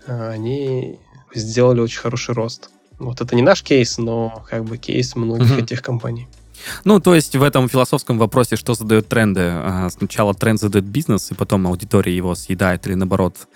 э, 0.07 0.31
они 0.31 0.99
сделали 1.35 1.81
очень 1.81 2.01
хороший 2.01 2.35
рост. 2.35 2.71
Вот 2.99 3.21
это 3.21 3.35
не 3.37 3.43
наш 3.43 3.63
кейс, 3.63 3.99
но 3.99 4.45
как 4.49 4.65
бы 4.65 4.77
кейс 4.77 5.15
многих 5.17 5.59
uh-huh. 5.59 5.63
этих 5.63 5.83
компаний. 5.83 6.29
Ну, 6.85 7.01
то 7.01 7.15
есть 7.15 7.37
в 7.37 7.43
этом 7.43 7.69
философском 7.69 8.19
вопросе, 8.19 8.57
что 8.57 8.75
задает 8.75 9.09
тренды? 9.09 9.41
А, 9.45 9.89
сначала 9.91 10.35
тренд 10.35 10.61
задает 10.61 10.85
бизнес, 10.85 11.31
и 11.31 11.35
потом 11.35 11.67
аудитория 11.67 12.17
его 12.17 12.35
съедает, 12.35 12.87
или 12.87 12.95
наоборот, 12.95 13.49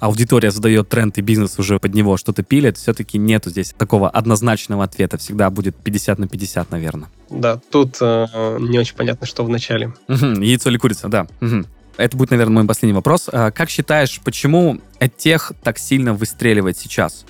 аудитория 0.00 0.50
задает 0.50 0.88
тренд, 0.88 1.18
и 1.18 1.22
бизнес 1.22 1.58
уже 1.58 1.78
под 1.78 1.94
него 1.94 2.16
что-то 2.16 2.42
пилит, 2.42 2.78
все-таки 2.78 3.18
нету 3.18 3.50
здесь 3.50 3.74
такого 3.76 4.08
однозначного 4.10 4.84
ответа. 4.84 5.18
Всегда 5.18 5.50
будет 5.50 5.76
50 5.76 6.18
на 6.18 6.28
50, 6.28 6.70
наверное. 6.70 7.08
Да, 7.30 7.60
тут 7.70 7.96
э, 8.00 8.58
не 8.60 8.78
очень 8.78 8.96
понятно, 8.96 9.26
что 9.26 9.44
в 9.44 9.48
начале. 9.48 9.94
Угу, 10.08 10.40
яйцо 10.40 10.70
или 10.70 10.78
курица, 10.78 11.08
да. 11.08 11.26
Угу. 11.40 11.64
Это 11.96 12.16
будет, 12.16 12.30
наверное, 12.30 12.54
мой 12.54 12.66
последний 12.66 12.94
вопрос. 12.94 13.28
А, 13.32 13.50
как 13.50 13.70
считаешь, 13.70 14.20
почему 14.24 14.80
тех 15.16 15.52
так 15.62 15.78
сильно 15.78 16.14
выстреливает 16.14 16.78
сейчас? 16.78 17.24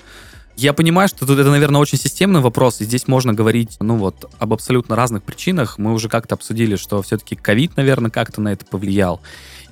Я 0.55 0.73
понимаю, 0.73 1.07
что 1.07 1.25
тут 1.25 1.39
это, 1.39 1.49
наверное, 1.49 1.81
очень 1.81 1.97
системный 1.97 2.39
вопрос, 2.39 2.79
и 2.79 2.85
здесь 2.85 3.07
можно 3.07 3.33
говорить, 3.33 3.77
ну 3.79 3.97
вот, 3.97 4.29
об 4.37 4.53
абсолютно 4.53 4.95
разных 4.95 5.23
причинах. 5.23 5.79
Мы 5.79 5.93
уже 5.93 6.09
как-то 6.09 6.35
обсудили, 6.35 6.75
что 6.75 7.01
все-таки 7.01 7.35
ковид, 7.35 7.75
наверное, 7.75 8.11
как-то 8.11 8.39
на 8.39 8.53
это 8.53 8.65
повлиял 8.65 9.19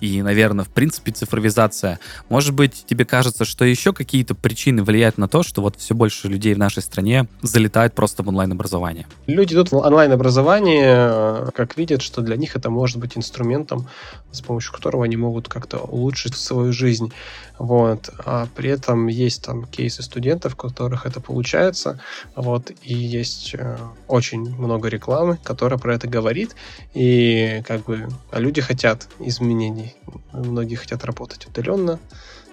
и, 0.02 0.22
наверное, 0.24 0.66
в 0.66 0.70
принципе, 0.70 1.12
цифровизация. 1.12 2.00
Может 2.28 2.54
быть, 2.54 2.86
тебе 2.88 3.06
кажется, 3.06 3.46
что 3.46 3.64
еще 3.64 3.94
какие-то 3.94 4.36
причины 4.36 4.84
влияют 4.84 5.18
на 5.18 5.28
то, 5.28 5.44
что 5.44 5.62
вот 5.62 5.78
все 5.78 5.94
больше 5.94 6.28
людей 6.28 6.54
в 6.56 6.58
нашей 6.58 6.82
стране 6.82 7.28
залетают 7.44 7.94
просто 7.94 8.24
в 8.24 8.28
онлайн-образование? 8.28 9.08
Люди 9.28 9.54
идут 9.54 9.72
в 9.72 9.78
онлайн-образование, 9.78 11.52
как 11.54 11.78
видят, 11.78 12.02
что 12.02 12.22
для 12.22 12.36
них 12.36 12.56
это 12.56 12.70
может 12.70 12.98
быть 12.98 13.16
инструментом, 13.16 13.88
с 14.32 14.42
помощью 14.42 14.74
которого 14.74 15.06
они 15.06 15.18
могут 15.18 15.48
как-то 15.48 15.78
улучшить 15.78 16.36
свою 16.36 16.74
жизнь. 16.74 17.14
Вот. 17.60 18.10
А 18.26 18.48
при 18.56 18.72
этом 18.72 19.06
есть 19.06 19.46
там 19.46 19.66
кейсы 19.66 20.02
студентов, 20.02 20.56
у 20.56 20.58
которых 20.58 21.06
это 21.06 21.22
получается. 21.22 22.00
Вот. 22.36 22.72
И 22.82 22.96
есть 22.96 23.54
э, 23.54 23.78
очень 24.08 24.42
много 24.56 24.90
рекламы, 24.90 25.38
которая 25.44 25.78
про 25.78 25.94
это 25.94 26.08
говорит. 26.08 26.56
И 26.96 27.62
как 27.68 27.84
бы 27.84 28.10
люди 28.34 28.62
хотят 28.62 29.08
изменений. 29.20 29.91
Многие 30.34 30.76
хотят 30.76 31.06
работать 31.06 31.46
удаленно, 31.48 32.00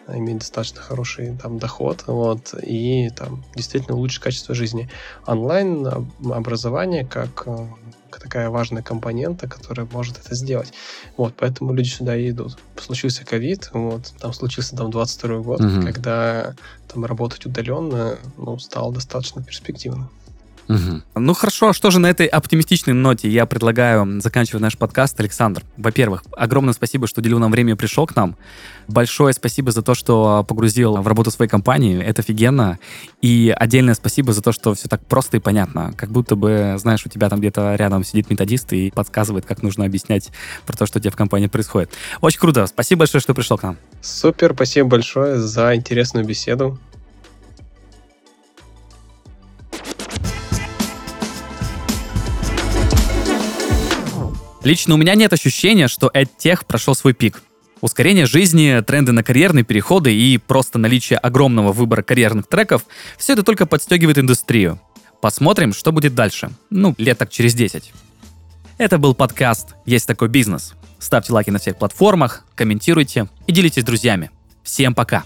иметь 0.08 0.38
достаточно 0.38 0.80
хороший 0.80 1.36
там 1.36 1.58
доход, 1.58 2.04
вот, 2.06 2.54
и 2.62 3.10
там 3.10 3.44
действительно 3.54 3.96
лучшее 3.96 4.22
качество 4.22 4.54
жизни. 4.54 4.88
Онлайн 5.26 5.86
образование 6.24 7.04
как 7.04 7.42
э, 7.46 7.66
такая 8.10 8.48
важная 8.50 8.82
компонента, 8.82 9.48
которая 9.48 9.86
может 9.92 10.18
это 10.18 10.34
сделать. 10.34 10.72
Вот, 11.16 11.34
поэтому 11.36 11.74
люди 11.74 11.88
сюда 11.88 12.16
и 12.16 12.30
идут. 12.30 12.58
Случился 12.80 13.24
ковид, 13.24 13.70
вот, 13.72 14.14
там 14.18 14.32
случился 14.32 14.76
там 14.76 14.90
22 14.90 15.38
год, 15.40 15.60
угу. 15.60 15.82
когда 15.82 16.54
там 16.92 17.04
работать 17.04 17.44
удаленно, 17.46 18.18
ну, 18.36 18.58
стало 18.58 18.92
достаточно 18.92 19.42
перспективно. 19.42 20.08
Угу. 20.68 21.02
Ну 21.16 21.34
хорошо, 21.34 21.72
что 21.72 21.90
же 21.90 21.98
на 21.98 22.08
этой 22.08 22.26
оптимистичной 22.26 22.92
ноте 22.92 23.28
я 23.28 23.46
предлагаю 23.46 24.20
заканчивать 24.20 24.60
наш 24.60 24.76
подкаст. 24.76 25.18
Александр, 25.18 25.62
во-первых, 25.76 26.24
огромное 26.36 26.74
спасибо, 26.74 27.06
что 27.06 27.20
уделил 27.20 27.38
нам 27.38 27.50
время 27.50 27.72
и 27.72 27.76
пришел 27.76 28.06
к 28.06 28.14
нам. 28.14 28.36
Большое 28.86 29.32
спасибо 29.32 29.72
за 29.72 29.82
то, 29.82 29.94
что 29.94 30.44
погрузил 30.46 30.96
в 30.96 31.08
работу 31.08 31.30
своей 31.30 31.48
компании. 31.48 32.02
Это 32.02 32.22
офигенно. 32.22 32.78
И 33.22 33.54
отдельное 33.56 33.94
спасибо 33.94 34.32
за 34.32 34.42
то, 34.42 34.52
что 34.52 34.74
все 34.74 34.88
так 34.88 35.04
просто 35.06 35.38
и 35.38 35.40
понятно. 35.40 35.94
Как 35.96 36.10
будто 36.10 36.36
бы, 36.36 36.76
знаешь, 36.78 37.04
у 37.06 37.08
тебя 37.08 37.30
там 37.30 37.40
где-то 37.40 37.74
рядом 37.76 38.04
сидит 38.04 38.28
методист 38.30 38.72
и 38.74 38.90
подсказывает, 38.90 39.46
как 39.46 39.62
нужно 39.62 39.86
объяснять 39.86 40.30
про 40.66 40.76
то, 40.76 40.86
что 40.86 40.98
у 40.98 41.00
тебя 41.00 41.10
в 41.10 41.16
компании 41.16 41.46
происходит. 41.46 41.90
Очень 42.20 42.40
круто. 42.40 42.66
Спасибо 42.66 43.00
большое, 43.00 43.22
что 43.22 43.34
пришел 43.34 43.56
к 43.56 43.62
нам. 43.62 43.78
Супер, 44.02 44.52
спасибо 44.54 44.88
большое 44.88 45.38
за 45.38 45.74
интересную 45.74 46.26
беседу. 46.26 46.78
Лично 54.68 54.96
у 54.96 54.98
меня 54.98 55.14
нет 55.14 55.32
ощущения, 55.32 55.88
что 55.88 56.10
EdTech 56.12 56.66
прошел 56.66 56.94
свой 56.94 57.14
пик. 57.14 57.42
Ускорение 57.80 58.26
жизни, 58.26 58.82
тренды 58.86 59.12
на 59.12 59.22
карьерные 59.24 59.64
переходы 59.64 60.14
и 60.14 60.36
просто 60.36 60.78
наличие 60.78 61.18
огромного 61.18 61.72
выбора 61.72 62.02
карьерных 62.02 62.48
треков– 62.48 62.84
все 63.16 63.32
это 63.32 63.42
только 63.42 63.64
подстегивает 63.64 64.18
индустрию. 64.18 64.78
Посмотрим, 65.22 65.72
что 65.72 65.90
будет 65.90 66.14
дальше. 66.14 66.50
Ну, 66.68 66.94
лет 66.98 67.16
так 67.16 67.30
через 67.30 67.54
10. 67.54 67.94
Это 68.76 68.98
был 68.98 69.14
подкаст 69.14 69.68
«Есть 69.86 70.06
такой 70.06 70.28
бизнес». 70.28 70.74
Ставьте 70.98 71.32
лайки 71.32 71.48
на 71.48 71.60
всех 71.60 71.78
платформах, 71.78 72.44
комментируйте 72.54 73.30
и 73.46 73.52
делитесь 73.52 73.84
с 73.84 73.86
друзьями. 73.86 74.30
Всем 74.64 74.94
пока! 74.94 75.24